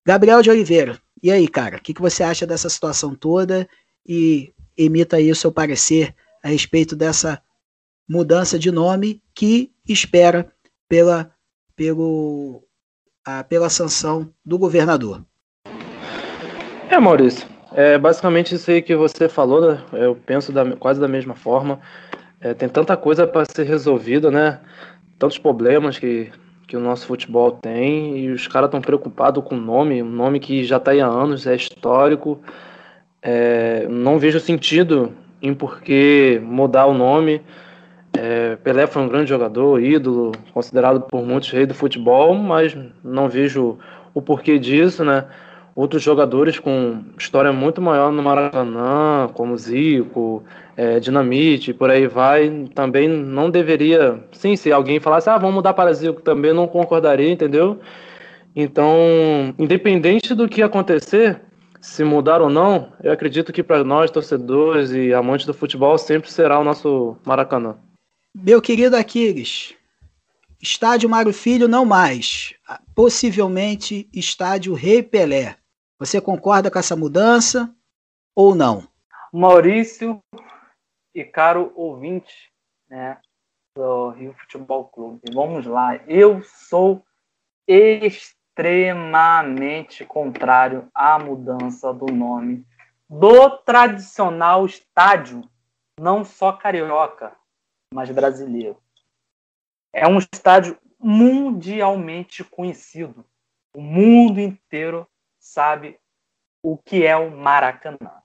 Gabriel 0.04 0.42
de 0.42 0.50
Oliveira, 0.50 0.98
e 1.22 1.30
aí, 1.30 1.46
cara, 1.46 1.76
o 1.76 1.80
que, 1.80 1.94
que 1.94 2.00
você 2.00 2.24
acha 2.24 2.44
dessa 2.44 2.68
situação 2.68 3.14
toda? 3.14 3.68
E 4.04 4.52
emita 4.76 5.16
aí 5.16 5.30
o 5.30 5.36
seu 5.36 5.52
parecer 5.52 6.12
a 6.42 6.48
respeito 6.48 6.96
dessa 6.96 7.40
mudança 8.08 8.58
de 8.58 8.72
nome 8.72 9.22
que 9.32 9.70
espera 9.88 10.52
pela, 10.88 11.32
pelo, 11.76 12.64
a, 13.24 13.44
pela 13.44 13.70
sanção 13.70 14.28
do 14.44 14.58
governador. 14.58 15.24
É, 16.90 16.98
Maurício, 16.98 17.46
é 17.70 17.96
basicamente 17.96 18.56
isso 18.56 18.72
aí 18.72 18.82
que 18.82 18.96
você 18.96 19.28
falou, 19.28 19.60
né? 19.60 19.84
eu 19.92 20.16
penso 20.16 20.50
da, 20.50 20.74
quase 20.74 21.00
da 21.00 21.06
mesma 21.06 21.36
forma. 21.36 21.80
É, 22.42 22.52
tem 22.52 22.68
tanta 22.68 22.96
coisa 22.96 23.24
para 23.24 23.44
ser 23.44 23.64
resolvida, 23.64 24.28
né? 24.28 24.58
Tantos 25.16 25.38
problemas 25.38 25.96
que, 25.96 26.32
que 26.66 26.76
o 26.76 26.80
nosso 26.80 27.06
futebol 27.06 27.52
tem 27.52 28.18
e 28.18 28.30
os 28.30 28.48
caras 28.48 28.66
estão 28.66 28.80
preocupados 28.80 29.44
com 29.44 29.54
o 29.54 29.60
nome, 29.60 30.02
um 30.02 30.10
nome 30.10 30.40
que 30.40 30.64
já 30.64 30.78
está 30.78 30.90
aí 30.90 31.00
há 31.00 31.06
anos, 31.06 31.46
é 31.46 31.54
histórico. 31.54 32.40
É, 33.22 33.86
não 33.88 34.18
vejo 34.18 34.40
sentido 34.40 35.12
em 35.40 35.54
por 35.54 35.80
que 35.80 36.40
mudar 36.42 36.86
o 36.86 36.94
nome. 36.94 37.40
É, 38.12 38.56
Pelé 38.56 38.88
foi 38.88 39.02
um 39.02 39.08
grande 39.08 39.30
jogador, 39.30 39.80
ídolo, 39.80 40.32
considerado 40.52 41.02
por 41.02 41.22
muitos 41.22 41.50
rei 41.50 41.64
do 41.64 41.74
futebol, 41.74 42.34
mas 42.34 42.76
não 43.04 43.28
vejo 43.28 43.78
o 44.12 44.20
porquê 44.20 44.58
disso, 44.58 45.04
né? 45.04 45.26
Outros 45.76 46.02
jogadores 46.02 46.58
com 46.58 47.04
história 47.16 47.52
muito 47.52 47.80
maior 47.80 48.10
no 48.10 48.20
Maracanã, 48.20 49.28
como 49.32 49.56
Zico, 49.56 50.42
é, 50.76 50.98
Dinamite, 51.00 51.72
por 51.72 51.90
aí 51.90 52.06
vai, 52.06 52.68
também 52.74 53.08
não 53.08 53.50
deveria. 53.50 54.22
Sim, 54.32 54.56
se 54.56 54.72
alguém 54.72 55.00
falasse, 55.00 55.28
ah, 55.28 55.38
vamos 55.38 55.56
mudar 55.56 55.74
para 55.74 55.92
Zico, 55.92 56.22
também 56.22 56.52
não 56.52 56.66
concordaria, 56.66 57.30
entendeu? 57.30 57.80
Então, 58.54 59.54
independente 59.58 60.34
do 60.34 60.48
que 60.48 60.62
acontecer, 60.62 61.40
se 61.80 62.04
mudar 62.04 62.40
ou 62.40 62.48
não, 62.48 62.92
eu 63.02 63.12
acredito 63.12 63.52
que 63.52 63.62
para 63.62 63.82
nós, 63.82 64.10
torcedores 64.10 64.92
e 64.92 65.12
amantes 65.12 65.46
do 65.46 65.54
futebol, 65.54 65.96
sempre 65.98 66.30
será 66.30 66.58
o 66.58 66.64
nosso 66.64 67.16
Maracanã. 67.24 67.76
Meu 68.34 68.62
querido 68.62 68.96
Aquiles, 68.96 69.74
estádio 70.60 71.08
Mário 71.08 71.32
Filho 71.32 71.66
não 71.66 71.84
mais, 71.84 72.54
possivelmente 72.94 74.08
estádio 74.12 74.74
Rei 74.74 75.02
Pelé. 75.02 75.56
Você 75.98 76.20
concorda 76.20 76.70
com 76.70 76.78
essa 76.78 76.96
mudança 76.96 77.70
ou 78.34 78.54
não? 78.54 78.84
Maurício 79.32 80.20
e 81.14 81.24
caro 81.24 81.72
ouvinte 81.74 82.52
né, 82.88 83.18
do 83.74 84.10
Rio 84.10 84.34
Futebol 84.34 84.84
Clube, 84.86 85.22
vamos 85.32 85.66
lá. 85.66 85.96
Eu 86.06 86.42
sou 86.42 87.02
extremamente 87.66 90.04
contrário 90.04 90.88
à 90.94 91.18
mudança 91.18 91.92
do 91.92 92.06
nome 92.06 92.64
do 93.08 93.50
tradicional 93.58 94.64
estádio, 94.64 95.42
não 96.00 96.24
só 96.24 96.52
carioca, 96.52 97.36
mas 97.92 98.08
brasileiro. 98.10 98.80
É 99.92 100.08
um 100.08 100.18
estádio 100.18 100.78
mundialmente 100.98 102.42
conhecido. 102.42 103.26
O 103.76 103.82
mundo 103.82 104.40
inteiro 104.40 105.06
sabe 105.38 106.00
o 106.62 106.78
que 106.78 107.04
é 107.04 107.14
o 107.14 107.30
Maracanã. 107.30 108.22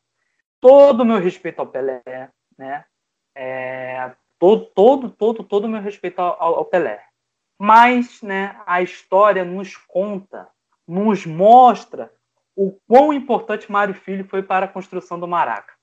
Todo 0.61 1.01
o 1.01 1.05
meu 1.05 1.19
respeito 1.19 1.59
ao 1.59 1.67
Pelé, 1.67 2.31
né? 2.58 2.86
É, 3.36 4.12
todo, 4.39 4.66
todo, 4.66 5.10
todo, 5.10 5.43
todo 5.43 5.66
o 5.66 5.70
meu 5.70 5.82
respeito 5.82 6.20
ao, 6.20 6.41
ao 6.41 6.66
Pelé. 6.66 7.03
Mas, 7.60 8.22
né, 8.22 8.60
a 8.66 8.82
história 8.82 9.43
nos 9.43 9.76
conta, 9.76 10.47
nos 10.88 11.26
mostra 11.26 12.14
o 12.55 12.72
quão 12.88 13.14
importante 13.14 13.72
Mário 13.72 13.93
Filho 13.93 14.26
foi 14.26 14.41
para 14.41 14.66
a 14.66 14.70
construção 14.70 15.20
do 15.20 15.28
Maraca. 15.28 15.74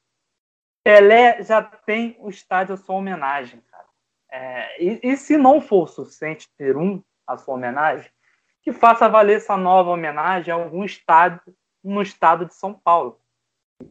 Pelé 0.83 1.43
já 1.43 1.63
tem 1.63 2.17
o 2.19 2.29
estádio 2.29 2.75
à 2.75 2.77
sua 2.77 2.97
homenagem, 2.97 3.61
cara. 3.71 3.87
É, 4.31 4.83
e, 4.83 5.01
e, 5.03 5.17
se 5.17 5.37
não 5.37 5.61
for 5.61 5.89
suficiente 5.89 6.49
ter 6.57 6.77
um 6.77 7.03
à 7.27 7.37
sua 7.39 7.55
homenagem, 7.55 8.11
que 8.63 8.73
faça 8.73 9.09
valer 9.09 9.37
essa 9.37 9.57
nova 9.57 9.91
homenagem 9.91 10.53
a 10.53 10.57
algum 10.57 10.85
estádio 10.85 11.55
no 11.83 12.03
estado 12.03 12.45
de 12.47 12.55
São 12.55 12.75
Paulo. 12.75 13.21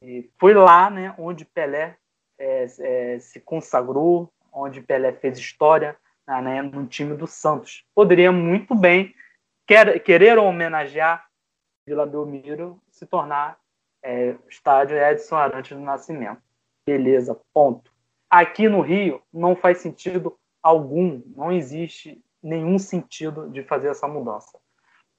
E 0.01 0.29
foi 0.37 0.53
lá 0.53 0.89
né, 0.89 1.15
onde 1.17 1.45
Pelé 1.45 1.97
é, 2.37 2.65
é, 2.79 3.19
se 3.19 3.39
consagrou, 3.39 4.31
onde 4.51 4.81
Pelé 4.81 5.11
fez 5.13 5.37
história 5.37 5.97
né, 6.27 6.61
no 6.61 6.85
time 6.87 7.15
do 7.15 7.27
Santos. 7.27 7.83
Poderia 7.93 8.31
muito 8.31 8.75
bem 8.75 9.13
quer, 9.67 9.99
querer 9.99 10.37
homenagear 10.37 11.27
Vila 11.85 12.05
Belmiro 12.05 12.81
se 12.89 13.05
tornar 13.05 13.57
é, 14.03 14.35
estádio 14.49 14.97
Edson 14.97 15.35
Arantes 15.35 15.75
do 15.75 15.83
Nascimento. 15.83 16.41
Beleza, 16.85 17.39
ponto. 17.53 17.91
Aqui 18.29 18.67
no 18.67 18.81
Rio 18.81 19.21
não 19.31 19.55
faz 19.55 19.79
sentido 19.79 20.37
algum, 20.61 21.21
não 21.35 21.51
existe 21.51 22.23
nenhum 22.41 22.79
sentido 22.79 23.49
de 23.49 23.63
fazer 23.63 23.89
essa 23.89 24.07
mudança. 24.07 24.57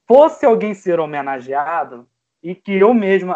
Fosse 0.07 0.45
alguém 0.45 0.73
ser 0.73 0.99
homenageado, 0.99 2.07
e 2.45 2.53
que 2.53 2.75
eu 2.75 2.93
mesmo, 2.93 3.33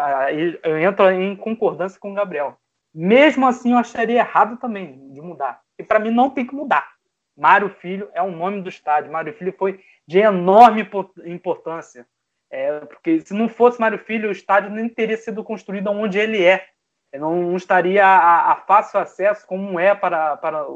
eu 0.62 0.78
entro 0.78 1.10
em 1.10 1.34
concordância 1.34 1.98
com 1.98 2.12
o 2.12 2.14
Gabriel. 2.14 2.56
Mesmo 2.94 3.46
assim, 3.46 3.72
eu 3.72 3.78
acharia 3.78 4.18
errado 4.18 4.56
também 4.58 5.12
de 5.12 5.20
mudar. 5.20 5.60
E 5.78 5.82
para 5.82 5.98
mim 5.98 6.10
não 6.10 6.30
tem 6.30 6.46
que 6.46 6.54
mudar. 6.54 6.88
Mário 7.36 7.70
Filho 7.80 8.08
é 8.12 8.22
o 8.22 8.30
nome 8.30 8.60
do 8.62 8.68
estádio. 8.68 9.12
Mário 9.12 9.32
Filho 9.34 9.54
foi 9.56 9.80
de 10.06 10.18
enorme 10.18 10.88
importância 11.24 12.06
é, 12.50 12.80
porque 12.80 13.20
se 13.20 13.32
não 13.32 13.48
fosse 13.48 13.80
Mário 13.80 13.98
Filho, 13.98 14.28
o 14.28 14.32
estádio 14.32 14.70
nem 14.70 14.88
teria 14.88 15.16
sido 15.16 15.44
construído 15.44 15.88
onde 15.90 16.18
ele 16.18 16.44
é. 16.44 16.66
Não, 17.14 17.56
estaria 17.56 18.04
a, 18.04 18.52
a, 18.52 18.56
fácil 18.56 18.98
acesso 18.98 19.46
como 19.46 19.78
é 19.78 19.94
para, 19.94 20.36
para 20.36 20.66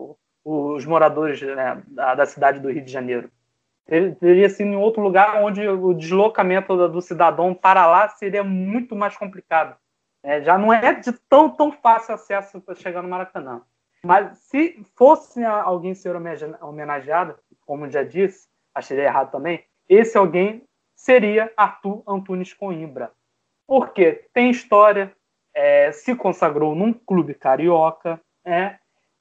os 0.44 0.84
moradores 0.84 1.40
né, 1.40 1.82
da, 1.86 2.14
da, 2.14 2.26
cidade 2.26 2.60
do 2.60 2.70
Rio 2.70 2.84
de 2.84 2.90
Janeiro. 2.90 3.30
Teria 4.18 4.48
sido 4.48 4.68
em 4.68 4.76
outro 4.76 5.02
lugar 5.02 5.42
onde 5.42 5.66
o 5.68 5.92
deslocamento 5.92 6.88
do 6.88 7.02
cidadão 7.02 7.54
para 7.54 7.86
lá 7.86 8.08
seria 8.08 8.42
muito 8.42 8.96
mais 8.96 9.16
complicado. 9.16 9.76
É, 10.24 10.42
já 10.42 10.56
não 10.56 10.72
é 10.72 10.94
de 10.94 11.12
tão, 11.28 11.50
tão 11.50 11.70
fácil 11.70 12.14
acesso 12.14 12.58
para 12.58 12.74
chegar 12.74 13.02
no 13.02 13.08
Maracanã. 13.08 13.60
Mas 14.02 14.38
se 14.38 14.82
fosse 14.96 15.44
alguém 15.44 15.94
ser 15.94 16.16
homenageado, 16.60 17.38
como 17.66 17.88
já 17.90 18.02
disse, 18.02 18.48
acharia 18.74 19.04
errado 19.04 19.30
também, 19.30 19.62
esse 19.86 20.16
alguém 20.16 20.66
seria 20.96 21.52
Arthur 21.54 22.02
Antunes 22.06 22.54
Coimbra. 22.54 23.12
Porque 23.66 24.26
tem 24.32 24.50
história, 24.50 25.14
é, 25.52 25.92
se 25.92 26.14
consagrou 26.16 26.74
num 26.74 26.92
clube 26.92 27.34
carioca, 27.34 28.18
é, 28.44 28.76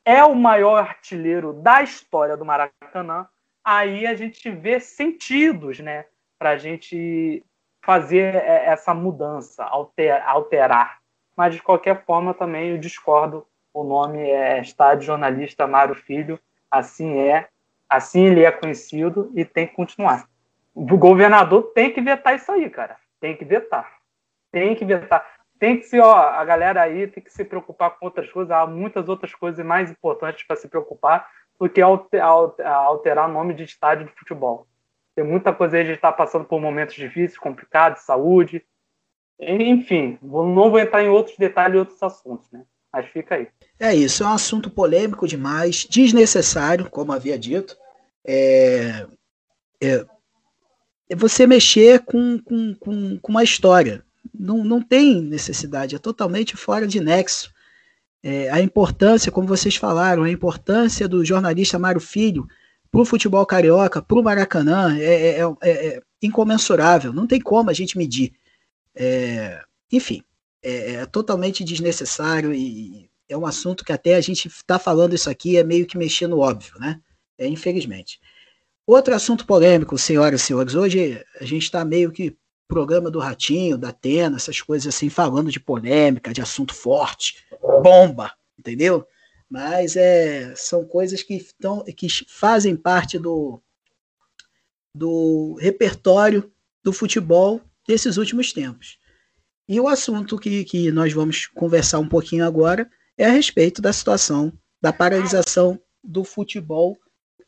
é 0.06 0.24
o 0.24 0.34
maior 0.34 0.80
artilheiro 0.80 1.52
da 1.52 1.82
história 1.82 2.38
do 2.38 2.46
Maracanã. 2.46 3.28
Aí 3.64 4.08
a 4.08 4.16
gente 4.16 4.50
vê 4.50 4.80
sentidos 4.80 5.80
né, 5.80 6.06
para 6.40 6.52
a 6.52 6.58
gente 6.58 7.44
fazer 7.84 8.36
é, 8.36 8.66
essa 8.66 8.94
mudança, 8.94 9.64
alterar. 9.64 11.00
Mas, 11.36 11.56
de 11.56 11.62
qualquer 11.62 12.04
forma, 12.06 12.34
também 12.34 12.70
eu 12.70 12.78
discordo. 12.78 13.46
O 13.74 13.84
nome 13.84 14.20
é 14.20 14.62
Estádio 14.62 15.06
Jornalista 15.06 15.68
Mário 15.68 15.96
Filho. 15.96 16.40
Assim 16.70 17.20
é, 17.20 17.48
assim 17.88 18.26
ele 18.26 18.44
é 18.44 18.52
conhecido 18.52 19.32
e 19.36 19.46
tem 19.46 19.68
que 19.68 19.76
continuar 19.76 20.28
o 20.74 20.98
governador 20.98 21.72
tem 21.74 21.94
que 21.94 22.02
vetar 22.02 22.36
isso 22.36 22.52
aí, 22.52 22.70
cara. 22.70 22.98
Tem 23.20 23.38
que 23.38 23.46
vetar. 23.46 23.92
Tem 24.52 24.76
que 24.76 24.84
vetar. 24.84 25.26
Tem 25.60 25.78
que 25.78 25.86
se, 25.86 26.00
ó, 26.00 26.16
a 26.16 26.44
galera 26.44 26.82
aí 26.82 27.08
tem 27.08 27.24
que 27.24 27.32
se 27.32 27.46
preocupar 27.46 27.92
com 27.92 28.06
outras 28.06 28.30
coisas. 28.32 28.52
Há 28.52 28.66
muitas 28.66 29.08
outras 29.08 29.34
coisas 29.34 29.64
mais 29.66 29.90
importantes 29.92 30.44
para 30.46 30.58
se 30.58 30.68
preocupar 30.68 31.28
do 31.60 31.70
que 31.70 31.82
alterar 31.82 33.30
o 33.30 33.32
nome 33.32 33.54
de 33.54 33.64
estádio 33.64 34.08
de 34.08 34.14
futebol. 34.14 34.68
Tem 35.16 35.24
muita 35.24 35.54
coisa 35.54 35.76
aí, 35.78 35.84
a 35.84 35.86
gente 35.86 35.96
está 35.96 36.12
passando 36.12 36.46
por 36.46 36.60
momentos 36.60 36.96
difíceis, 36.96 37.38
complicados, 37.38 38.02
saúde. 38.02 38.64
Enfim, 39.40 40.18
não 40.22 40.72
vou 40.72 40.80
entrar 40.80 41.04
em 41.04 41.10
outros 41.10 41.38
detalhes 41.38 41.76
e 41.76 41.80
outros 41.80 42.02
assuntos, 42.02 42.50
né? 42.52 42.64
Mas 42.92 43.08
fica 43.08 43.36
aí. 43.36 43.48
É 43.80 43.94
isso, 43.94 44.24
é 44.24 44.28
um 44.28 44.34
assunto 44.34 44.70
polêmico 44.70 45.28
demais, 45.28 45.86
desnecessário, 45.90 46.90
como 46.90 47.12
havia 47.12 47.38
dito. 47.38 47.76
É, 48.26 49.06
é, 49.82 50.06
é 51.10 51.16
você 51.16 51.46
mexer 51.46 52.00
com, 52.00 52.40
com, 52.40 52.76
com, 52.76 53.20
com 53.20 53.32
uma 53.32 53.44
história. 53.44 54.04
Não, 54.34 54.64
não 54.64 54.82
tem 54.82 55.22
necessidade, 55.22 55.96
é 55.96 56.00
totalmente 56.00 56.56
fora 56.56 56.88
de 56.88 57.00
nexo. 57.00 57.52
É, 58.24 58.50
a 58.50 58.62
importância, 58.62 59.32
como 59.32 59.48
vocês 59.48 59.76
falaram, 59.76 60.24
a 60.24 60.30
importância 60.30 61.08
do 61.08 61.26
jornalista 61.26 61.78
Mário 61.78 62.00
Filho 62.00 62.48
para 62.94 63.02
o 63.02 63.06
futebol 63.06 63.44
carioca, 63.44 64.04
para 64.04 64.20
o 64.20 64.22
Maracanã, 64.22 64.96
é, 65.00 65.40
é, 65.40 65.42
é, 65.64 65.88
é, 65.88 66.02
incomensurável. 66.22 67.12
Não 67.12 67.26
tem 67.26 67.42
como 67.42 67.72
a 67.72 67.74
gente 67.74 67.98
medir. 67.98 68.34
É, 68.96 69.60
enfim, 69.92 70.22
é, 70.62 70.92
é, 70.94 71.06
totalmente 71.08 71.64
desnecessário 71.64 72.54
e 72.54 73.10
é 73.28 73.36
um 73.36 73.48
assunto 73.48 73.84
que 73.84 73.92
até 73.92 74.14
a 74.14 74.22
gente 74.22 74.48
está 74.48 74.78
falando 74.78 75.16
isso 75.16 75.28
aqui 75.28 75.58
é 75.58 75.64
meio 75.64 75.88
que 75.88 75.98
mexer 75.98 76.28
no 76.28 76.38
óbvio, 76.38 76.76
né? 76.80 77.02
É, 77.36 77.48
infelizmente. 77.48 78.20
Outro 78.86 79.16
assunto 79.16 79.48
polêmico, 79.48 79.98
senhoras 79.98 80.44
e 80.44 80.46
senhores. 80.46 80.76
Hoje 80.76 81.20
a 81.42 81.46
gente 81.46 81.64
está 81.64 81.84
meio 81.84 82.12
que 82.12 82.38
programa 82.68 83.10
do 83.10 83.18
Ratinho, 83.18 83.76
da 83.76 83.90
Atena, 83.90 84.36
essas 84.36 84.62
coisas 84.62 84.94
assim, 84.94 85.10
falando 85.10 85.52
de 85.52 85.60
polêmica, 85.60 86.32
de 86.32 86.44
assunto 86.44 86.76
forte, 86.76 87.44
bomba, 87.82 88.32
entendeu? 88.58 89.04
Mas 89.54 89.96
é, 89.96 90.52
são 90.56 90.84
coisas 90.84 91.22
que, 91.22 91.36
estão, 91.36 91.84
que 91.84 92.08
fazem 92.28 92.76
parte 92.76 93.20
do, 93.20 93.62
do 94.98 95.56
repertório 95.62 96.52
do 96.84 96.92
futebol 96.92 97.62
desses 97.88 98.18
últimos 98.18 98.52
tempos. 98.52 98.98
E 99.70 99.80
o 99.80 99.88
assunto 99.88 100.40
que, 100.40 100.66
que 100.66 100.92
nós 100.92 101.14
vamos 101.14 101.46
conversar 101.46 102.00
um 102.00 102.10
pouquinho 102.10 102.44
agora 102.44 102.90
é 103.16 103.28
a 103.28 103.32
respeito 103.32 103.80
da 103.80 103.94
situação 103.94 104.52
da 104.82 104.92
paralisação 104.92 105.80
do 106.04 106.24
futebol 106.24 106.98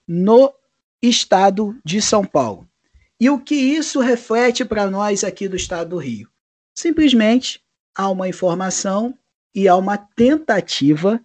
no 0.08 0.54
estado 1.02 1.76
de 1.84 2.00
São 2.04 2.24
Paulo. 2.24 2.70
E 3.20 3.32
o 3.32 3.40
que 3.40 3.56
isso 3.56 4.00
reflete 4.00 4.64
para 4.64 4.92
nós 4.92 5.24
aqui 5.24 5.48
do 5.48 5.56
estado 5.56 5.90
do 5.90 5.98
Rio? 5.98 6.30
Simplesmente 6.78 7.64
há 7.96 8.08
uma 8.12 8.30
informação 8.30 9.18
e 9.56 9.68
há 9.68 9.76
uma 9.76 9.98
tentativa 9.98 11.20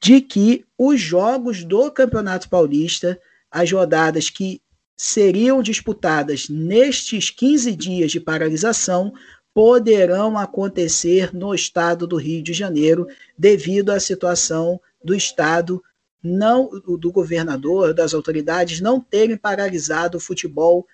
de 0.00 0.20
que 0.20 0.64
os 0.78 1.00
jogos 1.00 1.64
do 1.64 1.90
Campeonato 1.90 2.48
Paulista, 2.48 3.20
as 3.50 3.70
rodadas 3.70 4.30
que 4.30 4.60
seriam 4.96 5.62
disputadas 5.62 6.48
nestes 6.48 7.30
15 7.30 7.74
dias 7.74 8.10
de 8.10 8.20
paralisação, 8.20 9.12
poderão 9.52 10.36
acontecer 10.36 11.34
no 11.34 11.54
estado 11.54 12.06
do 12.06 12.16
Rio 12.16 12.42
de 12.42 12.52
Janeiro, 12.52 13.06
devido 13.38 13.90
à 13.90 13.98
situação 13.98 14.80
do 15.02 15.14
estado 15.14 15.82
não 16.22 16.68
do 16.98 17.12
governador, 17.12 17.94
das 17.94 18.12
autoridades 18.12 18.80
não 18.80 19.00
terem 19.00 19.36
paralisado 19.36 20.18
o 20.18 20.20
futebol 20.20 20.86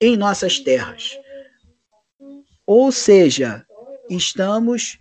em 0.00 0.16
nossas 0.16 0.58
terras. 0.58 1.18
Ou 2.64 2.92
seja, 2.92 3.66
estamos 4.08 4.98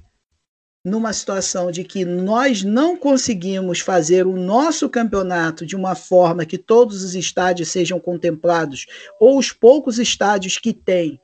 numa 0.84 1.11
situação 1.11 1.71
de 1.71 1.84
que 1.84 2.05
nós 2.05 2.63
não 2.63 2.95
conseguimos 2.95 3.80
fazer 3.80 4.25
o 4.25 4.38
nosso 4.38 4.89
campeonato 4.89 5.65
de 5.65 5.75
uma 5.75 5.93
forma 5.93 6.45
que 6.45 6.57
todos 6.57 7.03
os 7.03 7.15
estádios 7.15 7.69
sejam 7.69 7.99
contemplados, 7.99 8.86
ou 9.19 9.38
os 9.38 9.51
poucos 9.51 9.99
estádios 9.99 10.57
que 10.57 10.73
tem 10.73 11.19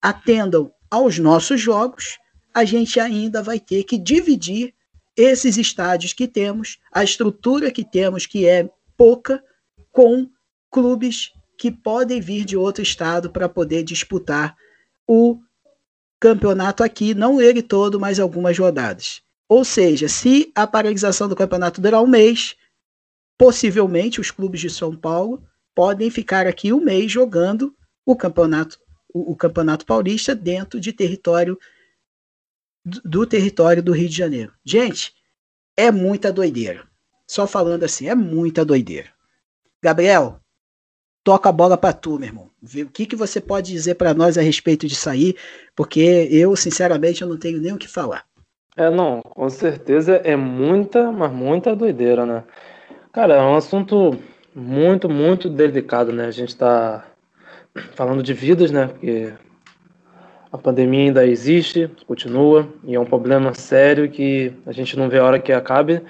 atendam 0.00 0.72
aos 0.90 1.18
nossos 1.18 1.60
jogos, 1.60 2.18
a 2.54 2.64
gente 2.64 2.98
ainda 2.98 3.42
vai 3.42 3.58
ter 3.60 3.84
que 3.84 3.98
dividir 3.98 4.74
esses 5.16 5.56
estádios 5.56 6.12
que 6.12 6.26
temos, 6.26 6.78
a 6.92 7.04
estrutura 7.04 7.70
que 7.70 7.84
temos, 7.84 8.26
que 8.26 8.46
é 8.46 8.68
pouca, 8.96 9.42
com 9.92 10.28
clubes 10.70 11.32
que 11.58 11.70
podem 11.70 12.20
vir 12.20 12.44
de 12.44 12.56
outro 12.56 12.82
estado 12.82 13.30
para 13.30 13.48
poder 13.48 13.82
disputar 13.82 14.56
o 15.06 15.38
campeonato 16.20 16.84
aqui, 16.84 17.14
não 17.14 17.40
ele 17.40 17.62
todo, 17.62 17.98
mas 17.98 18.20
algumas 18.20 18.56
rodadas. 18.58 19.22
Ou 19.48 19.64
seja, 19.64 20.08
se 20.08 20.52
a 20.54 20.66
paralisação 20.66 21.28
do 21.28 21.34
campeonato 21.34 21.80
durar 21.80 22.02
um 22.02 22.06
mês, 22.06 22.54
possivelmente 23.38 24.20
os 24.20 24.30
clubes 24.30 24.60
de 24.60 24.70
São 24.70 24.94
Paulo 24.94 25.42
podem 25.74 26.10
ficar 26.10 26.46
aqui 26.46 26.72
um 26.72 26.80
mês 26.80 27.10
jogando 27.10 27.74
o 28.04 28.14
campeonato 28.14 28.78
o, 29.12 29.32
o 29.32 29.36
Campeonato 29.36 29.84
Paulista 29.84 30.34
dentro 30.34 30.80
de 30.80 30.92
território 30.92 31.58
do, 32.84 33.00
do 33.02 33.26
território 33.26 33.82
do 33.82 33.92
Rio 33.92 34.08
de 34.08 34.16
Janeiro. 34.16 34.52
Gente, 34.64 35.14
é 35.76 35.90
muita 35.90 36.32
doideira. 36.32 36.88
Só 37.26 37.46
falando 37.46 37.84
assim, 37.84 38.08
é 38.08 38.14
muita 38.14 38.64
doideira. 38.64 39.10
Gabriel, 39.82 40.40
toca 41.22 41.48
a 41.48 41.52
bola 41.52 41.76
para 41.76 41.92
tu, 41.92 42.18
meu 42.18 42.28
irmão. 42.28 42.50
O 42.62 42.90
que, 42.90 43.06
que 43.06 43.16
você 43.16 43.40
pode 43.40 43.72
dizer 43.72 43.94
para 43.94 44.14
nós 44.14 44.38
a 44.38 44.42
respeito 44.42 44.86
disso 44.86 45.08
aí? 45.08 45.34
Porque 45.74 46.28
eu, 46.30 46.54
sinceramente, 46.56 47.22
eu 47.22 47.28
não 47.28 47.36
tenho 47.36 47.60
nem 47.60 47.72
o 47.72 47.78
que 47.78 47.88
falar. 47.88 48.24
É, 48.76 48.88
não, 48.90 49.20
com 49.20 49.48
certeza 49.50 50.16
é 50.24 50.36
muita, 50.36 51.10
mas 51.12 51.32
muita 51.32 51.74
doideira, 51.74 52.24
né? 52.24 52.44
Cara, 53.12 53.34
é 53.34 53.42
um 53.42 53.56
assunto 53.56 54.16
muito, 54.54 55.08
muito 55.08 55.48
delicado, 55.50 56.12
né? 56.12 56.26
A 56.26 56.30
gente 56.30 56.56
tá 56.56 57.04
falando 57.94 58.22
de 58.22 58.32
vidas, 58.32 58.70
né? 58.70 58.86
Porque 58.86 59.32
a 60.52 60.58
pandemia 60.58 61.06
ainda 61.06 61.26
existe, 61.26 61.90
continua, 62.06 62.68
e 62.84 62.94
é 62.94 63.00
um 63.00 63.04
problema 63.04 63.54
sério 63.54 64.10
que 64.10 64.52
a 64.66 64.72
gente 64.72 64.96
não 64.96 65.08
vê 65.08 65.18
a 65.18 65.24
hora 65.24 65.38
que 65.38 65.52
acabe 65.52 66.02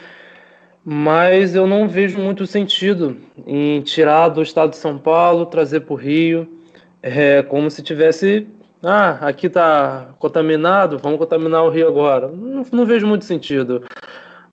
mas 0.93 1.55
eu 1.55 1.69
não 1.69 1.87
vejo 1.87 2.19
muito 2.19 2.45
sentido 2.49 3.17
em 3.47 3.81
tirar 3.81 4.29
do 4.29 4.43
estado 4.43 4.71
de 4.71 4.77
São 4.77 4.99
Paulo, 4.99 5.47
trazer 5.47 5.83
para 5.83 5.93
o 5.93 5.97
Rio, 5.97 6.53
é 7.01 7.45
como 7.45 7.71
se 7.71 7.81
tivesse, 7.81 8.49
ah, 8.83 9.11
aqui 9.29 9.47
está 9.47 10.09
contaminado, 10.19 10.99
vamos 10.99 11.21
contaminar 11.21 11.63
o 11.63 11.71
Rio 11.71 11.87
agora. 11.87 12.27
Não, 12.27 12.67
não 12.73 12.85
vejo 12.85 13.07
muito 13.07 13.25
sentido. 13.25 13.85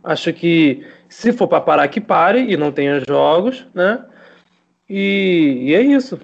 Acho 0.04 0.32
que 0.32 0.86
se 1.10 1.34
for 1.34 1.48
para 1.48 1.60
parar, 1.60 1.88
que 1.88 2.00
pare 2.00 2.42
e 2.48 2.56
não 2.56 2.72
tenha 2.72 3.00
jogos, 3.00 3.66
né? 3.74 4.06
E, 4.88 5.64
e 5.64 5.74
é 5.74 5.82
isso. 5.82 6.20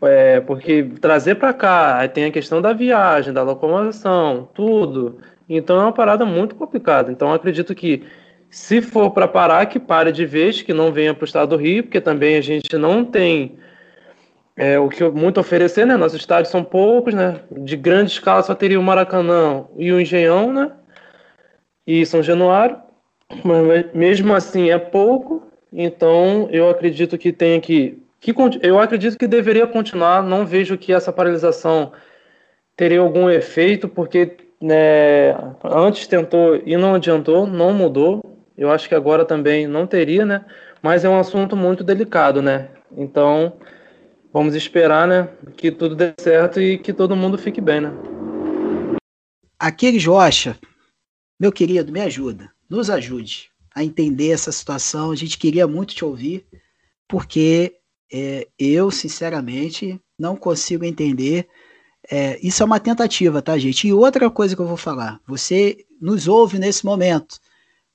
É, 0.00 0.38
porque 0.42 0.84
trazer 1.00 1.34
para 1.34 1.52
cá, 1.52 1.98
aí 1.98 2.08
tem 2.08 2.26
a 2.26 2.30
questão 2.30 2.62
da 2.62 2.72
viagem, 2.72 3.32
da 3.32 3.42
locomoção, 3.42 4.48
tudo. 4.54 5.18
Então 5.48 5.80
é 5.80 5.82
uma 5.82 5.92
parada 5.92 6.24
muito 6.24 6.54
complicada. 6.54 7.10
Então 7.10 7.32
acredito 7.32 7.74
que 7.74 8.04
se 8.50 8.80
for 8.80 9.10
para 9.10 9.28
parar, 9.28 9.66
que 9.66 9.78
pare 9.78 10.12
de 10.12 10.24
vez, 10.24 10.62
que 10.62 10.72
não 10.72 10.92
venha 10.92 11.12
para 11.12 11.24
o 11.24 11.26
estado 11.26 11.50
do 11.50 11.56
Rio, 11.56 11.84
porque 11.84 12.00
também 12.00 12.36
a 12.36 12.40
gente 12.40 12.76
não 12.76 13.04
tem 13.04 13.58
é, 14.56 14.78
o 14.78 14.88
que 14.88 15.04
muito 15.10 15.38
oferecer, 15.38 15.86
né? 15.86 15.96
Nossos 15.96 16.20
estádios 16.20 16.50
são 16.50 16.64
poucos, 16.64 17.12
né? 17.12 17.40
De 17.50 17.76
grande 17.76 18.12
escala 18.12 18.42
só 18.42 18.54
teria 18.54 18.80
o 18.80 18.82
Maracanã 18.82 19.66
e 19.76 19.92
o 19.92 20.00
Engenhão, 20.00 20.52
né? 20.52 20.72
E 21.86 22.06
São 22.06 22.22
Januário. 22.22 22.78
Mas 23.44 23.92
mesmo 23.92 24.34
assim 24.34 24.70
é 24.70 24.78
pouco, 24.78 25.42
então 25.72 26.48
eu 26.50 26.70
acredito 26.70 27.18
que 27.18 27.32
tem 27.32 27.60
que, 27.60 28.00
que 28.20 28.34
eu 28.62 28.78
acredito 28.78 29.18
que 29.18 29.26
deveria 29.26 29.66
continuar. 29.66 30.22
Não 30.22 30.46
vejo 30.46 30.78
que 30.78 30.92
essa 30.92 31.12
paralisação 31.12 31.92
teria 32.76 33.00
algum 33.00 33.28
efeito, 33.28 33.88
porque 33.88 34.36
né, 34.60 35.34
antes 35.64 36.06
tentou 36.06 36.60
e 36.64 36.76
não 36.76 36.94
adiantou, 36.94 37.46
não 37.46 37.72
mudou. 37.72 38.20
Eu 38.56 38.70
acho 38.70 38.88
que 38.88 38.94
agora 38.94 39.24
também 39.24 39.66
não 39.66 39.86
teria, 39.86 40.24
né? 40.24 40.44
Mas 40.82 41.04
é 41.04 41.08
um 41.08 41.18
assunto 41.18 41.54
muito 41.54 41.84
delicado, 41.84 42.40
né? 42.40 42.70
Então, 42.96 43.58
vamos 44.32 44.54
esperar, 44.54 45.06
né? 45.06 45.28
Que 45.56 45.70
tudo 45.70 45.94
dê 45.94 46.14
certo 46.18 46.60
e 46.60 46.78
que 46.78 46.92
todo 46.92 47.16
mundo 47.16 47.36
fique 47.36 47.60
bem, 47.60 47.82
né? 47.82 47.92
Aquiles 49.58 50.06
Rocha, 50.06 50.58
meu 51.38 51.52
querido, 51.52 51.92
me 51.92 52.00
ajuda, 52.00 52.50
nos 52.68 52.88
ajude 52.88 53.50
a 53.74 53.84
entender 53.84 54.30
essa 54.30 54.50
situação. 54.50 55.10
A 55.10 55.16
gente 55.16 55.36
queria 55.36 55.66
muito 55.66 55.94
te 55.94 56.04
ouvir, 56.04 56.46
porque 57.06 57.76
é, 58.10 58.48
eu, 58.58 58.90
sinceramente, 58.90 60.00
não 60.18 60.34
consigo 60.34 60.84
entender. 60.84 61.46
É, 62.10 62.38
isso 62.42 62.62
é 62.62 62.66
uma 62.66 62.80
tentativa, 62.80 63.42
tá, 63.42 63.58
gente? 63.58 63.86
E 63.88 63.92
outra 63.92 64.30
coisa 64.30 64.56
que 64.56 64.62
eu 64.62 64.66
vou 64.66 64.78
falar: 64.78 65.20
você 65.26 65.84
nos 66.00 66.26
ouve 66.26 66.58
nesse 66.58 66.86
momento 66.86 67.38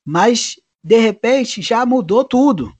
mas 0.05 0.59
de 0.83 0.97
repente 0.97 1.61
já 1.61 1.85
mudou 1.85 2.23
tudo. 2.23 2.73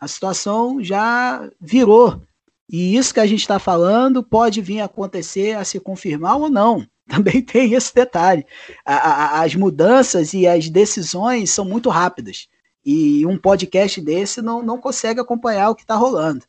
A 0.00 0.08
situação 0.08 0.82
já 0.82 1.48
virou. 1.60 2.22
E 2.70 2.96
isso 2.96 3.12
que 3.12 3.20
a 3.20 3.26
gente 3.26 3.40
está 3.40 3.58
falando 3.58 4.22
pode 4.22 4.60
vir 4.60 4.80
a 4.80 4.86
acontecer, 4.86 5.56
a 5.56 5.64
se 5.64 5.78
confirmar 5.78 6.36
ou 6.36 6.48
não. 6.48 6.86
Também 7.06 7.42
tem 7.42 7.74
esse 7.74 7.94
detalhe. 7.94 8.46
A, 8.84 8.94
a, 8.94 9.42
as 9.42 9.54
mudanças 9.54 10.32
e 10.32 10.46
as 10.46 10.68
decisões 10.70 11.50
são 11.50 11.64
muito 11.64 11.90
rápidas. 11.90 12.48
E 12.84 13.24
um 13.26 13.38
podcast 13.38 14.00
desse 14.00 14.42
não, 14.42 14.62
não 14.62 14.78
consegue 14.78 15.20
acompanhar 15.20 15.70
o 15.70 15.74
que 15.74 15.82
está 15.82 15.94
rolando. 15.94 16.44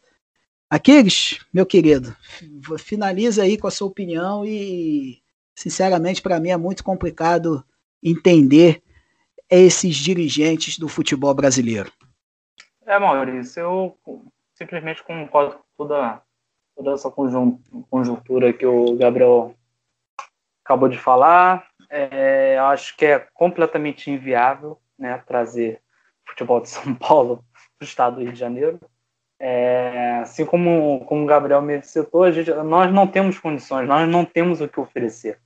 Aquiles, 0.69 1.39
meu 1.53 1.65
querido, 1.65 2.15
finaliza 2.79 3.43
aí 3.43 3.57
com 3.57 3.67
a 3.67 3.71
sua 3.71 3.87
opinião 3.87 4.45
e, 4.45 5.21
sinceramente, 5.55 6.21
para 6.21 6.39
mim 6.39 6.49
é 6.49 6.57
muito 6.57 6.83
complicado 6.83 7.63
entender 8.03 8.81
esses 9.49 9.95
dirigentes 9.95 10.77
do 10.77 10.87
futebol 10.87 11.33
brasileiro? 11.33 11.91
É, 12.85 12.99
Maurício, 12.99 13.59
eu 13.59 13.97
simplesmente 14.53 15.03
concordo 15.03 15.55
com 15.55 15.63
toda, 15.77 16.21
toda 16.75 16.93
essa 16.93 17.09
conjuntura 17.09 18.53
que 18.53 18.65
o 18.65 18.95
Gabriel 18.95 19.55
acabou 20.63 20.89
de 20.89 20.97
falar. 20.97 21.67
É, 21.89 22.57
acho 22.59 22.95
que 22.97 23.05
é 23.05 23.19
completamente 23.33 24.09
inviável 24.09 24.79
né, 24.97 25.21
trazer 25.25 25.81
futebol 26.27 26.61
de 26.61 26.69
São 26.69 26.93
Paulo 26.95 27.43
para 27.77 27.85
o 27.85 27.87
estado 27.87 28.15
do 28.17 28.21
Rio 28.21 28.33
de 28.33 28.39
Janeiro. 28.39 28.79
É, 29.39 30.19
assim 30.21 30.45
como, 30.45 31.03
como 31.05 31.23
o 31.23 31.27
Gabriel 31.27 31.61
me 31.61 31.81
citou, 31.81 32.31
gente, 32.31 32.51
nós 32.51 32.91
não 32.93 33.05
temos 33.05 33.37
condições, 33.37 33.87
nós 33.87 34.07
não 34.07 34.23
temos 34.23 34.61
o 34.61 34.67
que 34.67 34.79
oferecer. 34.79 35.39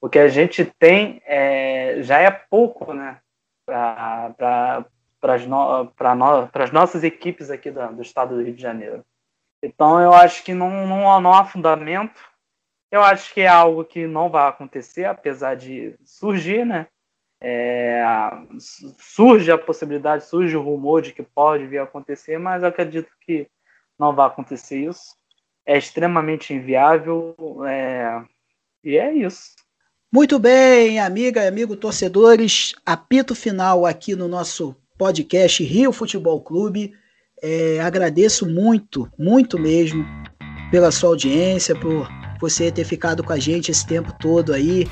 O 0.00 0.08
que 0.08 0.18
a 0.18 0.28
gente 0.28 0.64
tem 0.78 1.22
é, 1.26 2.02
já 2.02 2.18
é 2.18 2.30
pouco 2.30 2.92
né, 2.92 3.18
para 3.72 5.34
as 5.34 5.46
no, 5.46 5.84
no, 5.84 6.72
nossas 6.72 7.02
equipes 7.02 7.50
aqui 7.50 7.70
do, 7.70 7.86
do 7.94 8.02
estado 8.02 8.34
do 8.34 8.42
Rio 8.42 8.54
de 8.54 8.62
Janeiro. 8.62 9.04
Então 9.62 10.00
eu 10.00 10.12
acho 10.12 10.42
que 10.44 10.52
não, 10.52 10.86
não, 10.86 11.20
não 11.20 11.32
há 11.32 11.44
fundamento. 11.44 12.20
Eu 12.90 13.02
acho 13.02 13.32
que 13.32 13.40
é 13.40 13.48
algo 13.48 13.84
que 13.84 14.06
não 14.06 14.28
vai 14.28 14.48
acontecer, 14.48 15.04
apesar 15.04 15.54
de 15.54 15.94
surgir, 16.04 16.66
né? 16.66 16.86
É, 17.40 18.04
surge 18.98 19.50
a 19.50 19.58
possibilidade, 19.58 20.26
surge 20.26 20.56
o 20.56 20.62
rumor 20.62 21.02
de 21.02 21.12
que 21.12 21.22
pode 21.22 21.66
vir 21.66 21.78
a 21.78 21.84
acontecer, 21.84 22.38
mas 22.38 22.62
eu 22.62 22.68
acredito 22.68 23.10
que 23.20 23.48
não 23.98 24.14
vai 24.14 24.26
acontecer 24.26 24.78
isso. 24.78 25.16
É 25.64 25.78
extremamente 25.78 26.52
inviável 26.52 27.34
é, 27.66 28.22
e 28.84 28.96
é 28.96 29.12
isso. 29.12 29.54
Muito 30.14 30.38
bem, 30.38 31.00
amiga 31.00 31.42
e 31.42 31.48
amigo 31.48 31.74
torcedores, 31.74 32.74
apito 32.84 33.34
final 33.34 33.86
aqui 33.86 34.14
no 34.14 34.28
nosso 34.28 34.76
podcast 34.98 35.64
Rio 35.64 35.90
Futebol 35.90 36.38
Clube. 36.42 36.92
É, 37.42 37.80
agradeço 37.80 38.46
muito, 38.46 39.08
muito 39.18 39.58
mesmo 39.58 40.04
pela 40.70 40.90
sua 40.90 41.08
audiência, 41.08 41.74
por 41.74 42.06
você 42.38 42.70
ter 42.70 42.84
ficado 42.84 43.24
com 43.24 43.32
a 43.32 43.38
gente 43.38 43.70
esse 43.70 43.86
tempo 43.86 44.12
todo 44.20 44.52
aí. 44.52 44.86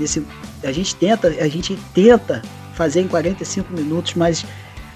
Esse, 0.00 0.24
a 0.62 0.70
gente 0.70 0.94
tenta, 0.94 1.26
a 1.26 1.48
gente 1.48 1.76
tenta 1.92 2.40
fazer 2.72 3.00
em 3.00 3.08
45 3.08 3.72
minutos, 3.72 4.14
mas 4.14 4.46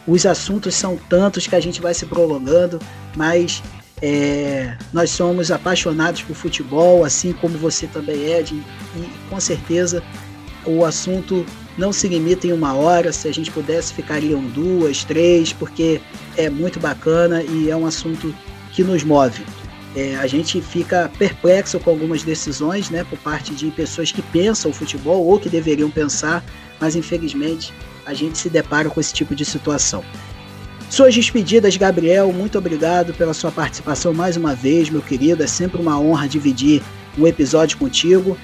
os 0.07 0.25
assuntos 0.25 0.77
são 0.77 0.97
tantos 0.97 1.49
que 1.49 1.57
a 1.57 1.61
gente 1.61 1.81
vai 1.81 1.95
se 1.95 2.07
prolongando, 2.07 2.79
mas 3.16 3.61
é, 4.07 4.76
nós 4.92 5.09
somos 5.09 5.50
apaixonados 5.50 6.20
por 6.20 6.36
futebol, 6.36 7.07
assim 7.07 7.32
como 7.32 7.57
você 7.57 7.86
também 7.86 8.22
é, 8.26 8.42
e 8.42 8.62
com 9.30 9.40
certeza 9.40 10.02
o 10.66 10.84
assunto 10.84 11.46
não 11.78 11.90
se 11.90 12.07
limita 12.07 12.46
em 12.46 12.52
uma 12.52 12.74
hora. 12.74 13.14
Se 13.14 13.26
a 13.26 13.32
gente 13.32 13.50
pudesse, 13.50 13.94
ficariam 13.94 14.42
duas, 14.42 15.05
três, 15.05 15.55
porque 15.55 16.02
é 16.36 16.50
muito 16.50 16.78
bacana 16.78 17.42
e 17.42 17.70
é 17.70 17.76
um 17.76 17.86
assunto 17.86 18.34
que 18.72 18.84
nos 18.84 19.02
move. 19.02 19.42
É, 19.96 20.16
a 20.16 20.26
gente 20.26 20.61
fica 20.61 21.11
perplexo 21.18 21.80
com 21.80 21.88
algumas 21.88 22.22
decisões, 22.22 22.90
né, 22.90 23.05
por 23.05 23.18
parte 23.20 23.55
de 23.55 23.70
pessoas 23.70 24.12
que 24.12 24.20
pensam 24.20 24.70
o 24.70 24.74
futebol 24.74 25.24
ou 25.24 25.40
que 25.40 25.48
deveriam 25.48 25.90
pensar, 25.90 26.44
mas 26.78 26.94
infelizmente 26.94 27.72
a 28.05 28.12
gente 28.12 28.36
se 28.36 28.50
depara 28.50 28.90
com 28.90 29.00
esse 29.00 29.14
tipo 29.14 29.34
de 29.34 29.46
situação. 29.46 30.05
Suas 30.95 31.12
despedidas, 31.12 31.76
Gabriel, 31.76 32.32
muito 32.32 32.57
obrigado 32.57 33.12
pela 33.14 33.34
sua 33.34 33.51
participação 33.51 34.14
mais 34.14 34.36
uma 34.36 34.55
vez, 34.55 34.88
meu 34.88 35.03
querido. 35.03 35.42
É 35.42 35.47
sempre 35.49 35.82
uma 35.82 35.99
honra 35.99 36.28
dividir 36.28 36.80
um 37.18 37.26
episódio 37.26 37.78
contigo. 37.78 38.38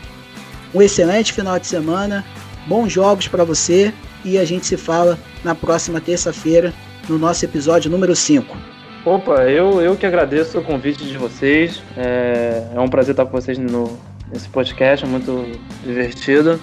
Um 0.75 0.83
excelente 0.83 1.33
final 1.33 1.61
de 1.61 1.69
semana, 1.69 2.25
bons 2.67 2.93
jogos 2.93 3.29
para 3.29 3.45
você 3.45 3.95
e 4.25 4.37
a 4.37 4.45
gente 4.45 4.67
se 4.67 4.77
fala 4.77 5.17
na 5.45 5.55
próxima 5.55 6.01
terça-feira 6.01 6.75
no 7.09 7.21
nosso 7.21 7.45
episódio 7.45 7.89
número 7.89 8.17
5. 8.17 8.57
Opa, 9.05 9.45
eu, 9.45 9.81
eu 9.81 9.95
que 9.95 10.05
agradeço 10.05 10.59
o 10.59 10.65
convite 10.65 11.05
de 11.05 11.17
vocês. 11.17 11.81
É, 11.97 12.65
é 12.75 12.81
um 12.81 12.89
prazer 12.89 13.13
estar 13.13 13.27
com 13.27 13.31
vocês 13.31 13.59
no, 13.59 13.97
nesse 14.29 14.49
podcast, 14.49 15.07
é 15.07 15.09
muito 15.09 15.47
divertido. 15.85 16.59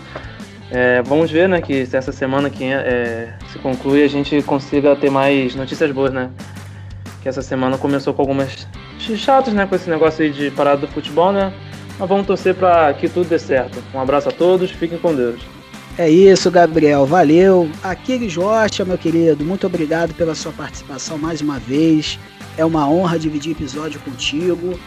É, 0.70 1.02
vamos 1.04 1.32
ver, 1.32 1.48
né, 1.48 1.62
que 1.62 1.88
essa 1.94 2.12
semana 2.12 2.50
que 2.50 2.66
é, 2.66 3.34
se 3.52 3.60
conclui 3.60 4.04
a 4.04 4.08
gente 4.08 4.42
consiga 4.42 4.96
ter 4.96 5.10
mais 5.10 5.56
notícias 5.56 5.92
boas, 5.92 6.12
né? 6.12 6.30
Que 7.22 7.30
essa 7.30 7.42
semana 7.42 7.78
começou 7.78 8.14
com 8.14 8.22
algumas 8.22 8.68
chatos, 9.00 9.54
né, 9.54 9.66
com 9.66 9.76
esse 9.76 9.90
negócio 9.90 10.24
aí 10.24 10.32
de 10.32 10.52
parada 10.52 10.82
do 10.82 10.88
futebol, 10.88 11.32
né? 11.32 11.54
mas 12.00 12.08
vamos 12.08 12.28
torcer 12.28 12.56
para 12.56 12.94
que 12.94 13.10
tudo 13.10 13.28
dê 13.28 13.40
certo. 13.40 13.82
Um 13.94 14.00
abraço 14.00 14.30
a 14.30 14.32
todos, 14.32 14.72
fiquem 14.72 14.98
com 14.98 15.16
Deus. 15.16 15.42
É 15.98 16.10
isso, 16.10 16.52
Gabriel. 16.52 17.06
Valeu. 17.06 17.70
Aquiles 17.84 18.36
Rocha, 18.36 18.86
meu 18.86 18.98
querido, 18.98 19.44
muito 19.44 19.66
obrigado 19.66 20.14
pela 20.14 20.36
sua 20.36 20.52
participação 20.52 21.18
mais 21.18 21.42
uma 21.42 21.58
vez. 21.58 22.20
É 22.56 22.64
uma 22.64 22.88
honra 22.88 23.18
dividir 23.18 23.54
episódio 23.54 24.00
contigo. 24.02 24.80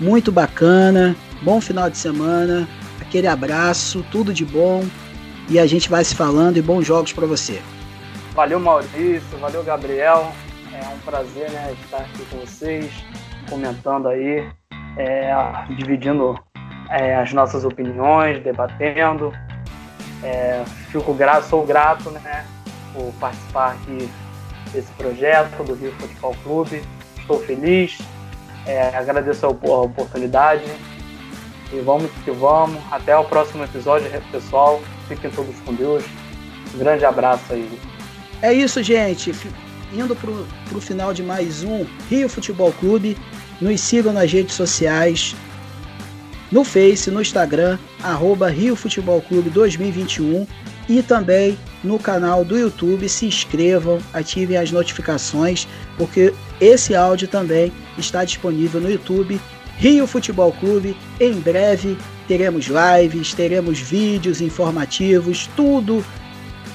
Muito 0.00 0.30
bacana. 0.30 1.16
Bom 1.42 1.60
final 1.60 1.90
de 1.90 1.98
semana. 1.98 2.68
Aquele 3.08 3.26
abraço, 3.26 4.04
tudo 4.10 4.34
de 4.34 4.44
bom. 4.44 4.84
E 5.48 5.58
a 5.58 5.66
gente 5.66 5.88
vai 5.88 6.04
se 6.04 6.14
falando 6.14 6.58
e 6.58 6.62
bons 6.62 6.84
jogos 6.84 7.10
para 7.10 7.26
você. 7.26 7.62
Valeu, 8.34 8.60
Maurício. 8.60 9.38
Valeu, 9.40 9.64
Gabriel. 9.64 10.30
É 10.74 10.86
um 10.88 10.98
prazer 10.98 11.50
né, 11.50 11.74
estar 11.82 12.00
aqui 12.00 12.22
com 12.26 12.36
vocês, 12.40 12.92
comentando 13.48 14.08
aí, 14.08 14.46
é, 14.98 15.34
dividindo 15.74 16.38
é, 16.90 17.16
as 17.16 17.32
nossas 17.32 17.64
opiniões, 17.64 18.44
debatendo. 18.44 19.32
É, 20.22 20.62
fico 20.90 21.14
grato, 21.14 21.46
sou 21.46 21.64
grato 21.64 22.10
né, 22.10 22.44
por 22.92 23.10
participar 23.18 23.72
aqui 23.72 24.10
desse 24.70 24.92
projeto 24.92 25.64
do 25.64 25.72
Rio 25.72 25.92
Futebol 25.92 26.36
Clube. 26.44 26.82
Estou 27.16 27.40
feliz, 27.40 27.96
é, 28.66 28.94
agradeço 28.94 29.46
a, 29.46 29.48
a 29.48 29.80
oportunidade 29.80 30.70
e 31.72 31.80
vamos 31.80 32.10
que 32.24 32.30
vamos. 32.30 32.80
Até 32.90 33.16
o 33.16 33.24
próximo 33.24 33.64
episódio, 33.64 34.10
pessoal. 34.30 34.80
Fiquem 35.08 35.30
todos 35.30 35.54
com 35.64 35.74
Deus. 35.74 36.04
Um 36.74 36.78
grande 36.78 37.04
abraço 37.04 37.52
aí. 37.52 37.68
É 38.42 38.52
isso, 38.52 38.82
gente. 38.82 39.32
Indo 39.92 40.14
para 40.14 40.30
o 40.30 40.80
final 40.80 41.14
de 41.14 41.22
mais 41.22 41.62
um 41.64 41.86
Rio 42.08 42.28
Futebol 42.28 42.72
Clube. 42.72 43.16
Nos 43.60 43.80
sigam 43.80 44.12
nas 44.12 44.30
redes 44.30 44.54
sociais 44.54 45.34
no 46.50 46.64
Face, 46.64 47.10
no 47.10 47.20
Instagram, 47.20 47.78
arroba 48.02 48.48
Rio 48.48 48.74
Futebol 48.74 49.20
Clube 49.20 49.50
2021 49.50 50.46
e 50.88 51.02
também 51.02 51.58
no 51.84 51.98
canal 51.98 52.44
do 52.44 52.58
YouTube. 52.58 53.08
Se 53.08 53.26
inscrevam, 53.26 53.98
ativem 54.12 54.56
as 54.56 54.70
notificações, 54.70 55.68
porque 55.96 56.32
esse 56.60 56.94
áudio 56.94 57.28
também 57.28 57.72
está 57.98 58.24
disponível 58.24 58.80
no 58.80 58.90
YouTube. 58.90 59.40
Rio 59.78 60.08
Futebol 60.08 60.52
Clube, 60.54 60.96
em 61.20 61.34
breve 61.34 61.96
teremos 62.26 62.66
lives, 62.66 63.32
teremos 63.32 63.78
vídeos 63.78 64.40
informativos, 64.40 65.48
tudo 65.54 66.04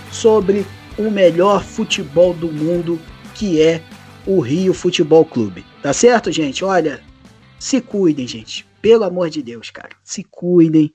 sobre 0.09 0.65
o 0.97 1.11
melhor 1.11 1.65
futebol 1.65 2.33
do 2.33 2.49
mundo, 2.49 2.97
que 3.35 3.61
é 3.61 3.83
o 4.25 4.39
Rio 4.39 4.73
Futebol 4.73 5.25
Clube. 5.25 5.65
Tá 5.81 5.91
certo, 5.91 6.31
gente? 6.31 6.63
Olha, 6.63 7.01
se 7.59 7.81
cuidem, 7.81 8.25
gente. 8.25 8.65
Pelo 8.81 9.03
amor 9.03 9.29
de 9.29 9.41
Deus, 9.43 9.69
cara. 9.69 9.95
Se 10.01 10.23
cuidem. 10.23 10.93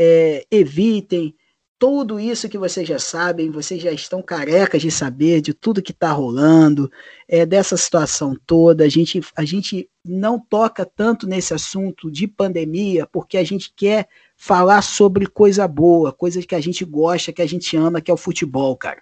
É, 0.00 0.44
evitem 0.50 1.34
tudo 1.78 2.18
isso 2.18 2.48
que 2.48 2.58
vocês 2.58 2.88
já 2.88 2.98
sabem, 2.98 3.50
vocês 3.50 3.80
já 3.80 3.92
estão 3.92 4.20
carecas 4.20 4.82
de 4.82 4.90
saber 4.90 5.40
de 5.40 5.54
tudo 5.54 5.82
que 5.82 5.92
está 5.92 6.10
rolando, 6.10 6.90
é, 7.28 7.46
dessa 7.46 7.76
situação 7.76 8.36
toda. 8.46 8.84
A 8.84 8.88
gente, 8.88 9.20
a 9.36 9.44
gente 9.44 9.88
não 10.04 10.40
toca 10.40 10.84
tanto 10.84 11.26
nesse 11.26 11.54
assunto 11.54 12.10
de 12.10 12.26
pandemia 12.26 13.06
porque 13.06 13.38
a 13.38 13.44
gente 13.44 13.72
quer 13.74 14.08
falar 14.36 14.82
sobre 14.82 15.26
coisa 15.26 15.68
boa, 15.68 16.12
coisa 16.12 16.42
que 16.42 16.54
a 16.54 16.60
gente 16.60 16.84
gosta, 16.84 17.32
que 17.32 17.42
a 17.42 17.46
gente 17.46 17.76
ama, 17.76 18.00
que 18.00 18.10
é 18.10 18.14
o 18.14 18.18
futebol, 18.18 18.76
cara. 18.76 19.00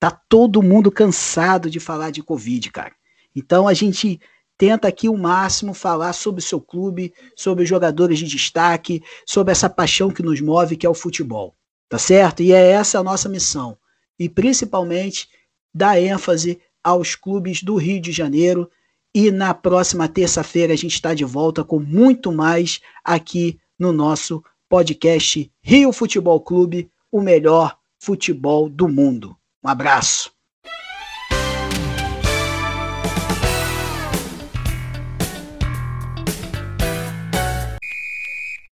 Tá 0.00 0.10
todo 0.10 0.62
mundo 0.62 0.90
cansado 0.90 1.70
de 1.70 1.78
falar 1.78 2.10
de 2.10 2.22
Covid, 2.22 2.70
cara. 2.72 2.94
Então 3.34 3.68
a 3.68 3.74
gente 3.74 4.20
tenta 4.56 4.88
aqui 4.88 5.08
o 5.08 5.16
máximo 5.16 5.72
falar 5.72 6.12
sobre 6.12 6.40
o 6.40 6.44
seu 6.44 6.60
clube, 6.60 7.14
sobre 7.36 7.62
os 7.62 7.68
jogadores 7.68 8.18
de 8.18 8.26
destaque, 8.26 9.02
sobre 9.24 9.52
essa 9.52 9.70
paixão 9.70 10.10
que 10.10 10.22
nos 10.22 10.40
move, 10.40 10.76
que 10.76 10.84
é 10.84 10.90
o 10.90 10.94
futebol. 10.94 11.54
Tá 11.88 11.98
certo? 11.98 12.42
E 12.42 12.52
é 12.52 12.70
essa 12.70 12.98
a 12.98 13.02
nossa 13.02 13.28
missão. 13.28 13.76
E 14.18 14.28
principalmente 14.28 15.28
dar 15.74 16.00
ênfase 16.00 16.60
aos 16.82 17.14
clubes 17.14 17.62
do 17.62 17.76
Rio 17.76 18.00
de 18.00 18.12
Janeiro. 18.12 18.70
E 19.14 19.30
na 19.30 19.54
próxima 19.54 20.08
terça-feira 20.08 20.72
a 20.72 20.76
gente 20.76 20.94
está 20.94 21.14
de 21.14 21.24
volta 21.24 21.64
com 21.64 21.78
muito 21.78 22.30
mais 22.30 22.80
aqui 23.02 23.58
no 23.78 23.92
nosso 23.92 24.42
podcast 24.68 25.50
Rio 25.62 25.92
Futebol 25.92 26.40
Clube, 26.40 26.90
o 27.10 27.20
melhor 27.20 27.78
futebol 27.98 28.68
do 28.68 28.86
mundo. 28.86 29.36
Um 29.64 29.68
abraço. 29.68 30.37